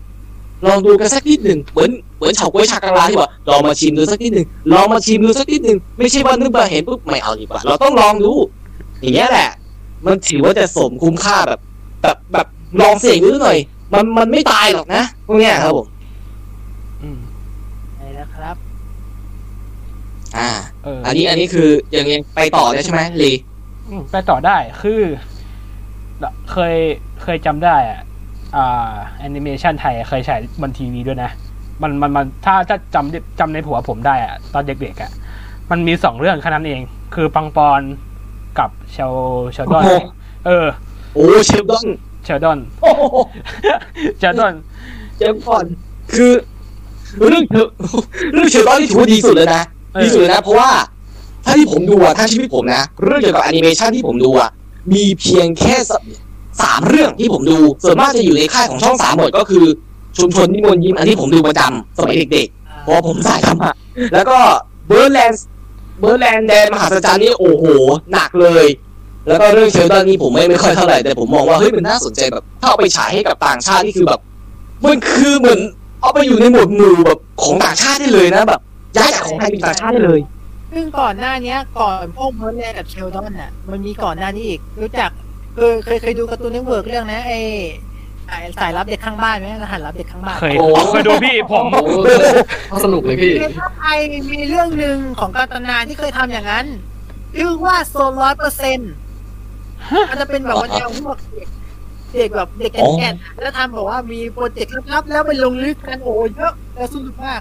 [0.66, 8.32] ลองดูกันสักนิดหนึ่งเหมือนเหมือนเฉาก๊วยชากังลาที่บอกลองมาชิมดูสักนิดหนึ่งลองมาชิมดูสักนิดหนึ่งไม่ใช่ว่านึกมาเห็นปุ๊บไม่เอาดีกว่า เราต้องลองดู
[9.00, 9.50] อย่างเงี้ยแหละ
[10.06, 11.60] มันถือว่าจะสมคุ้มค่าแบบ
[12.02, 12.46] แบบแบบ
[12.80, 13.58] ลองเสี่ยงดูหน่อย
[13.92, 15.86] มันมันไม่ตายหรอกนะพวกเนี้ยครับผม
[17.02, 17.18] อืม
[17.96, 18.56] ไหนนะครับ
[20.86, 23.32] อ่าเอออันนี้อันนี้คือยังยังไปต่อได้ใช่ไหมลี
[23.88, 25.00] อืมไปต่อได้คือ
[26.52, 26.76] เคย
[27.22, 28.00] เคยจำได้อะ
[28.56, 31.30] อ่าแอนิเมชันไทยเคยฉายบนทีวีด้วยนะ
[31.82, 35.10] มันมันมันถ้าจะจำจำในหัวผมได้อะ ตอนเด็กๆอะ
[35.70, 36.80] มันมีสองเรื่องแค่นั้นเอง
[37.14, 37.80] คือปังปอน
[38.58, 39.14] กับเชล
[39.52, 39.84] เชลดอน
[40.46, 40.66] เออ
[41.14, 41.86] โอ้เชลดอน
[42.24, 43.02] เชลดอนโอ้โห
[44.18, 44.54] เชลดอน
[45.16, 45.64] เชลดอน
[46.14, 46.32] คือ
[47.28, 47.66] เรื่องเชล
[48.32, 49.62] เรื่องเชลดอนที่ถือว่าดีสุดเลยนะ
[49.94, 50.70] เออดีสุดเลยนะเพราะว่า
[51.44, 54.50] ถ้าที่ผมดูอะถ้าชีวิตผมนะ เรื่องเกี่ยวกับแอนิเมชันที่ผมดูอะ
[54.92, 55.92] มีเพียงแค่ส
[56.62, 59.64] สามเรื่องที่ผมดู ส่วนมากจะอยู่ในค่ายของช่องสามหมดก็คือ
[60.18, 63.72] ชุมชนนิมนต์ยิ้มอันที่ผมดูประจำสมัยเด็กๆเพราะว่าผมสายธรรมะ
[64.12, 64.38] แล้วก็
[64.86, 65.42] เบิร์ดแลนด์
[66.00, 67.64] เบิร์ดแลนด์แดนมหัศจรรย์นี่โอ้โห
[68.12, 68.66] หนักเลย
[69.28, 74.20] แล้วก็เรื่องเชลดอนนี่ผมไม่ไม่ค่อยเท่าไหร่แต่ผมมองว่าเฮ้ยมันน่าสนใจแบบถ้าเอาไปฉายให้กับต่างชาตินี่คือแบบ
[74.84, 75.60] มันคือเหมือน
[76.00, 78.60] เอาไปอยู่ในหมวดหมู่แบบของต่างชาติได้เลยนะแบบ
[78.96, 80.20] ย้ายจากของไทยเป็นต่างชาติได้เลย
[80.72, 85.10] ซึ่งก่อนหน้าเนี้ย ก่อนพวกเบิร์ดแลนด์กับเชลดอนน่ะ มันมีก่อนหน้านี้อีก รู้จัก
[85.54, 87.38] เคยเคยเคยดู Cartoon Network เรื่องนะไอ้
[88.28, 93.98] สายสายลับเด็กข้างบ้านไหมรหัสลับเด็กข้างบ้าน เคยโอ้เคยดูพี่ผมโอ้โหสนุกเลยพี่ในภาคไทย
[94.32, 96.66] มีเรื่องหนึ่งของกันตนาที่เคยทำอย่างนั้น
[97.36, 98.92] ชื่อว่าซนร้อยเปอร์เซ็นต์
[100.10, 101.48] มันจะเป็นแบบว่าแนวพวกเด็ก
[102.14, 107.40] เด็กแบบเด็กแก่นๆแล้วทำแบบว่ามีโปรเจกต์ลับๆแล้วไปลงลึกกันโอ้เยอะแล้วสนุกมาก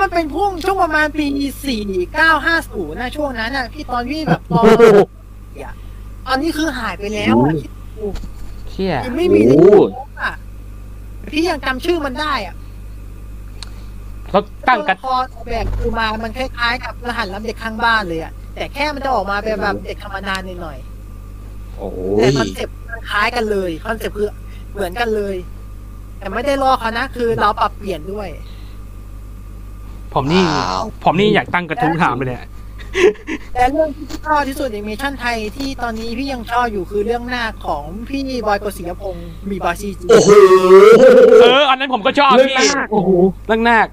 [0.00, 1.26] มันเป็นพุ่งช่วงประมาณปี
[1.66, 1.84] สี่
[2.14, 4.64] เก้าห้าศูนย์นะช่วงนั้นน่ะพี่ตอนพี่แบบตอน
[6.26, 7.52] ตอนนี้คือหายไปแล้วอะ
[8.70, 9.60] เชี่ยไม่มีในโอ้
[9.92, 10.32] โลกอะ
[11.30, 12.56] พี่ยังจำชื่อมันได้อะ
[14.30, 20.78] แล้วตั้งตัวกันละครออกแบบคือมามันคล้ายๆกับรหัสลับเด็กข้างบ้านเลยอะแต่แค่มันจะออกมาเป็นแบบเด็กธรรมดาหน่อย
[21.76, 24.30] โอ้ๆแต่ยคอนเซ็ปต์มันคล้ายกันเลยคอนเซ็ปต์คือ
[24.72, 25.36] เหมือนกันเลย
[26.18, 28.28] แต่ไม่ได้ลอกเขานะ คือเราปรับเปลี่ยนด้วย
[30.14, 32.44] ผมนี่ว้าวผมนี่อยากตั้งกระทู้ถามเลยเนี่ย
[33.54, 40.30] แต่เรื่องที่ชอบที่สุดในเมชั่นไทยที่ตอนนี้พี่ยังชอบอยู่คือเรื่องหน้าของพี่บอยกฤษยพงศ์มีบาซีจีโอ้โห
[41.40, 43.10] เอออันนั้นผมก็ชอบเรื่องพี่หน้าโอ้โห
[43.46, 43.86] เรื่องนาค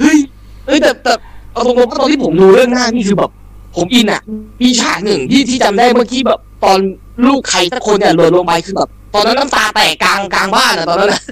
[0.00, 0.18] เฮ้ย
[0.66, 1.14] เอ้ยแต่แต่
[1.52, 3.30] เอาตรงๆว่าตอนที่ผมดูเรื่องหน้านี่คือแบบ
[3.76, 4.22] ผมอินอะ
[4.62, 6.78] มีฉากหนึ่งที่ที่จำได้เมื่อกี้แบบ ตอน
[7.26, 11.22] ลูกใครสักคนเนี่ยหล่นลงไปคือแบบตอนนั้นน้ำตาแตกกลางกลางบ้านอะตอนนั้นนะ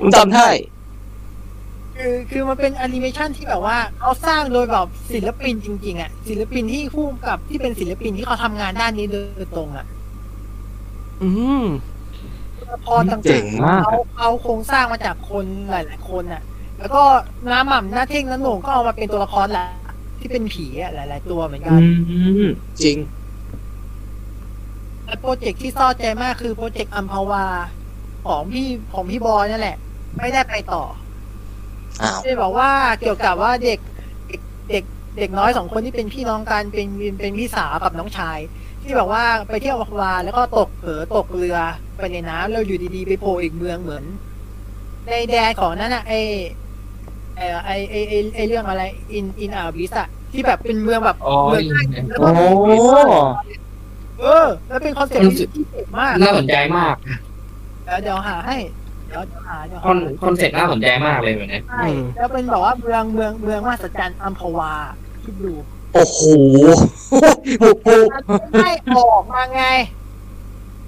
[0.00, 0.46] ผมจำได้
[1.96, 9.86] คือคือมันเป็นแอนิเมชันที่แบบว่าเขาสร้างโดยแบบศิลปินจริง ๆอะศิลปินที่คู่กับที่เป็นศิลปินที่เขาทำงานด้านนี้โดยตรงอะ
[11.22, 11.30] อื
[11.62, 11.64] ม
[12.84, 16.42] พอต่างเจ๋งมาก เขาเขาโครงสร้างมาจากคนหลาย ๆ คนอะ
[16.78, 17.02] แล้วก็
[17.50, 19.66] น้ำหม่ำหน้าเท่งน้าโหน่งก็เอามาเป็นตัวละครแหละ
[20.20, 21.88] ที่เป็นผีอะหลาย ๆ ตัวเหมือนกันอื
[22.44, 22.48] ม
[22.82, 22.98] จริง
[25.04, 27.44] และโปรเจกต์ที่เศร้าใจมากคือโปรเจกต์อัมพาวา
[28.26, 29.76] ของพี่ของพี่บอยนั่นแหละ
[30.18, 30.82] ไม่ได้ไปต่อ
[32.02, 32.70] อ้าวที่บอกว่า
[33.00, 33.78] เกี่ยวกับว่าเด็ก
[34.28, 34.84] เด็กเด็ก
[35.18, 36.88] เด็กน้อยสองคนที่เป็นพี่น้องกันเป็น
[37.20, 38.38] เป็นพี่สาวกับน้องชาย
[38.82, 41.56] ที่แบบว่าไปเที่ยวอัมพาวาแล้วก็ตกเผลอตกเรือ
[41.96, 44.04] ไปในน้ำแล้วอยู่ดีๆไปโผล่อีกเมืองเหมือน
[45.06, 46.12] ในแดนของนั้นอะไอ
[47.36, 48.82] ไอไอไอไอ้ไอเรื่องอะไร
[49.12, 52.46] in in Abyss อะที่แบบเป็นเมืองแบบอ๋อเมืองใต้ดินแล้วก็โอ้
[54.20, 56.94] เออ แล้วเป็นคอนเซ็ปต์ที่ที่เจ๋งมากน่าสนใจมาก
[57.84, 61.86] เดี๋ยวเดี๋ยวหาให้เดี๋ยวเดี๋ยวหาเดี๋ยวคอนหาคอนเซ็ปต์น่าสนใจมากเลยแบบนี้ใช่
[62.16, 64.72] แล้วเป็นแบบว่าเมืองเมืองเมืองมหัศจรรย์อัมพวา
[65.24, 65.54] คิดดู
[65.94, 66.20] โอ้โห
[67.60, 67.86] โอ้โห
[68.32, 69.64] มันไม่ได้ออกมาไง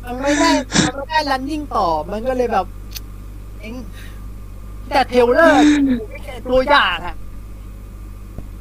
[0.05, 0.51] มันไม่ได้
[0.85, 2.67] มันไม่ได้ running ต่อ มันก็เลยแบบ
[3.61, 3.75] เอง
[4.89, 5.61] แต่เทรลเลอร์
[6.11, 7.15] ไม่ใช่ตัวอย่างอะ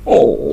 [0.05, 0.43] โอ้โห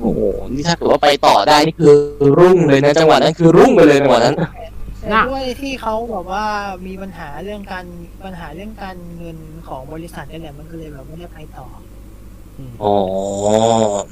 [0.00, 0.20] โอ้โห
[0.54, 1.94] นี่ถ้าเกิดว่าไปต่อได้นี่คือ
[2.38, 4.36] รุ่งเลยนะ จังหวะนั้นคือรุ่งไปเลยจังหวะนั้น
[5.04, 6.44] แต่ด้วยที่เขาแบบว่า
[6.86, 7.86] มีปัญหาเรื่องการ
[8.24, 9.38] ปัญหาเรื่องการเงิน
[9.68, 11.66] ของบริษัทนี่แหละมันก็เลยแบบไม่ได้ไปต่อ
[12.82, 12.94] อ๋อ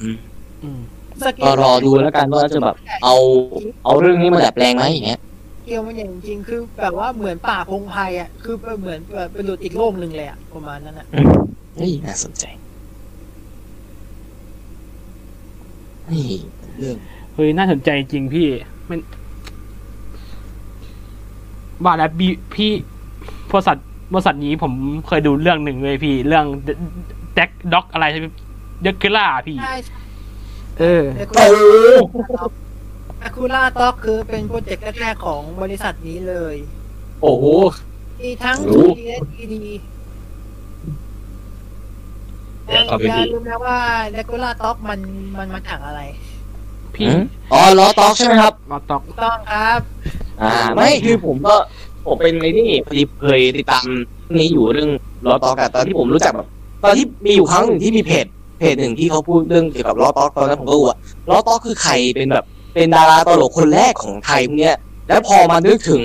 [0.00, 0.16] อืม
[0.62, 0.80] อืม
[1.26, 3.16] สเกก็ลรอดูแล้วกันว่าจะแบบ เอา
[3.84, 5.20] เอาเรื่องนี้มาดัดแปลงไหมอย่างเงี้ย
[5.58, 11.06] สเกลมันอย่างจริงๆคือแบบว่าเหมือนป่าพงไพรอะคือเหมือนแบบเป็นหลุดอีกโลกหนึ่งเลยอะประมาณนั้นอะ
[11.76, 12.44] เฮ้ยน่าสนใจ
[16.12, 16.28] นี่
[16.78, 16.96] เรื่อง
[17.34, 18.48] เฮ้ยน่าสนใจจริงพี่
[18.90, 18.98] มัน
[21.84, 22.70] ว่าแล้วบีพี่
[23.50, 23.76] บริษัท
[24.12, 24.72] บริษัทนี้ผม
[25.06, 26.44] เคยดูเรื่องหนึ่งเลยพี่ เรื่อง
[27.34, 28.04] แด็กด็อกอะไร
[28.82, 29.74] เดคูล่าพี่ใช่
[30.78, 36.56] เออแต่โอ้โหคูล่าต็อกคือเป็นโปรเจกต์แรกๆของบริษัทนี้เลย
[37.22, 37.44] โอ้โห
[38.20, 39.54] มีทั้งโอ้ 2D และ 3D
[42.66, 43.78] เดี๋ยวต่อไปอย่าดีลืมนะว่า
[44.12, 45.00] เดคูล่าต็อกมัน
[45.38, 46.00] มันมาจากอะไร
[46.94, 47.22] พี่อืม
[47.52, 49.80] อ๋อล้อต๊อกใช่ไหมครับล้อต๊อกถูกต้องครับ
[50.42, 51.54] อ่า ไม่คือผมก็
[52.06, 53.86] ผมเป็นในนี่พอดีเคยติดตาม
[54.40, 54.90] นี้อยู่เรื่อง
[55.26, 56.48] ล้อต็อกอะตอนที่ผมรู้จักแบบ
[56.84, 58.26] ตอนที่มีอยู่ครั้งหนึ่งที่มีเพจ
[58.58, 60.98] เพจหนึ่งที่เขาพูดเรื่องเกี่ยวกับล้อต็อกตอนนั้นผมก็รู้ว่า
[61.30, 64.76] ล้อต็อกคือใครเป็นแบบ เป็นดาราตลกคนแรกของไทยพวกเนี้ย
[65.08, 66.02] แล้วพอมานึกถึง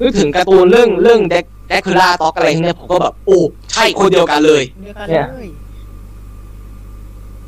[0.00, 3.38] นึกถึงการ์ตูนเรื่องเรื่องแดกแดกคือล่าต็อกอะไรพวกเนี้ยผมก็แบบโอ้
[3.72, 5.50] ใช่คนเดียวกันเลยเดียวกันเนี่เลยย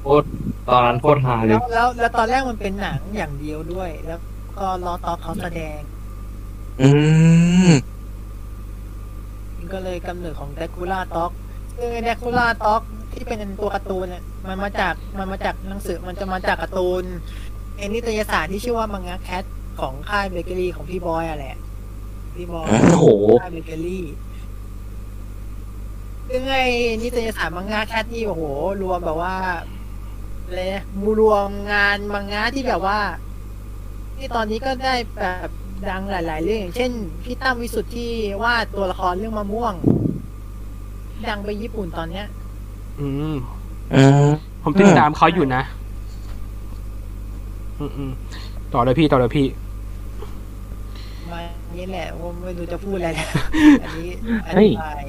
[0.00, 0.26] โคตร
[0.68, 4.20] ตอนนั้นโคตรฮาเลแล้ยวแล้วแล้วตอนแรกมันเป็นหนังอย่างเดียวด้วย แล้ว
[4.58, 5.78] ก็ลอต็อกเขาแสดง
[6.80, 6.88] อื
[7.68, 7.70] ม
[9.56, 11.32] มันก็เลยกำเนิดของเดคูล่าต็อก
[11.76, 17.04] คือเดคูล่าต็อกที่เป็นตัวการ์ตูนเนี่ยมันมาจากมันมาจากหนังสือมันจะมาจากการ์ตูน
[17.76, 19.44] เอ็นนิตยสารที่ชื่อว่ามังงะแคท
[19.80, 21.56] ของค่ายเบเกอรี่ของพี่บอยอะแหละ
[22.36, 23.06] พี่บอยโอ้โห
[23.42, 24.04] ค่ายเบเกอรี่
[26.28, 26.64] ซึ่งไอ้
[27.02, 28.42] นิตยสารมังงะแคทนี่โอ้โห
[28.82, 29.36] รวมแบบว่า
[30.44, 32.98] อะไรนะมูรวมงานมังงะที่แบบว่า
[34.16, 35.48] ที่ตอนนี้ก็ได้แบบ
[35.88, 36.90] ดังหลาย ๆ เรื่องอย่างเช่น
[37.24, 38.10] พี่ตั้มวิสุทธ์ที่
[38.42, 39.74] วาดตัวละครเรื่องมะม่วง
[41.28, 42.26] ดังไปญี่ปุ่นตอนเนี้ย
[43.00, 43.36] อืม
[43.94, 44.28] อืม
[44.62, 45.62] ผมติดตามเขาอยู่นะ
[47.78, 48.12] อืมอืม
[48.72, 49.46] ต่อเลยพี่ต่อเลยพี่
[51.30, 51.40] มา
[51.76, 53.28] นี่แหละว่าไม่รู้จะพูดอะไรแล้ว
[53.82, 55.04] อันนี้อเฮ้ยธิบาย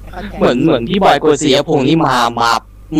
[0.00, 2.50] ให้เข้าใจ เหมือนเหมือนพี่บอยโกเสียพงษ์นี่มามา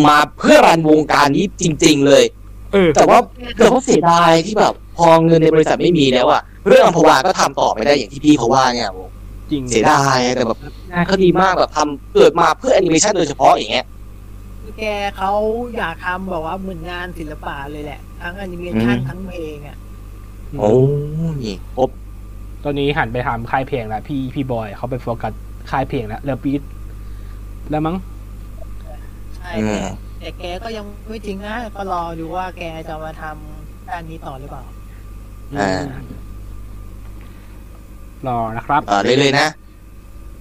[0.07, 2.23] มาเพื่อรันวงการนี้จริง ๆ เลย
[2.73, 3.19] เออ แต่ว่า
[3.57, 9.03] เกิดว่าเสียดายที่แบบพอเงินในบริษัทไม่มีแล้วอะเรื่องอัมพวาก็ทำต่อไม่ได้อย่างที่พี่เขาว่าเนี่ยโอ้
[9.51, 10.59] จริงเสียดายแต่แบบ
[10.91, 13.85] งานเขาดีมากแบบทำเกิดมาเพื่อแอนิเมชันโดยเฉพาะอย่างเงี้ย
[14.61, 14.83] คือแก
[15.17, 15.31] เขา
[15.77, 19.77] อยากทำแบบว่าเหมือนงานศิลปะเลยแหละ ทั้งแอนิเมชันอืมทั้งเพลงอะ
[20.59, 20.71] โอ้
[21.43, 21.89] นี่ครบ
[22.63, 25.33] ตอนนี้หันไปทำค่ายเพลงแล้วพี่พี่บอยเขาไปโฟกัส
[25.71, 26.61] ค่ายเพลงแล้วหรือปิด
[27.71, 27.95] แล้วมั้ง
[29.35, 29.83] ใช่อืม
[30.23, 34.63] แต่แกก็ยังไม่จริงนะก็รอดูว่าแกจะมาทำด้านนี้ต่อหรือเปล่า
[35.57, 35.71] อ่า
[38.27, 39.47] รอนะครับต่อเรื่อยๆนะ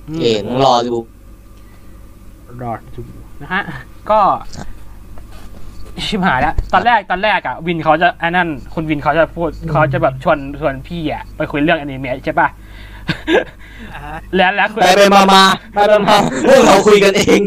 [0.08, 0.94] อืมเอ๋ต้องรอดู
[2.62, 3.00] รอดู
[3.42, 3.62] นะฮะ
[4.10, 4.20] ก็
[6.06, 12.60] ชิบหายแล้วตอนแรกตอนแรกอะ วินเขาจะไอ้นั่นคุณวินเขาจะพูดเขาจะแบบชวนชวนพี่อะไปคุยเรื่องอนิเมะใช่ป่ะอ่าฮะ
[14.36, 15.42] แล้วแล้วคุยไปไปมามา
[15.74, 17.40] ไปไปมาเรื่องเราคุยกันเอง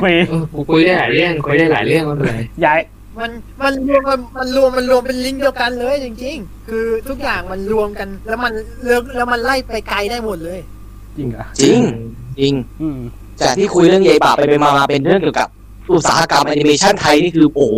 [0.00, 2.80] คุยเออกูคุยได้หลายเรื่องคุยได้หลายเรื่องไม่เป็นไรย้าย
[3.18, 3.30] มัน
[3.62, 8.52] มันรวมมันมันรวมมันรวมเป็นลิงก์เดียวกันเลยจริง ๆ คือทุกอย่างมันรวมกัน แล้วมัน
[8.86, 10.60] แล้วแล้วมันไล่ไปไกลได้หมดเลย
[11.16, 11.80] จริงเหรอจริง
[12.40, 12.98] จริงอืม
[13.40, 15.48] จากที่คุยเรื่องยายป่าไปไปมามาเป็นเรื่องเกี่ยวกับ
[15.92, 17.74] อุตสาหกรรมแอนิเมชันไทยนี่คือโอ้โห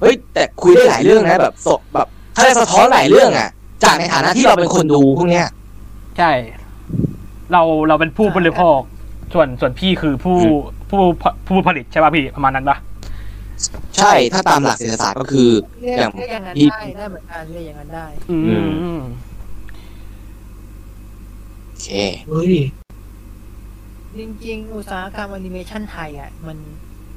[0.00, 3.48] เฮ้ยแต่คุยได้หลายเรื่องนะแบบสดแบบถ้าได้สะท้อนหลายเรื่องอะ
[3.84, 5.46] จากในฐานะที่เราเป็นคนดูพวกเนี้ย
[6.18, 6.30] ใช่
[7.52, 8.78] เราเราเป็นผู้บริโภค
[9.34, 10.38] ส่วนส่วนพี่คือผู้
[10.90, 11.00] ผู้
[11.48, 12.78] ผู้ผลิตใช่ป่ะพี่ประมาณนั้นปะ
[13.96, 15.48] ใช่ถ้าตามหลักเศรษฐศาสตร์ก็คือ
[15.82, 19.00] เรียกอย่างเรียกอย่างนั้นพี่ได้ได้เหมือนกันเรียกอย่างนั้นได้อือืม
[21.66, 21.88] โอเค
[22.28, 22.54] เฮ้ย
[24.18, 26.58] จริงๆ อุตสาหกรรมแอนิเมชันไทยอะ มัน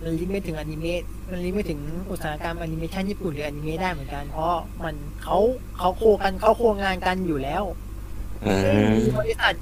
[0.01, 1.79] มันลิงก์ไม่ถึงอนิเมะมันลิงก์ไม่ถึง
[2.11, 5.37] อุตสาหกรรมแอนิเมชันญี่ปุ่นหรืออนิเมะได้เหมือนกัน เพราะมันเขา
[5.77, 7.63] เขา co กันเขา co งานกันอยู่แล้ว
[8.45, 8.55] อื
[8.87, 9.53] มมีบริษัท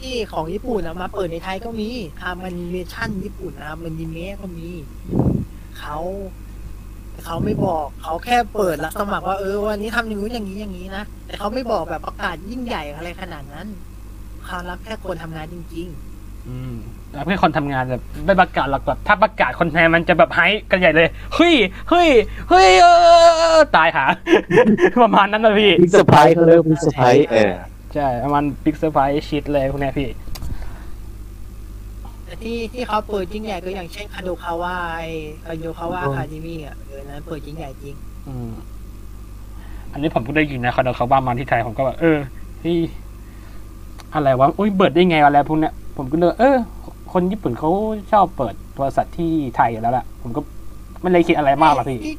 [0.00, 1.88] ที่ของญี่ปุ่นอะมาเปิดในไทยก็มี
[2.22, 4.68] ทำแอนิเมชันญี่ปุ่นทำแอนิเมะก็มี
[5.78, 5.96] เขา
[7.24, 13.66] เขาไม่บอกเขาแค่เปิดรับสมัครว่าเออวันนี้ทำอย่างนู้นอย่างนี้อย่างนี้นะแต่เขาไม่บอกแบบประกาศยิ่งใหญ่อะไรขนาดนั้น
[14.44, 15.86] เขารับแค่คนทำงานจริง
[16.18, 16.74] ๆ อืม
[17.12, 21.54] แล้วเพื่อคนทำงานแบบไม่ประกาศหรอกแบบถ้าประกาศคนแทนมันจะแบบไฮกันใหญ่เลยเฮ้ย
[21.90, 22.08] เฮ้ย
[22.50, 22.86] เฮ้ยเอ
[23.56, 24.04] อตายห่า
[25.02, 27.52] ประมาณนั้นนะพี่ big surprise เขาเรียก big surprise เออ
[27.94, 30.08] ใช่ประมาณ big surprise ชิดเลยพวกเนี้ยพี่
[32.24, 35.00] แต่ที่ที่เขาเปิดยิ่งใหญ่ก็อย่างเช่นคาโดคาวาไอ
[35.46, 37.94] คาโดคาวา Academy อะเออนั้นเปิดยิ่งใหญ่จริง
[38.28, 38.50] อืม
[39.92, 42.18] อันนี้ผมก็ได้ยินนะเขาเขาบ้ามาที่ไทยผมก็แบบเออ
[42.62, 42.76] ที่
[44.14, 46.56] อะไรวะอุ้ยเบิดได้ไงอะไรพวกเนี้ยผมก็เลยเออ
[47.12, 47.70] คนญี่ปุ่นเขา
[48.12, 50.40] ชอบเปิดบริษัทที่ไทยอยู่แล้วแหละผมก็
[51.00, 52.14] ไม่เลยคิดอะไรมากหรอกพี่ ที่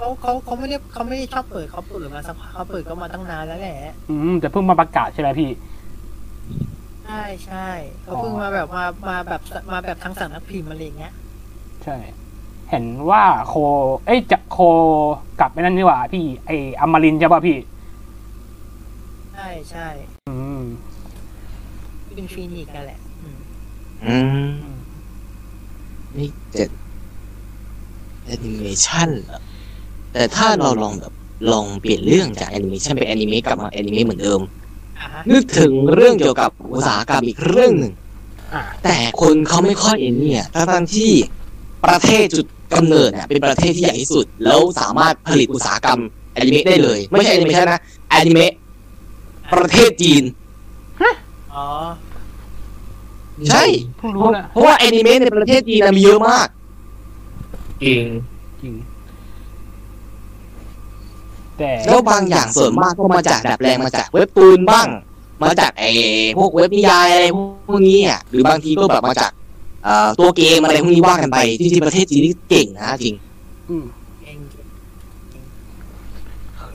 [0.00, 3.76] เขาเขาเขาไม่ได้เขาไม่ได้ชอบเปิดเขาเปิดมาสักพักเขาเปิดก็มาตั้งนานแล้วแหละ
[4.10, 5.50] อืมแต่เพิ่งมาประกาศใช่ไหมพี่
[7.04, 7.68] ใช่ใช่
[8.02, 9.40] เขาเพิ่งมาแบบมามาแบบ
[9.72, 11.12] มาแบบทางสำนักพิมพ์อะไรอย่างเงี้ย
[11.84, 11.96] ใช่
[12.70, 13.54] เห็นว่าโค
[14.06, 14.58] เอ้ยจะโค
[15.40, 17.58] กลับไปนั่นนี่หว่า พี่ไออมรินทร์ใช่ป่ะพี่
[19.34, 19.88] ใช่ใช่
[20.28, 20.62] อืม
[22.14, 23.38] เป็นฟีนิกซ์กันแหละอืม
[24.06, 24.16] อื
[24.48, 24.52] ม
[26.18, 26.70] นี่เจ็ด
[28.24, 29.40] แอนิเมชันเหรอ
[30.12, 31.12] แต่ถ้าเราลองแบบ
[31.52, 34.40] ลองเปลี่ยนเรื่องจากแอนิเมชันเป็นแอนิเมะกลับมาแอนิเมะเหมือนเดิม
[34.98, 37.92] อะฮะนึกถึงเรื่องเกี่ยวกับอุตสาหกรรมอีกเรื่องหนึ่ง
[38.54, 41.12] อ่าแต่คนเขาไม่ค่อยเอ็นเนี่ยทั้งๆที่
[41.86, 46.00] ประเทศจุดกำเนิดเนี่ยเป็นประเทศที่ใหญ่ที่สุด แล้วสามารถผลิตอุตสาหกรรม
[46.34, 47.80] แอนิเมะได้เลย ไม่ใช่แอนิเมชันนะ
[48.10, 48.52] แอนิเมะ
[49.54, 50.22] ประเทศจีน
[51.54, 51.66] อ๋อ
[53.48, 53.64] ใช่
[53.98, 56.48] เพิ่งรู้นะเพราะว่าแอนิเมะในประเทศจีนนะมีเยอะมาก
[57.82, 58.04] จริง
[58.60, 58.74] จริง
[61.60, 64.86] แต่แล้วบางอย่างส่วนมากก็มาจากดัดแปลงมาจากเว็บตูนบ้าง
[65.42, 65.90] มาจากไอ้
[66.38, 67.26] พวกเว็บนิยายอะไร
[67.68, 69.32] พวกนี้อะหรือบางทีก็แบบมาจาก
[69.84, 73.14] เอ่อตัวเกมอะไรพวกนี้ว่ากันไปจริงๆประเทศจีนนี่เก่งนะจริง
[73.68, 73.84] อืม
[74.22, 74.66] เองจริง
[75.32, 75.44] จริง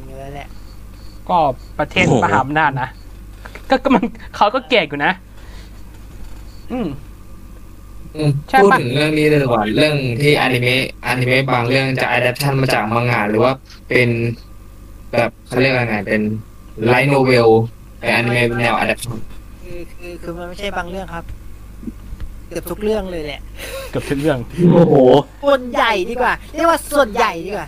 [0.05, 0.47] เนื้อแหละ
[1.29, 1.37] ก็
[1.79, 2.89] ประเทศโอ้โหมหาอำนาจนะ
[3.69, 4.03] ก็ก็มัน
[4.35, 5.11] เขาก็เก่งอยู่นะ
[6.71, 6.87] อืม
[8.15, 13.51] อืมใช่พูดปะถึงเรื่องนี้เลยดีกว่าเรื่องที่อนิเมะอนิเมะบางเรื่องจะ adaptation มาจากมังงะหรือว่า
[13.89, 14.09] เป็น
[15.17, 16.21] แบบเขาเรียกว่าไงเป็น
[16.87, 19.19] light novel เป็นอนิเมะแนว adaptation
[19.63, 21.25] คือคือคือมันไม่ใช่บางเรื่องครับ
[22.47, 23.41] เกือบทุกเรื่องเลยแหละ
[23.91, 24.39] เกือบทุกเรื่อง
[24.73, 24.95] โอ้โห
[25.45, 27.67] ส่วนใหญ่ดีกว่าเรียกว่าส่วนใหญ่ดีกว่า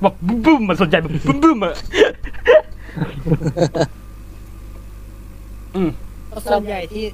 [0.00, 1.74] แบบบึ้มบึ้มๆมันสนใจแบบบึ้มบึ้มๆอะ
[5.76, 5.90] อืม
[6.50, 7.04] ส่วนใหญ่ที่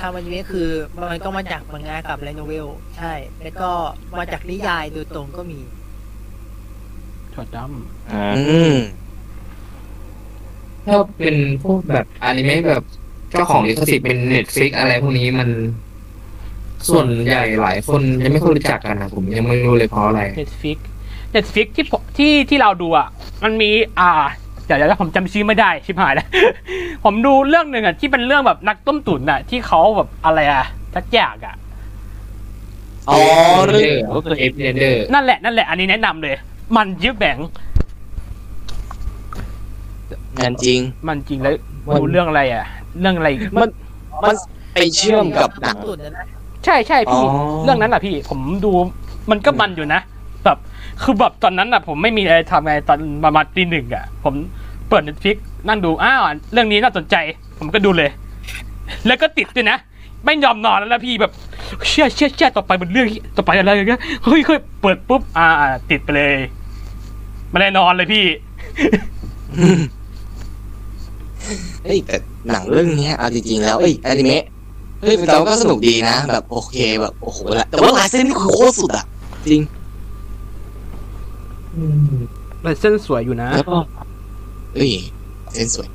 [0.00, 0.68] ทำอนิเมะคือ
[1.10, 3.12] มันก็มาจากมังงะกับ light novel ใช่
[3.42, 3.70] แล้วก็
[4.18, 5.58] มาจากนิยายโดยตรงก็มี
[7.34, 7.58] ถั่วด
[8.12, 8.76] อืม
[10.86, 12.82] ถ้าเป็นพวกแบบอนิเมะแบบ
[13.30, 15.48] เจ้าของลิขสิทธิ์เป็น Netflix อะไรพวกนี้มัน
[16.88, 20.78] ส่วนใหญ่หลายคนยังไม่ค่อยรู้จักกันนะผมยังไม่รู้เลยเพราะอะไรำ Netflix
[21.32, 23.08] Netflix ที่ผมที่ที่เราดูอะ
[23.44, 23.70] มันมี
[24.00, 24.10] อ่า
[24.66, 26.28] เดี๋ยวเดี๋ยวผมจำชื่อไม่ได้ชิบหายแล้ว
[27.04, 30.64] ผมดูเรื่องหนึ่งอะที่เป็นเรื่องแบบนักต้มตุ๋นอะ ที่เขาแบบอะไรอะ
[30.94, 31.56] ทักอย่างอะ
[33.08, 33.18] อ๋อ
[33.66, 33.82] เรื่อง
[34.38, 36.34] เอฟเดอร์นั่นแหละนั่นแหละอันนี้แนะนำเลย
[36.76, 37.38] มันยืบแบง
[40.40, 41.54] งานจริง มันจริงแล้ว
[41.86, 42.64] มันดูเรื่องอะไรอะ
[43.00, 43.70] เรื่องอะไรอีกมัน
[44.28, 44.36] มัน
[44.74, 46.24] ไปเชื่อมกับหนังตุ่นนะนะ
[46.64, 48.72] ใช่ใช่พี่อ๋อเรื่องนั้นแหละพี่ ผมดู
[49.30, 50.00] มันก็มันอยู่นะ
[50.44, 50.58] แบบ
[51.02, 54.34] คือแบบตอนนั้นอะ ผมไม่มีอะไรทำไงตอนประมาณตีหนึ่งอะ ผม
[54.88, 55.36] เปิด Netflix
[55.68, 57.16] นั่งดูอ้าวเรื่องนี้น่าสนใจ
[57.58, 58.10] ผมก็ดูเลย
[59.06, 59.78] แล้วก็ติดด้วยนะ
[60.24, 61.32] ไม่ยอมนอนแล้วนะพี่แบบ
[61.88, 63.06] เชื่อเชื่อเชื่อต่อไปมันเรื่อง
[63.36, 66.34] ต่อไปอะไรอย่างเงี้ยเฮ้ยเฮ้ยเปิดปุ๊บอ่าอ่าติดไปเลย
[67.50, 68.24] ไม่ได้นอนเลยพี่
[71.84, 72.16] เฮ้ยแต่
[72.50, 74.44] หนังเรื่องเนี้ยเอาจริงๆแล้วเอ้ยอนิเมะ
[75.00, 79.04] เฮ้ยเราก็สนุกดีนะแบบโอเคแบบโอ้โหละแต่ว่าลายเส้นนี่คือโคตรสุดอะ
[79.46, 79.62] จริง
[82.66, 83.76] ลายเส้นสวยอยู่นะแล้วก็
[84.74, 84.92] เอ้ย
[85.54, 85.88] เส้นสวย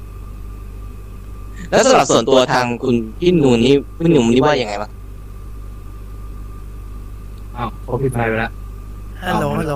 [1.70, 4.92] แล้วสำหรับส่วนตัวทางคุณพี่นูนนี่พี่หนุ่มนี่ว่ายังไงบ้าง
[7.60, 8.52] อ้าวเขาผิดไปไปแล้ว
[9.26, 9.74] ฮัลโหลฮัลโหล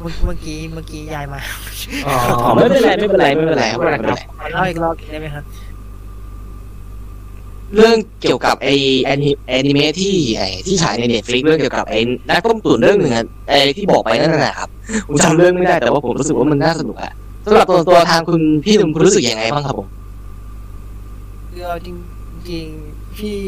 [0.00, 1.40] เมื่อเมื่อกี้เมื่อกี้ยายมา
[2.06, 5.44] อ๋ออ๋อไม่เป็นไรไม่เป็นไรไม่เป็นไรครับไม่เป็นไรขอเล่าอีกรอบได้ไหมครับ
[7.74, 14.68] เรื่องเกี่ยวกับไอ้แอนิแอนิเมะที่ไอ้ที่ฉายใน Netflix เรื่องเกี่ยวกับไอ้นักต้มตุ๋นเรื่องหนึ่งอะไอ้ที่บอกไปนั่นน่ะครับ
[15.06, 17.12] ผมจำเรื่องไม่ได้แต่ว่าผมรู้สึกว่ามันน่าสนุกอะ
[17.44, 19.88] สำหรับตัวตัวทางคุณพี่หนุ่มคุณรู้สึกยังไงบ้างครับผม
[21.50, 21.88] คือเอาจ
[22.50, 23.38] ริงๆ พี่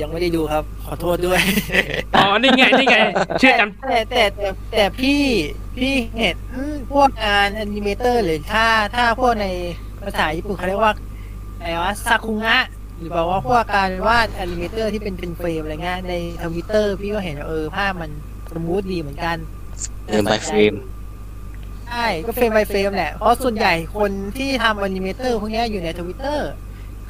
[0.00, 1.40] ยังไม่ได้ดูครับ ขอโทษด้วย
[2.16, 2.98] อ๋อ นี่ไง นี่ไง
[3.40, 5.22] เชื่อจแต่แต่แต่แต่พี่
[5.78, 6.36] พี่เห็น
[6.92, 9.46] พวกงาน animator หรือถ้าถ้าพวกใน
[10.02, 10.92] ภาษาญี่ปุ่นเขาเรียกว่า
[11.58, 12.58] อะไรวะ sakuga
[12.96, 18.10] หรือแบบว่าพวกการวาด animator ที่เป็นเป็นเฟรมอะไรเงี้ยในทวิตเตอร์พี่ก็เห็นว่าเออภาพมัน
[18.52, 19.36] smooth ดีเหมือนกัน
[20.06, 20.74] เดินไปเฟรม
[21.88, 26.50] ใช่ก็เฟรม by เฟรมแหละเพราะส่วนใหญ่คนที่ทำ animator พวกเนี้ยอยู่ในทวิตเตอร์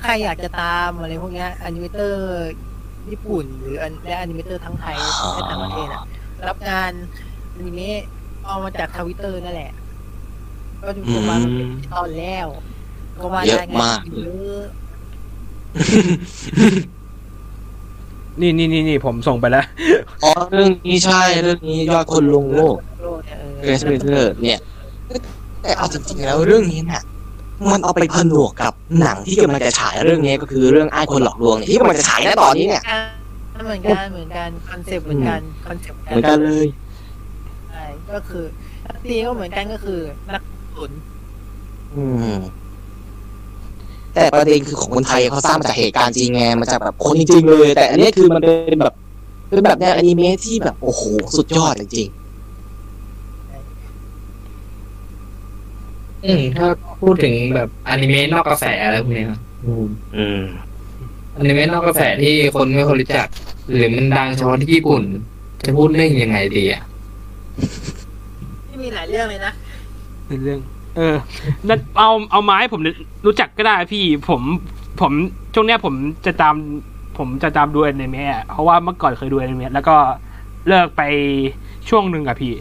[0.02, 2.52] ใครอยากจะตามอะไรพวกเนี้ย animator
[3.10, 4.96] ญี่ปุ่น หรืออันและ animator ทั้งไทย
[5.34, 6.02] และต่างประเทศอะ
[6.48, 6.92] รับงาน
[7.54, 8.00] อนิเมะ
[8.44, 9.72] เอามาจากทวิตเตอร์นั่นแหละ
[10.80, 12.48] ก็ดูประมาณมันเป็นตอนแล้ว
[13.18, 19.64] ก็ว่าเยอะได้ไงมากเยอะำนี่นี่นี่นี่ผมส่งไปแล้ว
[20.24, 24.58] อ๋อเรื่องนี้ใช่เรื่องนี้ยอดคนลวงโลกโลกเนี่ยเออ Great Pretenderเนี่ย
[25.62, 27.02] แต่เอาจริงๆแล้วเรื่องนี้เนี่ย
[27.68, 32.82] มันเอาไปผนวกกับหนังที่กำลังจะฉายเรื่องนี้ก็คือเรื่องไอ้ายคนหลอกลวงเนี่ยที่กำลังจะฉายในตอนนี้เนี่ย
[33.64, 36.66] เหมือนกันเหมือนกันคอนเซปต์เหมือนกันคอนเซปต์เหมือนกันเลย
[37.70, 38.44] ใช่ก็คือ
[38.86, 40.00] นักตีก็เหมือนกันก็คือ
[40.34, 40.42] นัก
[40.76, 40.90] ตุ๋น
[41.94, 42.04] อื
[42.34, 42.38] ม
[44.14, 48.94] แต่ประเด็นคือของคนไทยเขาสร้างมาจากเหตุการณ์จริงไงมาจากแบบคนจริงๆเลย แต่อันนี้คือมันเป็นแบบ
[49.48, 51.02] เป็นแบบแนวอนิเมะที่แบบโอ้โห
[51.36, 52.08] สุดยอดจริง
[56.24, 56.66] อืมถ้า
[57.00, 60.40] พูดถึงแบบอนิเมะนอกกระแสอะไรพวกเนี้ยครับๆอืมอืม
[61.36, 63.28] อนิเมะนอกกระแสที่คนไม่ค่อยรู้จัก
[63.74, 65.02] หรือมันดังเฉพาะที่ญี่ปุ่น
[65.64, 66.82] จะพูดเรื่องยังไงดีอะ
[68.68, 69.52] ที่มีหลายเรื่องเลยนะ
[70.44, 70.58] เรื่อง
[70.96, 71.16] เออ
[71.68, 72.80] นั่นเอาเอาไม้ผม
[73.26, 74.42] รู้จักก็ได้พี่ผม
[75.00, 75.12] ผม
[75.54, 75.94] ช่วงเนี้ยผม
[76.26, 76.54] จะตาม
[77.18, 79.96] ผมจะตามดูอนิเมะอะเพราะว่าเมื่อก่อนเคยดูอนิเมะแล้วก็
[80.68, 81.02] เลิกไป
[81.88, 82.52] ช่วงหนึ่งอะพี่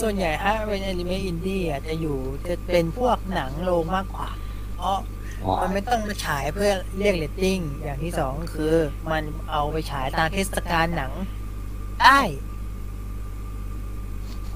[0.00, 2.18] ส่วนใหญ่ถ้าเป็นแอนิเมะอินดี้อะจะอยู่
[2.48, 4.30] จะเป็นพวกหนังโรงมากกว่า
[4.76, 4.98] เพราะ
[5.44, 8.74] อ๋อมันไม่ต้องมาฉายเพื่อเรียกเรตติ้ง อย่างที่สองก็คือ
[9.10, 11.12] มันเอาไปฉายตามเทศกาลหนัง
[12.02, 12.20] ได้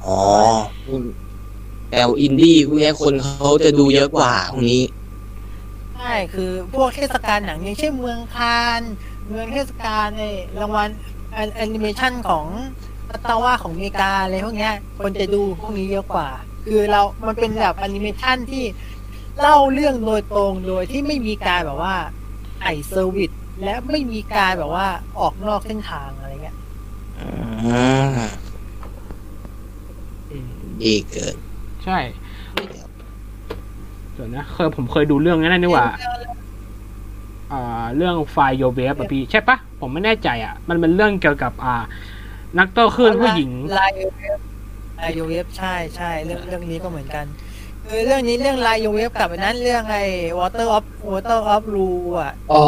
[0.07, 0.21] อ๋อ
[1.91, 4.85] แนวอินดี้พวกเนี้ยคนเขาจะดูเยอะกว่าพวกนี้
[5.95, 8.81] ใช่คือพวกเทศกาลหนังอย่างเช่นเมืองคานส์
[9.29, 10.31] เมืองเทศกาลไอ้
[10.61, 10.89] รางวัล
[11.57, 12.47] แอนิเมชันของ
[12.85, 12.86] ส
[13.25, 16.29] ตาว่าของอเมริกาอะไรพวกเนี้ย คนจะดูพวกนี้เยอะกว่า
[16.65, 18.65] คือเรา มันเป็นแบบแอนิเมชันที่
[19.41, 21.95] เล่าเรื่องโดยตรงโดยที่ไม่มีการแบบว่า
[22.63, 23.31] ไอ้ service
[23.65, 24.87] และไม่มีการแบบว่า
[25.21, 26.57] ออกนอกเส้นทางอะไรเงี้ย
[27.21, 30.51] อืม
[30.83, 31.37] ดีเกิน
[31.85, 31.99] ใช่
[34.13, 35.89] เดี๋ยวนะเคยผมเคยดูเรื่องนั้นนี่หว่า
[37.53, 41.75] อ่าเรื่องไฟโยเวฟอะพี่ ใช่ปะผมไม่แน่ใจอะ มันเป็นเรื่องเกี่ยวกับอ่า
[42.59, 44.39] นักโต้คลื่นผู้หญิงไลโอเวฟ
[44.97, 47.27] ไลโอเวฟใช่ใช่เรื่องเรื่องนี้ก็เหมือนกัน
[47.85, 50.05] คือเรื่องนี้เรื่อง Ride Your Wave กับอันนั้นเรื่องไอ้
[50.39, 52.65] Water of Water of Blue อะอ๋อ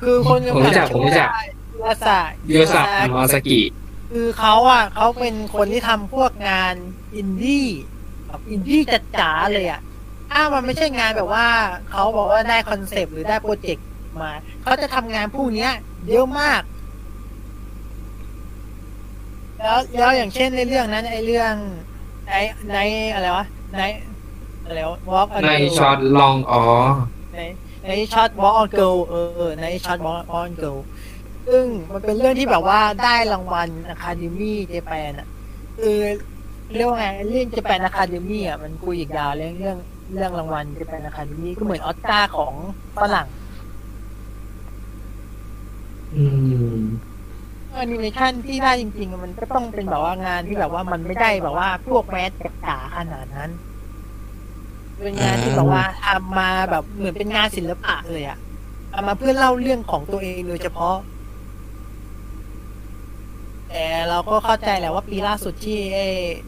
[0.00, 1.28] คือคนผมรู้จักผมรู้จัก
[1.72, 2.82] ยูอาสะยูอาสะ
[3.16, 3.60] มาซาอากิ
[4.10, 6.74] คือเขาอะเขาเป็นคนที่ทำพวกงาน
[7.16, 7.66] อินดี้
[8.26, 8.80] แบบอินดี้
[9.18, 9.80] จ๋าๆเลยอะ
[10.30, 11.46] ถ้ามันไม่ใช่งานแบบว่า
[11.90, 13.86] เขาบอกว่าได้คอนเซปต์หรือได้โปรเจกต์
[14.22, 14.32] มา
[14.62, 15.72] เขาจะทำงานพวกเนี้ย
[16.08, 16.60] เยอะมาก
[19.62, 21.52] แล้วแล้วอย่างเช่นในเรื่องนั้นไอเรื่อง
[22.28, 22.32] ใน
[22.72, 22.78] ใน
[23.14, 23.82] อะไรวะใน
[24.64, 26.62] อะไรวะ Walk on ใน Girl ช็อตลองอ๋อ
[27.34, 27.38] ใน
[27.88, 29.14] ในช็อต Walk on Girl เอ
[29.48, 30.78] อในช็อต Walk on Girl
[31.48, 35.28] ซึ่งมันเป็นเรื่องที่แบบว่าได้รางวัล Academy Japan อะ
[35.78, 35.98] คือ
[36.74, 39.76] เรียกว่าไงเรื่อง Japan Academy อะมันคุยอีกยาวเรื่องเรื่อง
[40.14, 42.54] เรื่องรางวัล Japan Academy ก็เหมือนออสการ์ของ
[42.98, 43.26] ฝรั่ง
[46.14, 46.24] อื
[46.80, 46.82] ม
[47.74, 52.30] แอนิเมชันที่ได้จริงๆ มันก็ต้องเป็นแบบว่างานที่แบบว่ามันไม่ได้แบบว่าพวกแมส
[52.66, 53.50] จ๋าขนาดนั้น
[55.02, 58.38] เป็นงานที่แบบว่าทำมาแบบเหมือนเป็นงานศิลปะเลยอะ
[58.92, 60.96] ทำมาเพื่อเล่าเรื่องของตัวเองโดยเฉพาะ
[63.68, 65.98] แต่เราก็เข้าใจแหละว่าปีล่าสุดที่เอ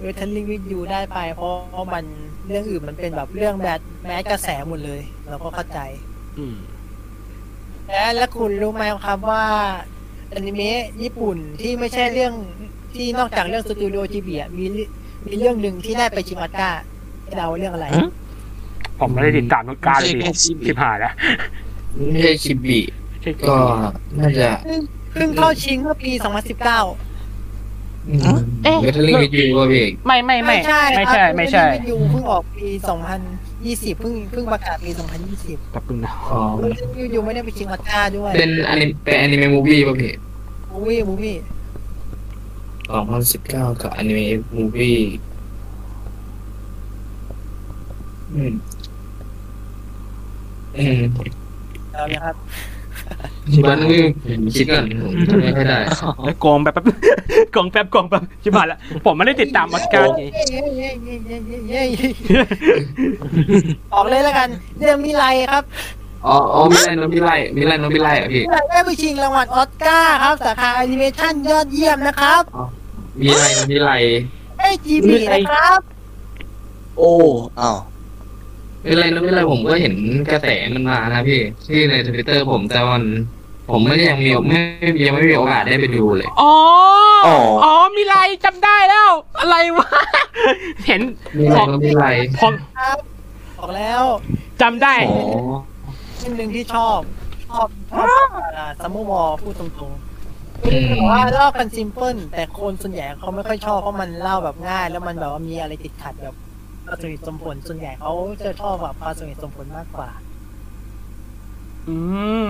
[0.00, 1.50] เวทลิงวิดยูได้ไป เพราะ
[1.94, 2.04] มัน
[2.46, 5.80] เรื่องอื่นมันเป็นแบบเรื่องแบบแมสกระแสหมดเลย เราก็เข้าใจ
[6.38, 6.58] อืม
[7.88, 9.44] และแล้วคุณรู้ไหมครับว่า
[10.34, 12.32] อนิเมะญี่ปุ่นที่ไม่ใช่เรื่อง
[12.94, 14.88] ที่นอกจากเรื่องสตูดิโอจีเบียมีเรื่อง
[15.26, 16.82] มีเรื่องหนึ่งที่ได้ไปชิงออสการ์
[17.24, 18.10] ให้เดาว่าเรื่องอะไรฮะ
[18.98, 21.12] ผมไม่ได้ติดตามทุกการเลยไม่ดิใช่แค่ชิบิชิบหายแล้ว
[22.10, 22.80] ไม่ใช่ชิบิ
[23.22, 23.56] ใช่ก็
[24.18, 24.48] น่าจะ
[25.12, 26.64] เพิ่งเข้าชิงเมื่อปี 2019
[28.64, 32.68] เอ๊ะเวทลิงวิดยูว่าพี่ไม่ไม่ไม่ใช่ไม่ใช่ไม่ใช่ไม่ยูเพิ่งออกปี
[33.64, 34.90] 2020เพิ่งเพิ่งประกาศปี
[35.32, 36.40] 2020แป๊บนึงนะอ๋อ
[36.98, 40.12] ยูยูไม่ได้ไปชิงออสการ์ด้วยเป็นอนิเป็นอนิเมะมูวี่ป่ะพี่
[40.72, 41.36] มูวี่มูวี่
[42.90, 44.98] สองพันสิบเก้ากับอนิเมะมูวี่
[48.34, 48.54] อืม
[50.78, 51.02] อืม
[51.92, 52.36] แล้วนะครับ
[53.64, 53.98] มันไม่
[54.54, 55.78] คิดก่อนผมจำไม่ค่อยได้
[56.24, 56.84] แล้วโกงแป๊บแป๊บ
[57.52, 62.40] โกงแป๊บโกงแป๊บชิบหายแล้วผมไม่ได้ติดตามออสการ์ไงเย้เย้เย้เย้เย้เย้เย้
[63.94, 64.48] ออกเลยแล้วกัน
[64.78, 65.64] เรื่องมิไรครับ
[66.26, 72.42] อ๋ออ๋อ Mirai no Mirai Mirai no Mirai อะพี่ Mirai ได้ไปชิงรางวัลออสการ์ครับสาขาแอนิเมชันยอดเยี่ยมนะครับ
[73.20, 73.90] Mirai no Mirai
[74.58, 75.80] ไอจีบีนะครับ
[76.98, 77.12] โอ้
[77.60, 77.78] อ้าว
[78.86, 79.94] Mirai no Mirai ผมก็เห็น
[80.32, 83.02] กระแสมันมานะพี่ ที่ในทวิตเตอร์ผมแต่วัน
[83.70, 84.58] ผมไม่ได้ยังมีไม่
[85.06, 86.52] ยังไม่มีโอกาสได้ไปดูเลย อ๋อ
[87.26, 89.10] อ๋ออ๋อมิไรจำได้แล้ว
[89.40, 89.88] อะไรวะ
[90.86, 91.00] เห็น
[91.38, 92.04] Mirai no Mirai
[92.40, 92.98] ผมครับ
[93.58, 94.02] บอกแล้ว
[94.62, 95.18] จำได้อ๋อ
[96.18, 96.98] เรื่องหนึ่งที่ชอบ
[97.48, 98.28] ชอบชอบ
[98.80, 106.34] Summer Wars พูดตรงๆคือแบบว่าเล่ากัน simple แต่คนส่วนใหญ่เขาไม่ค่อยชอบเพราะมันเล่าแบบง่าย แล้วมันแบบว่ามีอะไรติดขัดแบบ
[106.86, 108.12] ประสมเหตุสมผลส่วนใหญ่เขา
[108.44, 110.10] จะชอบแบบประสมเหตุสมผลมากกว่า
[111.88, 111.96] อื
[112.46, 112.48] ม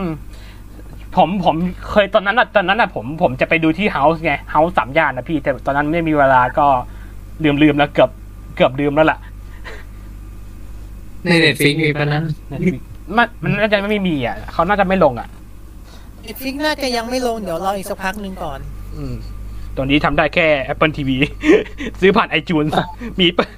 [1.16, 1.56] ผมผม
[1.90, 6.66] เคยตอนนั้นอะตอนนั้นอะผมผมจะไปดูที่ House ไง House สามย่านนะพี่ แต่ตอนนั้นไม่มีเวลาก็
[7.44, 8.10] ลืมลืมแล้วเกือบ
[8.56, 9.18] เกือบลืมแล้วล่ะ
[11.24, 12.24] ใน Netflix มีปะนั้น
[13.16, 15.28] มันมันน่าจะไม่มีอะเขาน่าจะไม่ลงอะ
[16.22, 18.58] Netflix น่าจะยังไม่ลงเดี๋ยวรออีกสักพักหนึ่งก่อน
[18.96, 19.14] อืม
[19.76, 21.10] ตัวนี้ทำได้แค่ Apple TV
[22.00, 22.70] ซื้อผ่าน iTunes
[23.20, 23.48] มีปะ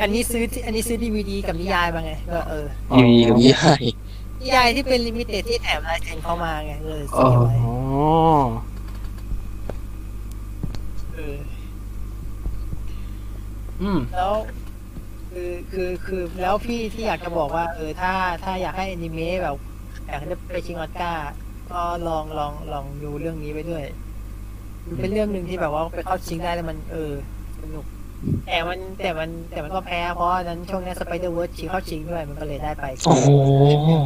[0.00, 3.72] อันนี้ซื้อที่อันนี้ซื้อดีวดีกับนิยายมาไงก็เออทีวีกับยี่ห้อ
[4.40, 7.74] นิยายที่เป็นลิมิเต็ดที่แถมลายเซ็นเข้ามาไงเลยอ๋ซื้ออไว้อ๋อ
[11.14, 11.36] เออ
[13.82, 14.34] อืมแล้ว
[15.32, 18.12] คือคือคือแล้วพี่ที่อยากจะบอกว่า เออถ้า
[18.44, 19.56] ถ้าอยากให้อนิเมะแบบ
[20.06, 21.32] อยากจะไปชิงออสการ์
[21.70, 23.84] ก็ลองลองลองดูเรื่องนี้ไปด้วย
[24.86, 27.12] มันเป็นเรื่องหนึ่งที่แบบว่าไปเข้าชิงได้แล้วมันเออ
[27.62, 27.84] สนุก
[28.46, 33.28] แต่มันแต่มันแต่มันก็แพ้เพราะอันนั้นช่วงนี้ Spider-Verse ชิงเข้าชิงด้วยมันก็เลยได้ไปโอ้โห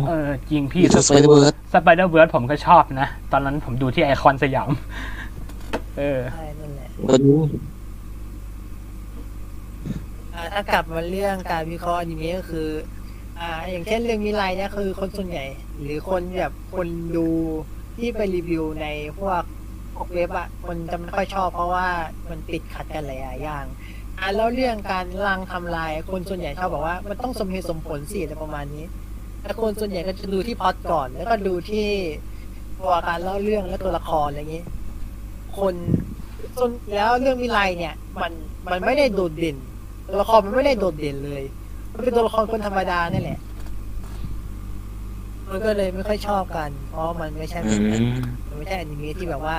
[0.08, 4.70] เออจริงพี่พี่ Spider-Verse Spider-Verse ผมก็ชอบนะ ตอนนั้นผมดูที่ไอคอนสยาม
[5.98, 7.34] เออใช่นั่นแหละมาดู
[10.34, 12.68] อ่าถ้ากลับมาเรื่องการวิเคราะห์อนิเมะก็คือ
[13.40, 15.46] อ่า อย่างเช่นเรื่องมิไรเนี่ยคือคนส่วนใหญ่
[15.80, 17.28] หรือคนแบบคนดู
[17.98, 18.86] ที่ไปรีวิวใน
[19.18, 19.42] พวก
[19.94, 21.86] พวกเว็บอะคนจะไม่ค่อยชอบเพราะว่า
[22.30, 23.64] มันติดขัดกันหลายๆอย่าง
[24.20, 28.84] อ่าแล้วเรื่องการลังทำลาย คนส่วนใหญ่ชอบบอกว่ามันต้องสมเหตุสมผลสิอะไรประมาณนี้
[29.42, 31.86] แต่คนส่วนใหญ่ก็จะดูที่พล็อตก่อน แล้วก็ดูที่
[32.78, 34.64] ตัวการเล่าเรื่องและตัวละครอะไรอย่างนี้
[35.58, 35.74] คน
[36.56, 38.32] ส่วนแล้วเรื่องมิไลเนี่ย มัน
[38.70, 39.56] มันไม่ได้โดดเด่น
[40.08, 41.42] ตัวละครมันไม่ได้โดดเด่นเลย
[41.94, 43.38] มันเป็นตัวละครคนธรรมดานี่แหละ
[45.50, 48.12] มันก็เลยไม่ค่อยชอบกัน เพราะมันไม่ใช่อืม
[48.48, 49.58] มันไม่ใช่อนิเมะที่แบบว่า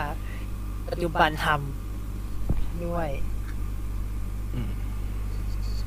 [0.89, 3.09] ปัจจุบันทำด้วย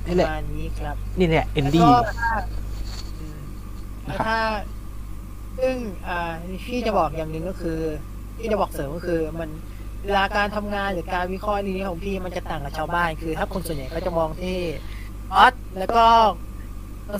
[0.06, 2.30] นี่ปแหระละมาณนี้ครับนี่แหละเอนแล้วดี้ก็ถ้า
[3.20, 3.40] อืม
[4.06, 4.38] แล้วถ้า
[5.58, 5.76] ซึ่ง
[6.08, 6.32] อ่า
[6.66, 7.80] พี่จะบอกอย่างหนึ่งก็คือ
[8.38, 9.50] พี่จะบอกเสริมก็คือ มัน
[10.04, 14.58] เวลาการทำงานหรือการวิเคราะห์นี้ของพี่มันจะต่างกับชาวบ้าน คือ ถ้าคนส่วนใหญ่ก็จะมองที่
[15.34, 16.06] ออสแล้วก็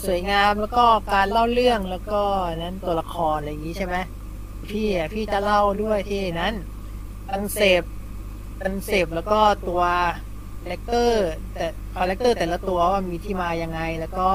[0.07, 2.23] สวยงามแล้วก็การเล่าเรื่องแล้วก็
[2.59, 3.97] นั้นตัวละครอะไรอย่างนี้ใช่ไหม
[4.71, 6.55] พี่อะพี่จะเล่าด้วยที่นั้น
[7.31, 9.83] concept concept แล้วก็ตัว
[10.65, 11.65] character แต่
[11.97, 14.29] character แต่ละตัวว่ามีที่มายังไง แล้วก็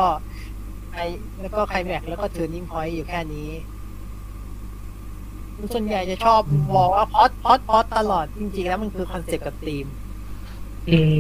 [0.94, 0.98] ไอ
[1.42, 3.50] แล้วก็ไคลแม็กซ์แล้วก็ turning point อยู่แค่นี้
[5.74, 6.42] ส่วนใหญ่จะชอบ
[6.76, 9.86] บอกว่า plot plot plot ตลอดจริงๆ แล้วมันคือ concept กับธีม
[10.90, 11.20] อืม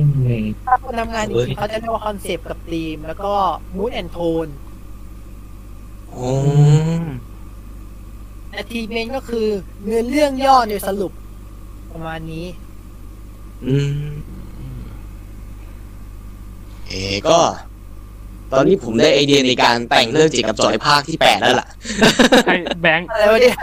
[0.65, 3.33] ถ้าคนทำงานจริงๆเขาจะเรียกว่า concept กับธีม แล้วก็
[3.75, 4.47] mood and tone
[6.09, 6.31] โอ้
[8.49, 9.47] ใน achievement ก็คือ
[9.83, 11.11] เนื้อเรื่องย่อโดยสรุป
[11.91, 12.47] ประมาณนี้
[13.65, 13.75] อื
[14.07, 14.09] ม
[16.89, 16.95] เอ
[17.27, 17.37] ก็
[18.53, 21.67] ตอนนี้ผมได้ไอเดียในการแต่งเรื่องเจ๋งกับจอยภาคที่แปดแล้วล่ะ
[22.45, 23.57] ไอ้แบงค์อะไรวะเนี่ย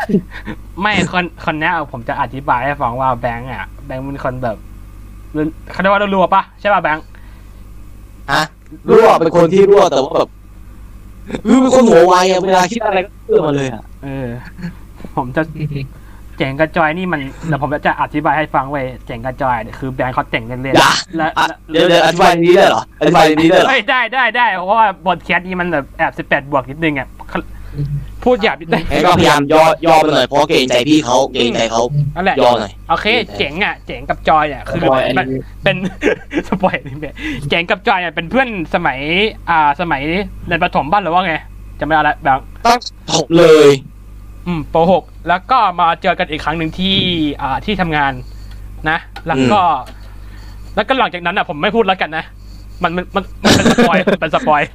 [0.81, 4.57] ไม่คนคนเนี้ยผมจะอธิบายให้ฟังว่าแบงค์อะแบงค์เป็นคนแบบ
[5.73, 7.05] เขาเรียกว่ารัวๆปะใช่ป่ะแบงค์
[8.33, 8.43] ฮะ
[8.89, 10.29] รั่วเป็นคนที่รั่วแต่ว่าแบบ
[11.47, 14.29] คือเป็นคนหัวไวอะเวลาคิดอะไรก็เชื่อมาเลยอะเออ
[15.17, 15.43] ผมจะ
[16.39, 27.09] เจ๋งกระจอยนี่มันเดี๋ยวผมจะอธิบายให้ฟังไว้ยเจ๋งกระจอยเนี่ยคือแบงค์เขาเจ๋งเล่นอย่าๆและอะและเดี๋ยวเดี๋ยวอธิบายนี้ได้เหรออธิบายนี้ได้เหรอเฮ้ยได้ได้ได้เพราะว่าบทแคสนี้มันแบบแอบสิบแปดบวกนิดนึงอะ
[28.25, 31.83] พูดหยาบนิดนึงงั้นก็พยายามย่อย่อไปหน่อยเพราะเกรงใจพี่เขาเกรงใจเขา
[32.17, 33.07] นั่นแหละย่อหน่อยโอเค
[33.39, 35.77] เจ๋งอะเจ๋งกับจอยเนี่ยคือ spoil อันมันนี้เป็น
[36.49, 37.13] spoil นี่
[37.49, 38.99] เจ๋งกับจอยเนี่ยเป็นเพื่อนสมัย
[39.51, 40.03] อ่าสมัย
[40.47, 41.35] เรียนประถมบ้านหรือว่าไง
[41.81, 42.79] จะไม่เอาละแบบต้อง
[43.13, 43.69] ถกเลย
[44.47, 46.97] อืมปหก แล้วก็มาเจอกันอีกครั้งหนึ่งที่
[47.43, 48.13] อ่าที่ทำงาน
[48.91, 49.61] นะ แล้วก็
[50.75, 52.25] แล้วก็หลังจากนั้นอะผมไม่พูดแล้วกันนะ
[52.83, 54.69] มันมันมันมันเป็น spoil เป็น spoil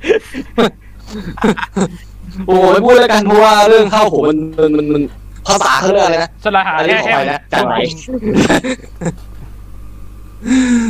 [2.47, 5.03] โอ้ไม่พูดแล้วกันเพราะว่าเรื่องเข้าผมมันมันมันมัน
[5.47, 7.79] ภาษาเขาเรียกอะไรนะ สลาหาอันนี้แค่ขอแค่ไปนะจัดไว้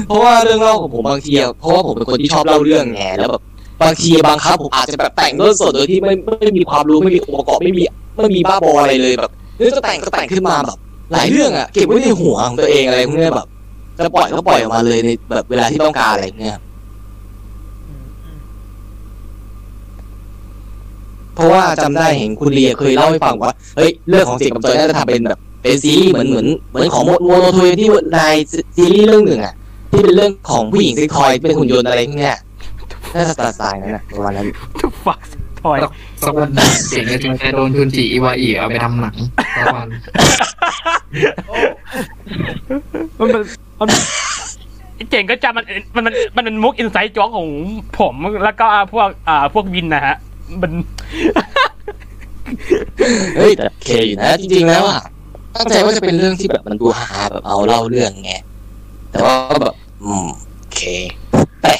[0.07, 3.41] เพราะว่าเรื่องเล่าของผมบางทีอะเพราะว่าผมเป็นคนที่ชอบเล่าเรื่องไงแล้วแบบ
[3.83, 7.83] บางทีบางครั้งผมอาจจะแบบแต่งเรื่องสดโดยที่ไม่ไม่มีความรู้ไม่มีองค์ประกอบไม่มี
[8.17, 9.31] ไม่มีบ้าบออะไรเลยแบบ
[9.61, 10.77] เรื่องจะแต่งก็แต่งขึ้นมาแบบ
[11.11, 13.47] หลายเรื่องอะเก็บไว้ในหัวของตัวเองอะไรพวกเนี้ยแบบ
[13.97, 16.57] จะปล่อยก็ปล่อยออกมาเลยในแบบเวลาที่ต้องการอะไรเนี้ย
[21.35, 28.19] เพราะว่าจำได้เห็นคุณเลียเคยเล่าให้ฟังว่าเฮ้ยเรื่องของเจกกับจอยน่าจะทำเป็นแบบเป็นซีรีส์เหมือนเหมือนเหมือนของโมโนโทยที่ใน
[28.75, 29.53] ซีรีส์เรื่องหนึ่งอะ
[29.91, 32.37] ที่เป็นเรื่องของผู้หญิงซ็กทอยเป็นหุ่นยนต์อะไรพวกเนี้ย
[33.15, 34.45] น่าจะสไตล์นั้นอะประมาณนั้น
[34.81, 35.19] ทุกฝัก
[35.63, 35.79] ถอย
[36.25, 36.49] สักวัน
[36.89, 39.15] เจ๋งจะจะโดนทุนจีอีวาอีเอาไปทำหนัง
[39.57, 39.87] สักวัน
[43.19, 43.43] มันมัน
[43.79, 43.89] มัน
[45.11, 47.49] เจ๋งก็จำมันมันมันมันเป็นมุกอินไซต์จ็อกของ
[47.99, 50.15] ผมแล้วก็พวกอ่าพวกวินนะฮะ
[50.61, 50.71] มัน
[53.37, 55.01] เฮ้ยแต่โอเคอยู่นะจริงๆแล้วอะ
[55.55, 58.33] ตั้งใจว่าจะเป็นเรื่องที่แบบมันดูฮาๆแบบเอาเล่าเรื่องไง
[59.11, 60.27] แต่ว่าก็แบบ อืม
[60.59, 60.81] โอเค
[61.61, 61.73] แต่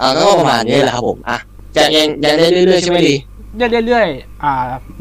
[0.00, 1.38] อ่าก็ประมาณนี้แหละครับผมอะ
[1.78, 3.14] จะยังยังได้เรื่อยๆใช่ไหมดี
[3.56, 4.52] เรื่อยๆเรื่อยๆอ่า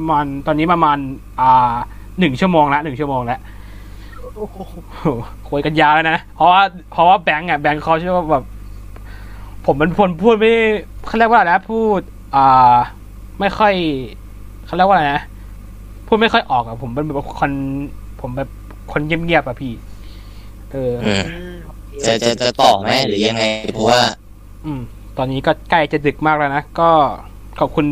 [0.09, 0.97] มันตอนนี้ประมาณ
[1.41, 1.75] อ่า
[2.19, 3.39] หนึ่งชั่วโมงละหนึ่งชั่วโมงแล้ว
[4.35, 4.57] โอ้โห
[4.89, 5.07] โอ้โห
[5.49, 6.61] คุยกันยาวแล้วนะ เพราะว่า
[6.91, 8.43] เพราะว่าแบงก์อะแบงก์เขาชื่อว่าแบบ
[9.65, 10.53] ผมเป็นคนพูดไม่
[11.05, 11.99] เขาเรียกว่าอะไรนะพูด
[12.35, 12.75] อ่า
[13.39, 13.73] ไม่ค่อย
[14.65, 15.23] เขาเรียกว่าอะไรนะ
[16.07, 17.51] พูดไม่ค่อยออกอะผมเป็นแบบคน
[18.21, 18.49] ผมแบบ
[18.91, 19.73] คนเงียบๆอะพี่
[20.71, 21.55] เอออืมอืม
[22.05, 23.99] จะจะจะต่อไหมหรือยังไงเพราะว่า
[24.65, 24.81] อืม
[25.17, 26.91] ตอนนี้ก็ใกล้จะดึกมากแล้วนะ ก็
[27.59, 27.85] ขอบคุณ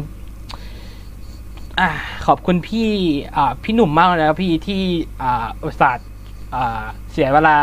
[1.79, 1.89] อ่า
[2.27, 2.89] ขอบคุณพี่
[3.35, 4.81] อ่าพี่หนุ่มมากเลยนะครับพี่ที่
[5.21, 6.07] อ่าอุตส่าห์
[6.55, 7.57] อ่าเสียเวลา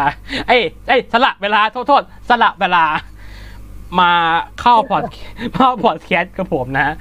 [0.46, 2.84] เอ้ยเอ้ยสละเวลาโทษโทษสละเวลา
[4.00, 4.12] มา
[4.60, 5.02] เข้าพอด
[5.54, 6.94] เข้าพอดแคสต์กับผมนะ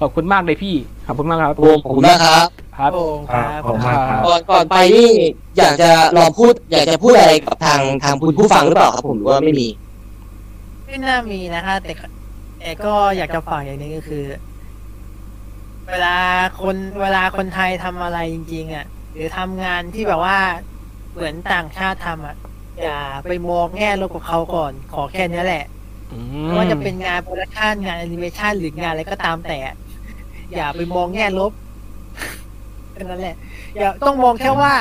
[0.00, 0.74] ขอบคุณมากเลยพี่
[1.06, 3.02] ขอบคุณมากครับโอ้ขอบคุณมากครับครับโอ้
[3.32, 5.10] ครับขอบคุณมากครับก่อนก่อนไปนี่
[5.58, 9.68] อยากจะลองพูด อยากจะพูดอะไรกับทางทางคุณผู้ฟังหรือเปล่าครับผมหรือว่าไม่มี
[10.92, 11.92] ไม่น่ามีนะคะ แต่
[12.58, 14.18] แต่ก็อยากจะฝากอย่างหนึงก็คือ
[15.88, 16.08] เวลา
[16.56, 20.36] คนเวลาคนไทยทำอะไรจริง ๆ อะ หรือทำงานที่แบบว่า
[21.12, 22.34] เหมือนต่างชาติทำอะ
[22.78, 22.92] อย่า
[23.26, 25.58] ไปมองแง่ลบกับเขาก่อน ขอแค่นี้แหละ
[26.10, 26.14] อื
[26.44, 29.54] ไม่ว่าจะเป็นงาน production งานแอนิเมชันหรืองานอะไรก็ตามแต่
[30.52, 31.52] อย่าไปมองแง่ลบ
[32.92, 33.32] แค่นั้นแหละ
[33.76, 34.72] อย่าต้องมองแค่ว่า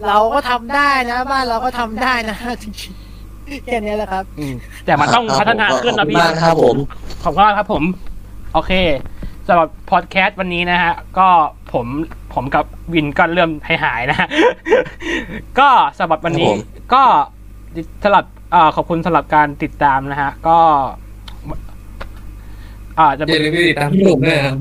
[0.00, 3.07] เราก็ทำได้นะ บ้านเราก็ทำได้นะจริงๆ
[3.64, 6.76] แค่นี้แหละครับอืมแต่มันต้องพัฒนาขึ้นขอบคุณพี่มากครับผม
[7.22, 7.82] ขอบคุณมากครับผม
[8.54, 8.72] โอเค
[9.48, 11.28] สำหรับพอดแคสต์วันนี้นะฮะ ก็
[11.72, 11.86] ผม
[12.34, 14.28] ผมกับวินก็เริ่มหายหายๆนะฮะ
[15.58, 15.68] ก็
[15.98, 17.02] สำหรับวันนี้ครับผมก็
[18.02, 20.58] สำหรับเอ่อขอบคุณสำหรับการติดตามนะฮะ ก็
[22.98, 24.58] อ่าจะอย่าลืมไปติดตามพี่หนุ่มด้วยนะครับ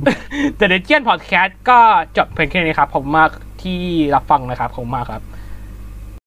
[0.60, 1.80] The Legend Podcast ก็
[2.18, 3.30] จบเพียงแค่นี้ครับ ผมมาก
[3.64, 3.80] ที่
[4.16, 5.22] รับฟังนะครับ ผมมากครับ